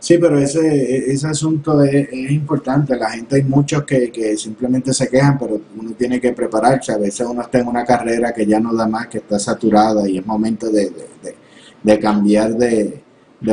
Sí, 0.00 0.16
pero 0.18 0.38
ese, 0.38 1.12
ese 1.12 1.26
asunto 1.26 1.82
es, 1.82 2.08
importante. 2.30 2.96
La 2.96 3.10
gente, 3.10 3.36
hay 3.36 3.42
muchos 3.44 3.84
que, 3.84 4.10
que 4.10 4.36
simplemente 4.36 4.94
se 4.94 5.08
quejan, 5.08 5.38
pero 5.38 5.60
uno 5.78 5.92
tiene 5.92 6.18
que 6.20 6.32
prepararse. 6.32 6.92
A 6.92 6.96
veces 6.98 7.26
uno 7.28 7.42
está 7.42 7.58
en 7.58 7.68
una 7.68 7.84
carrera 7.84 8.32
que 8.32 8.46
ya 8.46 8.58
no 8.58 8.74
da 8.74 8.86
más, 8.88 9.08
que 9.08 9.18
está 9.18 9.38
saturada 9.38 10.08
y 10.08 10.18
es 10.18 10.26
momento 10.26 10.70
de, 10.70 10.84
de, 10.90 11.06
de- 11.22 11.34
de 11.82 11.98
cambiar 11.98 12.54
de, 12.56 13.02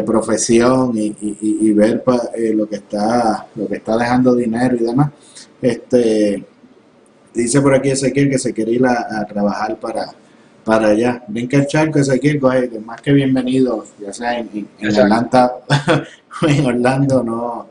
profesión 0.06 0.98
y, 0.98 1.06
y- 1.22 1.38
y- 1.42 1.72
ver 1.74 2.04
pa- 2.04 2.30
eh, 2.36 2.54
lo 2.54 2.68
que 2.68 2.76
está 2.78 3.48
lo 3.56 3.68
que 3.70 3.78
está 3.78 3.96
dejando 3.98 4.36
dinero 4.36 4.76
y 4.76 4.84
demás. 4.84 5.12
Este 5.62 6.46
dice 7.34 7.62
por 7.62 7.74
aquí 7.74 7.90
Ezequiel 7.92 8.30
que 8.30 8.38
se 8.40 8.54
quiere 8.54 8.72
ir 8.72 8.86
a 8.86 9.26
trabajar 9.26 9.80
para 9.80 10.14
para 10.68 10.90
allá. 10.90 11.24
Brinca 11.30 11.56
el 11.56 11.66
charco, 11.66 12.00
Ezequiel, 12.00 12.42
coge, 12.42 12.70
que 12.70 12.80
más 12.80 13.00
que 13.00 13.14
bienvenido, 13.14 13.86
ya 14.02 14.12
sea 14.12 14.38
en, 14.38 14.68
en. 14.78 15.00
Atlanta 15.00 15.60
o 16.42 16.46
en 16.46 16.66
Orlando, 16.66 17.24
no, 17.24 17.68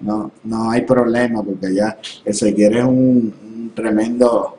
no, 0.00 0.32
no 0.42 0.70
hay 0.72 0.80
problema, 0.82 1.44
porque 1.44 1.68
allá 1.68 1.96
Ezequiel 2.24 2.76
es 2.78 2.84
un, 2.84 3.32
un 3.40 3.72
tremendo 3.72 4.56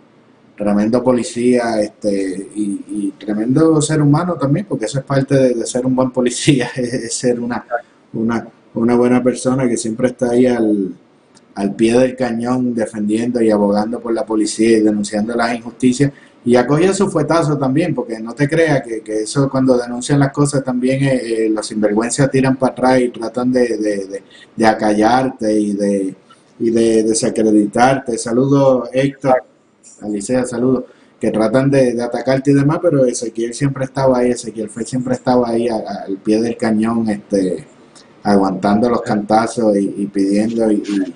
tremendo 0.56 1.04
policía 1.04 1.82
este 1.82 2.50
y, 2.56 2.82
y 2.88 3.14
tremendo 3.18 3.82
ser 3.82 4.02
humano 4.02 4.36
también, 4.36 4.68
porque 4.70 4.86
eso 4.86 5.00
es 5.00 5.06
parte 5.06 5.36
de, 5.36 5.54
de 5.56 5.66
ser 5.66 5.86
un 5.86 5.94
buen 5.94 6.12
policía, 6.12 6.70
es, 6.76 6.94
es 6.94 7.14
ser 7.14 7.42
una, 7.42 7.66
una, 8.14 8.48
una 8.74 8.96
buena 8.96 9.22
persona 9.22 9.68
que 9.68 9.76
siempre 9.76 10.08
está 10.08 10.30
ahí 10.30 10.46
al, 10.46 10.96
al 11.56 11.76
pie 11.76 12.00
del 12.00 12.16
cañón 12.16 12.74
defendiendo 12.74 13.42
y 13.42 13.52
abogando 13.52 14.00
por 14.00 14.14
la 14.14 14.26
policía 14.26 14.78
y 14.78 14.82
denunciando 14.82 15.36
las 15.36 15.54
injusticias. 15.54 16.14
Y 16.44 16.56
acoge 16.56 16.92
su 16.94 17.08
fuetazo 17.10 17.56
también, 17.58 17.94
porque 17.94 18.20
no 18.20 18.34
te 18.34 18.50
creas 18.50 18.82
que, 18.82 19.02
que 19.02 19.22
eso 19.22 19.48
cuando 19.50 19.78
denuncian 19.78 20.20
las 20.20 20.32
cosas 20.32 20.64
también 20.64 21.04
eh, 21.04 21.22
eh, 21.46 21.50
los 21.50 21.68
sinvergüenzas 21.68 22.32
tiran 22.32 22.56
para 22.58 22.72
atrás 22.72 23.00
y 23.02 23.10
tratan 23.10 23.52
de, 23.52 23.78
de, 23.78 24.08
de, 24.08 24.24
de 24.56 24.66
acallarte 24.66 25.54
y 25.54 25.74
de, 25.74 26.16
y 26.60 26.72
de 26.72 27.04
desacreditarte. 27.04 28.18
Saludos 28.18 28.90
Héctor, 28.92 29.44
Alicia, 30.02 30.44
saludos, 30.46 30.86
que 31.20 31.30
tratan 31.30 31.70
de, 31.70 31.94
de 31.94 32.02
atacarte 32.02 32.50
y 32.50 32.54
demás, 32.56 32.80
pero 32.82 33.06
Ezequiel 33.06 33.54
siempre 33.54 33.86
estaba 33.86 34.18
ahí, 34.18 34.32
Ezequiel 34.32 34.68
fue 34.70 34.84
siempre 34.84 35.14
estaba 35.14 35.48
ahí 35.50 35.70
a- 35.70 35.76
a- 35.76 36.04
al 36.08 36.18
pie 36.18 36.42
del 36.42 36.58
cañón, 36.58 37.08
este, 37.08 37.68
aguantando 38.24 38.90
los 38.90 39.04
cantazos 39.04 39.78
y, 39.78 39.94
y 39.98 40.06
pidiendo 40.08 40.72
y, 40.72 40.76
y- 40.78 41.16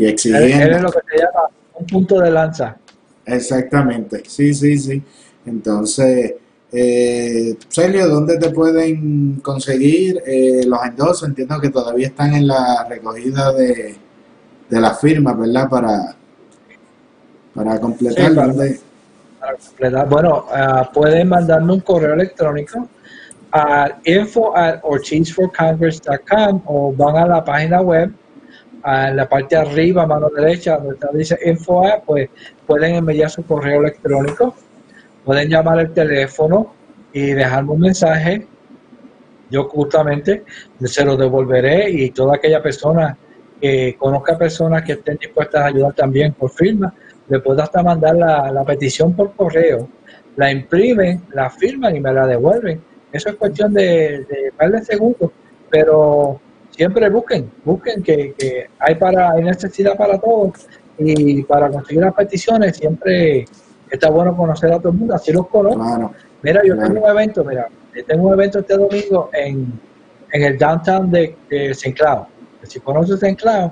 y 0.00 0.04
Él, 0.04 0.10
exigiendo. 0.10 0.64
él 0.64 0.72
es 0.74 0.82
lo 0.82 0.90
que 0.90 0.98
se 1.12 1.18
llama 1.18 1.40
un 1.74 1.86
punto 1.86 2.18
de 2.20 2.30
lanza. 2.32 2.76
Exactamente, 3.28 4.22
sí, 4.26 4.54
sí, 4.54 4.78
sí. 4.78 5.02
Entonces, 5.46 6.34
eh, 6.72 7.56
Celio, 7.68 8.08
¿dónde 8.08 8.38
te 8.38 8.50
pueden 8.50 9.40
conseguir 9.42 10.20
eh, 10.26 10.62
los 10.66 10.84
endosos? 10.84 11.28
Entiendo 11.28 11.60
que 11.60 11.70
todavía 11.70 12.08
están 12.08 12.34
en 12.34 12.46
la 12.46 12.84
recogida 12.88 13.52
de, 13.52 13.96
de 14.68 14.80
las 14.80 15.00
firmas, 15.00 15.38
¿verdad? 15.38 15.68
Para, 15.68 16.14
para 17.54 17.80
completar. 17.80 18.28
Sí, 18.30 18.34
para- 18.34 18.46
¿dónde? 18.48 18.80
para 19.40 19.56
completar. 19.56 20.08
Bueno, 20.08 20.46
ah, 20.50 20.90
pueden 20.92 21.28
mandarme 21.28 21.72
un 21.74 21.80
correo 21.80 22.14
electrónico 22.14 22.88
a 23.52 23.98
info 24.04 24.54
at 24.56 24.80
o 24.82 24.98
van 26.94 27.16
a 27.16 27.26
la 27.26 27.44
página 27.44 27.80
web, 27.80 28.12
a 28.82 29.10
la 29.10 29.28
parte 29.28 29.56
de 29.56 29.62
arriba, 29.62 30.06
mano 30.06 30.28
derecha, 30.28 30.76
donde 30.76 30.94
está- 30.94 31.10
dice 31.12 31.38
info 31.44 31.86
at, 31.86 32.02
pues 32.06 32.28
pueden 32.66 32.96
enviar 32.96 33.30
su 33.30 33.44
correo 33.44 33.80
electrónico, 33.80 34.54
pueden 35.24 35.48
llamar 35.48 35.78
al 35.78 35.92
teléfono 35.92 36.74
y 37.12 37.32
dejarme 37.32 37.72
un 37.72 37.80
mensaje. 37.80 38.46
Yo 39.50 39.64
justamente 39.68 40.44
se 40.84 41.04
lo 41.04 41.16
devolveré 41.16 41.90
y 41.90 42.10
toda 42.10 42.36
aquella 42.36 42.62
persona 42.62 43.16
que 43.60 43.96
conozca 43.98 44.38
personas 44.38 44.82
que 44.82 44.92
estén 44.92 45.16
dispuestas 45.16 45.62
a 45.62 45.66
ayudar 45.66 45.92
también 45.94 46.32
por 46.34 46.50
firma, 46.50 46.94
le 47.28 47.40
puedo 47.40 47.60
hasta 47.62 47.82
mandar 47.82 48.14
la, 48.16 48.52
la 48.52 48.64
petición 48.64 49.14
por 49.14 49.32
correo, 49.34 49.88
la 50.36 50.50
imprimen, 50.50 51.22
la 51.34 51.50
firman 51.50 51.96
y 51.96 52.00
me 52.00 52.12
la 52.12 52.26
devuelven. 52.26 52.80
Eso 53.12 53.30
es 53.30 53.36
cuestión 53.36 53.72
de, 53.74 54.24
de 54.28 54.52
par 54.56 54.70
de 54.70 54.82
segundos, 54.84 55.30
pero 55.70 56.40
siempre 56.78 57.10
busquen, 57.10 57.50
busquen 57.64 58.02
que, 58.04 58.32
que 58.38 58.70
hay 58.78 58.94
para 58.94 59.32
hay 59.32 59.42
necesidad 59.42 59.96
para 59.96 60.16
todos 60.18 60.66
y 60.96 61.42
para 61.42 61.68
conseguir 61.70 62.02
las 62.04 62.14
peticiones 62.14 62.76
siempre 62.76 63.44
está 63.90 64.08
bueno 64.10 64.36
conocer 64.36 64.72
a 64.72 64.78
todo 64.78 64.92
el 64.92 64.98
mundo, 64.98 65.14
así 65.14 65.32
los 65.32 65.48
conozco. 65.48 65.80
Claro, 65.82 66.12
Mira, 66.42 66.60
yo 66.64 66.74
Claro. 66.76 66.94
tengo 66.94 67.04
un 67.04 67.10
evento, 67.10 67.44
mira, 67.44 67.68
tengo 68.06 68.28
un 68.28 68.34
evento 68.34 68.60
este 68.60 68.76
domingo 68.76 69.28
en, 69.32 69.72
en 70.32 70.42
el 70.44 70.56
downtown 70.56 71.10
de, 71.10 71.34
de 71.50 71.70
St. 71.70 71.94
Cloud. 71.94 72.26
Si 72.62 72.78
conoces 72.78 73.16
St. 73.20 73.34
Cloud, 73.36 73.70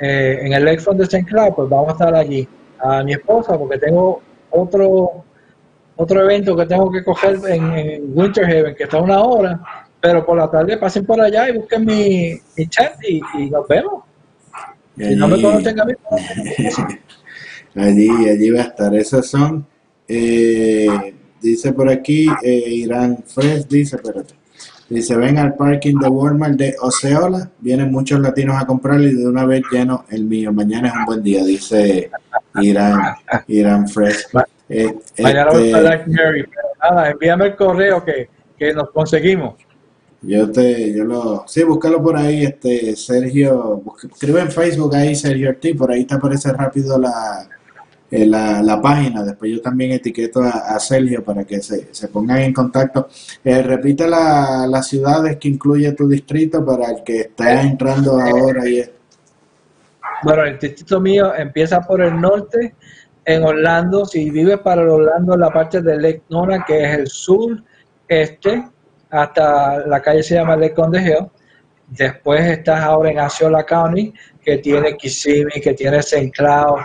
eh, 0.00 0.38
en 0.42 0.52
el 0.54 0.64
lakefront 0.64 0.98
de 1.00 1.04
St. 1.04 1.26
Cloud, 1.26 1.52
pues 1.54 1.68
vamos 1.68 1.88
a 1.88 1.92
estar 1.92 2.14
allí. 2.14 2.48
A 2.78 3.02
mi 3.04 3.12
esposa, 3.12 3.58
porque 3.58 3.78
tengo 3.78 4.20
otro 4.50 5.22
otro 5.96 6.22
evento 6.22 6.56
que 6.56 6.66
tengo 6.66 6.90
que 6.90 7.04
coger 7.04 7.36
en, 7.48 7.72
en 7.72 8.02
Winter 8.18 8.44
Haven, 8.44 8.74
que 8.74 8.84
está 8.84 8.96
a 8.96 9.02
una 9.02 9.22
hora, 9.22 9.60
pero 10.02 10.26
por 10.26 10.36
la 10.36 10.50
tarde 10.50 10.76
pasen 10.76 11.06
por 11.06 11.20
allá 11.20 11.48
y 11.48 11.56
busquen 11.58 11.84
mi, 11.86 12.32
mi 12.56 12.66
chat 12.66 12.94
y, 13.08 13.20
y 13.38 13.48
nos 13.50 13.66
vemos. 13.68 14.02
y 14.96 15.04
Si 15.04 15.16
no 15.16 15.28
me 15.28 15.34
allí- 15.34 15.42
conocen 15.44 15.80
a 15.80 15.84
mí, 15.84 15.92
allí, 17.76 18.28
allí 18.28 18.50
va 18.50 18.60
a 18.60 18.64
estar. 18.64 18.94
Esos 18.94 19.26
son, 19.28 19.64
eh, 20.08 21.14
dice 21.40 21.72
por 21.72 21.88
aquí, 21.88 22.26
eh, 22.42 22.64
Irán 22.66 23.22
Fresh, 23.26 23.66
dice, 23.68 23.96
espérate. 23.96 24.34
Dice, 24.88 25.16
ven 25.16 25.38
al 25.38 25.54
parking 25.54 25.98
de 26.00 26.08
Walmart 26.08 26.54
de 26.54 26.74
Oceola, 26.82 27.48
vienen 27.60 27.90
muchos 27.90 28.20
latinos 28.20 28.60
a 28.60 28.66
comprar 28.66 29.00
y 29.00 29.14
de 29.14 29.26
una 29.26 29.46
vez 29.46 29.62
lleno 29.70 30.04
el 30.10 30.24
mío. 30.24 30.52
Mañana 30.52 30.88
es 30.88 30.94
un 30.94 31.04
buen 31.06 31.22
día, 31.22 31.42
dice 31.44 32.10
Irán, 32.56 33.00
Irán 33.46 33.88
Fresh. 33.88 34.26
Eh, 34.68 34.92
mañana 35.22 35.50
voy 35.50 35.66
este, 35.68 35.78
a 35.78 35.80
Black 35.80 36.06
Mary, 36.08 36.44
pero 36.44 36.68
nada, 36.94 37.10
envíame 37.10 37.46
el 37.46 37.56
correo 37.56 38.04
que, 38.04 38.28
que 38.58 38.74
nos 38.74 38.90
conseguimos. 38.90 39.54
Yo 40.22 40.50
te, 40.52 40.94
yo 40.94 41.04
lo, 41.04 41.44
sí, 41.48 41.64
búscalo 41.64 42.00
por 42.00 42.16
ahí, 42.16 42.44
este, 42.44 42.94
Sergio, 42.94 43.82
escribe 44.10 44.40
en 44.40 44.52
Facebook 44.52 44.94
ahí 44.94 45.16
Sergio 45.16 45.48
Ortiz, 45.50 45.76
por 45.76 45.90
ahí 45.90 46.04
te 46.04 46.14
aparece 46.14 46.52
rápido 46.52 46.96
la, 46.96 47.48
eh, 48.08 48.24
la, 48.24 48.62
la 48.62 48.80
página, 48.80 49.24
después 49.24 49.50
yo 49.50 49.60
también 49.60 49.90
etiqueto 49.90 50.40
a, 50.42 50.50
a 50.76 50.78
Sergio 50.78 51.24
para 51.24 51.44
que 51.44 51.60
se, 51.60 51.88
se 51.92 52.06
pongan 52.06 52.38
en 52.38 52.52
contacto. 52.52 53.08
Eh, 53.42 53.62
repite 53.62 54.06
la- 54.06 54.66
las 54.70 54.86
ciudades 54.86 55.38
que 55.38 55.48
incluye 55.48 55.90
tu 55.92 56.06
distrito 56.08 56.64
para 56.64 56.90
el 56.92 57.02
que 57.02 57.22
está 57.22 57.60
entrando 57.62 58.20
ahora 58.20 58.68
y 58.68 58.80
Bueno, 60.22 60.44
el 60.44 60.56
distrito 60.58 61.00
mío 61.00 61.34
empieza 61.34 61.80
por 61.80 62.00
el 62.00 62.20
norte, 62.20 62.74
en 63.24 63.42
Orlando. 63.42 64.04
Si 64.04 64.30
vives 64.30 64.58
para 64.58 64.82
Orlando, 64.82 65.36
la 65.36 65.50
parte 65.50 65.82
de 65.82 65.96
Lake 65.96 66.22
Nona, 66.28 66.64
que 66.64 66.84
es 66.84 66.98
el 66.98 67.06
sur 67.08 67.60
este, 68.06 68.68
hasta 69.12 69.86
la 69.86 70.00
calle 70.00 70.22
se 70.22 70.34
llama 70.34 70.58
the 70.58 70.72
Hill. 70.74 71.28
Después 71.88 72.40
estás 72.46 72.80
ahora 72.80 73.10
en 73.10 73.18
Osceola 73.18 73.62
County, 73.64 74.12
que 74.42 74.56
tiene 74.58 74.96
Kissimmee, 74.96 75.60
que 75.60 75.74
tiene 75.74 75.98
St. 75.98 76.30
Cloud. 76.30 76.80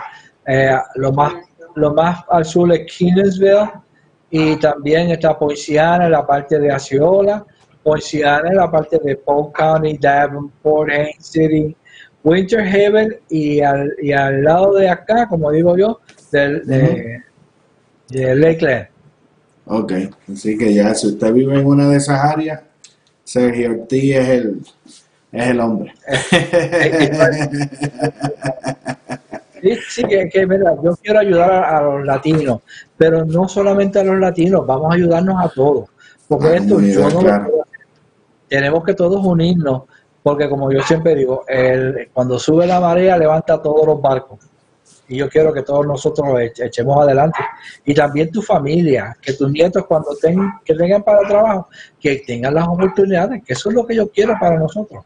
eh, 0.46 0.76
lo, 0.96 1.10
más, 1.12 1.32
lo 1.74 1.94
más 1.94 2.22
al 2.28 2.44
sur 2.44 2.70
es 2.72 2.80
Kenansville. 2.86 3.70
Y 4.30 4.56
también 4.56 5.10
está 5.10 5.38
Poinciana 5.38 6.04
en 6.04 6.12
la 6.12 6.26
parte 6.26 6.58
de 6.58 6.70
Osceola. 6.70 7.46
Poinciana 7.82 8.50
en 8.50 8.56
la 8.56 8.70
parte 8.70 8.98
de 9.02 9.16
Polk 9.16 9.56
County, 9.56 9.96
Davenport, 9.96 10.90
Haines 10.90 11.16
City, 11.20 11.74
Winter 12.22 12.60
Haven 12.60 13.18
y 13.30 13.60
al, 13.60 13.94
y 14.02 14.12
al 14.12 14.44
lado 14.44 14.74
de 14.74 14.90
acá, 14.90 15.26
como 15.26 15.50
digo 15.50 15.78
yo, 15.78 16.00
del, 16.30 16.66
de, 16.66 17.22
de 18.10 18.36
Lakeland. 18.36 18.88
Ok, 19.68 19.92
así 20.32 20.56
que 20.56 20.72
ya 20.72 20.94
si 20.94 21.08
usted 21.08 21.32
vive 21.32 21.60
en 21.60 21.66
una 21.66 21.88
de 21.88 21.98
esas 21.98 22.24
áreas, 22.24 22.62
Sergio 23.22 23.72
Ortiz 23.72 24.16
es 24.16 24.28
el, 24.28 24.62
es 25.32 25.46
el 25.48 25.60
hombre. 25.60 25.92
Sí, 29.60 29.76
sí, 29.88 30.04
que, 30.04 30.28
que, 30.28 30.46
mira, 30.46 30.76
yo 30.82 30.96
quiero 31.02 31.18
ayudar 31.18 31.50
a, 31.50 31.78
a 31.78 31.82
los 31.82 32.06
latinos, 32.06 32.60
pero 32.96 33.24
no 33.24 33.48
solamente 33.48 33.98
a 33.98 34.04
los 34.04 34.18
latinos, 34.20 34.64
vamos 34.64 34.92
a 34.92 34.94
ayudarnos 34.94 35.44
a 35.44 35.48
todos. 35.48 35.88
Porque 36.28 36.48
La 36.48 36.56
esto 36.56 36.80
yo 36.80 37.08
no 37.10 37.18
claro. 37.20 37.64
tenemos 38.48 38.84
que 38.84 38.94
todos 38.94 39.24
unirnos, 39.24 39.82
porque 40.22 40.48
como 40.48 40.70
yo 40.70 40.80
siempre 40.82 41.14
digo, 41.14 41.44
el, 41.48 42.08
cuando 42.12 42.38
sube 42.38 42.66
la 42.66 42.80
marea 42.80 43.16
levanta 43.16 43.60
todos 43.60 43.86
los 43.86 44.00
barcos. 44.00 44.38
Y 45.08 45.16
yo 45.16 45.28
quiero 45.28 45.52
que 45.52 45.62
todos 45.62 45.86
nosotros 45.86 46.26
lo 46.28 46.38
eche- 46.38 46.66
echemos 46.66 47.02
adelante. 47.02 47.38
Y 47.84 47.94
también 47.94 48.30
tu 48.30 48.42
familia, 48.42 49.16
que 49.22 49.32
tus 49.32 49.50
nietos 49.50 49.86
cuando 49.86 50.10
tengan, 50.20 50.60
que 50.64 50.74
tengan 50.74 51.02
para 51.02 51.20
el 51.22 51.26
trabajo, 51.28 51.68
que 51.98 52.16
tengan 52.26 52.54
las 52.54 52.68
oportunidades, 52.68 53.42
que 53.44 53.52
eso 53.54 53.68
es 53.70 53.74
lo 53.74 53.86
que 53.86 53.96
yo 53.96 54.08
quiero 54.10 54.34
para 54.38 54.58
nosotros. 54.58 55.04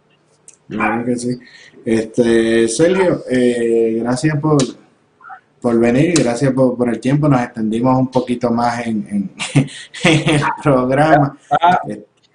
Claro 0.69 1.05
que 1.05 1.17
sí. 1.17 1.39
Este, 1.85 2.69
Sergio, 2.69 3.23
eh, 3.31 3.99
gracias 4.03 4.39
por, 4.39 4.57
por 5.61 5.79
venir, 5.79 6.15
gracias 6.23 6.53
por, 6.53 6.77
por 6.77 6.89
el 6.89 6.99
tiempo. 6.99 7.29
Nos 7.29 7.43
extendimos 7.43 7.97
un 7.99 8.11
poquito 8.11 8.51
más 8.51 8.87
en, 8.87 9.07
en- 9.11 9.31
en 10.05 10.35
el 10.37 10.43
programa. 10.63 11.37
Ah, 11.61 11.81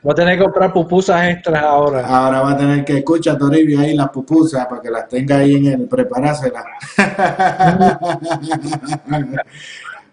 voy 0.08 0.14
a 0.14 0.16
tener 0.16 0.38
que 0.38 0.44
comprar 0.46 0.72
pupusas 0.72 1.28
extras 1.28 1.62
ahora. 1.64 2.08
Ahora 2.08 2.40
va 2.42 2.52
a 2.52 2.58
tener 2.58 2.86
que 2.86 3.00
escuchar 3.00 3.38
Toribio 3.38 3.82
ahí 3.82 3.94
las 3.94 4.08
pupusas 4.10 4.66
para 4.66 4.82
que 4.82 4.90
las 4.90 5.06
tenga 5.10 5.40
ahí 5.40 5.56
en 5.58 5.82
el 5.82 5.88
preparárselas. 5.88 6.64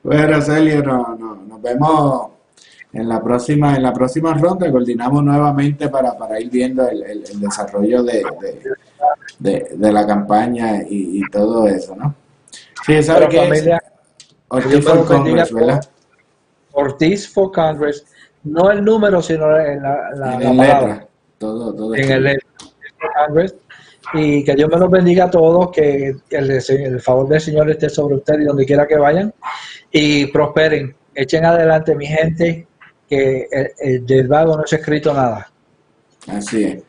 bueno, 0.03 0.41
Sergio, 0.43 0.83
no, 0.83 1.17
no, 1.17 1.37
nos 1.47 1.63
vemos 1.63 2.31
en 2.93 3.09
la 3.09 3.23
próxima, 3.23 3.77
en 3.77 3.83
la 3.85 3.93
próxima 3.93 4.35
ronda. 4.35 4.69
Coordinamos 4.71 5.23
nuevamente 5.23 5.89
para, 5.89 6.17
para 6.19 6.41
ir 6.41 6.51
viendo 6.51 6.89
el, 6.89 7.03
el- 7.05 7.25
el 7.31 7.41
desarrollo 7.41 8.03
de, 8.03 8.25
de, 8.41 8.75
de- 9.39 9.69
de 9.77 9.93
la 9.93 10.05
campaña 10.07 10.83
y, 10.83 11.21
y 11.21 11.31
todo 11.31 11.69
eso, 11.69 11.95
¿no? 11.95 12.15
Sí, 12.85 13.01
¿sabe 13.01 13.29
Pero 13.29 13.49
qué 13.49 13.59
es? 13.59 13.69
Ortiz 14.49 14.85
for 14.85 15.05
Congress, 15.07 15.53
¿verdad? 15.53 15.85
Ortiz 16.73 17.33
for 17.33 17.53
Congress, 17.53 18.05
no 18.45 18.71
el 18.71 18.85
número, 18.85 19.21
sino 19.23 19.51
la, 19.51 19.75
la, 19.77 20.11
la 20.15 20.35
En 20.35 20.57
palabra. 20.57 20.87
letra. 20.89 21.09
Todo, 21.39 21.75
todo. 21.75 21.95
en 21.95 22.11
el 22.27 22.39
Congress 23.27 23.55
y 24.13 24.45
que 24.45 24.55
Dios 24.55 24.69
me 24.71 24.79
los 24.79 24.91
bendiga 24.91 25.25
a 25.25 25.31
todos, 25.31 25.71
que 25.73 26.15
el, 26.31 26.51
el 26.51 27.01
favor 27.01 27.29
del 27.29 27.41
Señor 27.41 27.71
esté 27.71 27.89
sobre 27.91 28.17
ustedes 28.17 28.43
y 28.43 28.45
donde 28.45 28.67
quiera 28.67 28.87
que 28.87 28.97
vayan 28.97 29.33
y 29.91 30.27
prosperen, 30.27 30.95
echen 31.15 31.45
adelante 31.45 31.97
mi 31.97 32.07
gente, 32.07 32.67
que 33.09 33.49
el, 33.51 33.71
el 33.79 34.07
del 34.07 34.29
vago 34.29 34.57
no 34.57 34.67
se 34.67 34.77
ha 34.77 34.79
escrito 34.79 35.13
nada. 35.13 35.51
Así 36.29 36.65
es. 36.65 36.83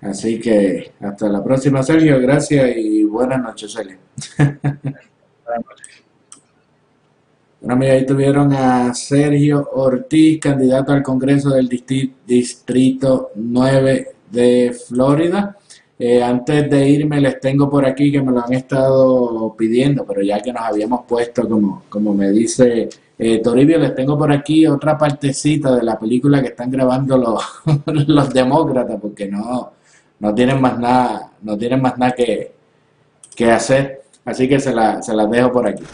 Así 0.00 0.40
que 0.40 0.92
hasta 1.00 1.28
la 1.28 1.42
próxima, 1.42 1.82
Sergio. 1.82 2.20
Gracias 2.20 2.70
y 2.76 3.04
buenas 3.04 3.40
noches, 3.40 3.72
Sergio. 3.72 3.98
Bueno, 7.68 7.80
mira, 7.80 7.92
ahí 7.92 8.06
tuvieron 8.06 8.50
a 8.54 8.94
Sergio 8.94 9.68
Ortiz, 9.74 10.40
candidato 10.40 10.90
al 10.90 11.02
Congreso 11.02 11.50
del 11.50 11.68
Distrito 11.68 13.32
9 13.34 14.08
de 14.30 14.74
Florida. 14.88 15.54
Eh, 15.98 16.22
antes 16.22 16.70
de 16.70 16.88
irme, 16.88 17.20
les 17.20 17.38
tengo 17.38 17.68
por 17.68 17.84
aquí 17.84 18.10
que 18.10 18.22
me 18.22 18.32
lo 18.32 18.42
han 18.42 18.54
estado 18.54 19.54
pidiendo, 19.54 20.06
pero 20.06 20.22
ya 20.22 20.40
que 20.40 20.50
nos 20.50 20.62
habíamos 20.62 21.04
puesto, 21.06 21.46
como, 21.46 21.82
como 21.90 22.14
me 22.14 22.30
dice 22.30 22.88
eh, 23.18 23.42
Toribio, 23.42 23.78
les 23.78 23.94
tengo 23.94 24.16
por 24.16 24.32
aquí 24.32 24.66
otra 24.66 24.96
partecita 24.96 25.76
de 25.76 25.82
la 25.82 25.98
película 25.98 26.40
que 26.40 26.48
están 26.48 26.70
grabando 26.70 27.18
los, 27.18 27.44
los 28.06 28.32
demócratas, 28.32 28.98
porque 28.98 29.26
no, 29.28 29.72
no 30.20 30.34
tienen 30.34 30.58
más 30.58 30.78
nada, 30.78 31.32
no 31.42 31.58
tienen 31.58 31.82
más 31.82 31.98
nada 31.98 32.12
que, 32.12 32.50
que 33.36 33.50
hacer. 33.50 34.04
Así 34.24 34.48
que 34.48 34.58
se, 34.58 34.74
la, 34.74 35.02
se 35.02 35.12
las 35.12 35.30
dejo 35.30 35.52
por 35.52 35.68
aquí. 35.68 35.84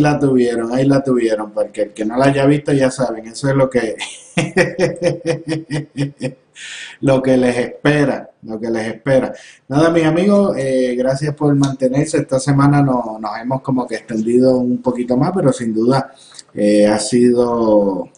La 0.00 0.18
tuvieron, 0.18 0.72
ahí 0.74 0.84
la 0.86 1.02
tuvieron, 1.02 1.52
porque 1.52 1.82
el 1.82 1.90
que 1.92 2.04
no 2.04 2.16
la 2.16 2.26
haya 2.26 2.46
visto 2.46 2.72
ya 2.72 2.90
saben, 2.90 3.26
eso 3.28 3.48
es 3.48 3.54
lo 3.54 3.70
que 3.70 3.96
lo 7.00 7.22
que 7.22 7.36
les 7.36 7.56
espera, 7.56 8.30
lo 8.42 8.60
que 8.60 8.70
les 8.70 8.86
espera. 8.94 9.32
Nada, 9.68 9.90
mis 9.90 10.04
amigos, 10.04 10.56
eh, 10.58 10.94
gracias 10.96 11.34
por 11.34 11.54
mantenerse. 11.54 12.18
Esta 12.18 12.38
semana 12.38 12.82
no- 12.82 13.18
nos 13.20 13.38
hemos 13.40 13.62
como 13.62 13.86
que 13.86 13.96
extendido 13.96 14.58
un 14.58 14.78
poquito 14.82 15.16
más, 15.16 15.32
pero 15.34 15.52
sin 15.52 15.72
duda 15.72 16.12
eh, 16.54 16.86
ha 16.86 16.98
sido 16.98 18.08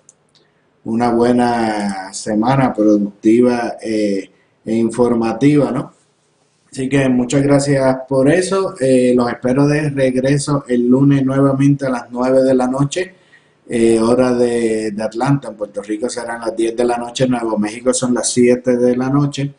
una 0.84 1.12
buena 1.12 2.12
semana 2.12 2.72
productiva 2.74 3.76
eh, 3.80 4.30
e 4.64 4.74
informativa, 4.74 5.70
¿no? 5.70 5.92
Así 6.72 6.88
que 6.88 7.06
muchas 7.10 7.42
gracias 7.42 7.98
por 8.08 8.30
eso. 8.30 8.74
Eh, 8.80 9.12
los 9.14 9.28
espero 9.28 9.66
de 9.66 9.90
regreso 9.90 10.64
el 10.66 10.88
lunes 10.88 11.22
nuevamente 11.22 11.86
a 11.86 11.90
las 11.90 12.04
9 12.10 12.42
de 12.44 12.54
la 12.54 12.66
noche, 12.66 13.14
eh, 13.68 14.00
hora 14.00 14.32
de, 14.32 14.94
Atlanta. 14.98 15.48
En 15.48 15.54
Puerto 15.54 15.82
Rico 15.82 16.08
serán 16.08 16.40
las 16.40 16.56
10 16.56 16.74
de 16.74 16.84
la 16.86 16.96
noche, 16.96 17.24
en 17.24 17.32
Nuevo 17.32 17.58
México 17.58 17.92
son 17.92 18.14
las 18.14 18.32
7 18.32 18.78
de 18.78 18.96
la 18.96 19.10
noche. 19.10 19.52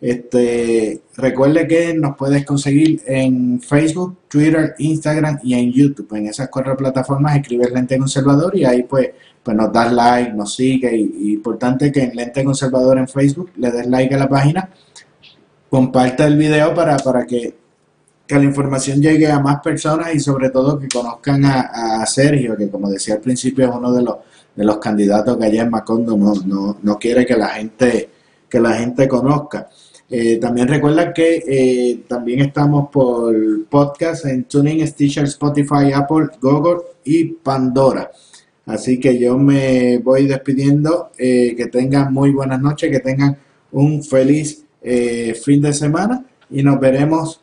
Este, 0.00 1.02
recuerde 1.16 1.68
que 1.68 1.94
nos 1.94 2.16
puedes 2.16 2.44
conseguir 2.44 3.00
en 3.06 3.60
Facebook, 3.60 4.16
Twitter, 4.28 4.74
Instagram 4.78 5.38
y 5.44 5.54
en 5.54 5.72
YouTube. 5.72 6.12
En 6.16 6.26
esas 6.26 6.48
cuatro 6.48 6.76
plataformas 6.76 7.36
escribes 7.36 7.70
Lente 7.70 7.96
Conservador 7.96 8.56
y 8.56 8.64
ahí 8.64 8.82
pues, 8.82 9.10
pues 9.40 9.56
nos 9.56 9.72
das 9.72 9.92
like, 9.92 10.32
nos 10.32 10.56
sigue. 10.56 10.96
Y, 10.96 11.28
y 11.28 11.32
importante 11.34 11.92
que 11.92 12.02
en 12.02 12.16
Lente 12.16 12.42
Conservador 12.42 12.98
en 12.98 13.06
Facebook 13.06 13.52
le 13.56 13.70
des 13.70 13.86
like 13.86 14.12
a 14.12 14.18
la 14.18 14.28
página 14.28 14.68
comparta 15.68 16.26
el 16.26 16.36
video 16.36 16.74
para, 16.74 16.96
para 16.96 17.26
que, 17.26 17.54
que 18.26 18.34
la 18.34 18.44
información 18.44 19.00
llegue 19.00 19.30
a 19.30 19.40
más 19.40 19.60
personas 19.60 20.14
y 20.14 20.20
sobre 20.20 20.50
todo 20.50 20.78
que 20.78 20.88
conozcan 20.88 21.44
a, 21.44 22.04
Sergio, 22.06 22.56
que 22.56 22.68
como 22.68 22.88
decía 22.88 23.14
al 23.14 23.20
principio 23.20 23.68
es 23.68 23.74
uno 23.74 23.92
de 23.92 24.02
los, 24.02 24.16
de 24.54 24.64
los 24.64 24.78
candidatos 24.78 25.36
que 25.36 25.44
allá 25.44 25.62
en 25.62 25.70
Macondo 25.70 26.16
no, 26.16 26.34
no, 26.44 26.78
no 26.82 26.98
quiere 26.98 27.26
que 27.26 27.36
la 27.36 27.48
gente, 27.48 28.08
que 28.48 28.60
la 28.60 28.74
gente 28.74 29.08
conozca. 29.08 29.68
Eh, 30.08 30.36
también 30.36 30.68
recuerda 30.68 31.12
que 31.12 31.42
eh, 31.46 32.04
también 32.06 32.40
estamos 32.40 32.88
por 32.90 33.34
podcast 33.68 34.26
en 34.26 34.44
Tuning, 34.44 34.86
Stitcher, 34.86 35.24
Spotify, 35.24 35.92
Apple, 35.92 36.28
Google 36.40 36.82
y 37.04 37.24
Pandora. 37.24 38.10
Así 38.66 39.00
que 39.00 39.18
yo 39.18 39.36
me 39.38 39.98
voy 39.98 40.26
despidiendo. 40.26 41.10
eh, 41.18 41.54
que 41.56 41.66
tengan 41.66 42.12
muy 42.12 42.30
buenas 42.30 42.60
noches, 42.60 42.90
que 42.90 43.00
tengan 43.00 43.36
un 43.72 44.02
feliz 44.02 44.65
eh, 44.88 45.34
fin 45.34 45.60
de 45.60 45.72
semana 45.72 46.24
y 46.48 46.62
nos 46.62 46.78
veremos 46.78 47.40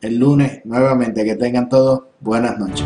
el 0.00 0.18
lunes 0.18 0.62
nuevamente. 0.64 1.24
Que 1.24 1.36
tengan 1.36 1.68
todos 1.68 2.02
buenas 2.18 2.58
noches. 2.58 2.84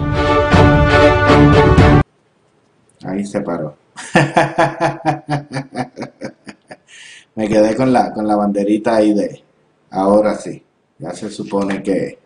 Ahí 3.04 3.24
se 3.24 3.40
paró. 3.40 3.74
Me 7.34 7.48
quedé 7.48 7.74
con 7.74 7.90
la, 7.90 8.12
con 8.12 8.28
la 8.28 8.36
banderita 8.36 8.96
ahí 8.96 9.14
de 9.14 9.42
ahora 9.90 10.34
sí. 10.34 10.62
Ya 10.98 11.12
se 11.12 11.30
supone 11.30 11.82
que, 11.82 12.18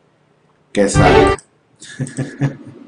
que 0.72 0.88
salga. 0.88 1.36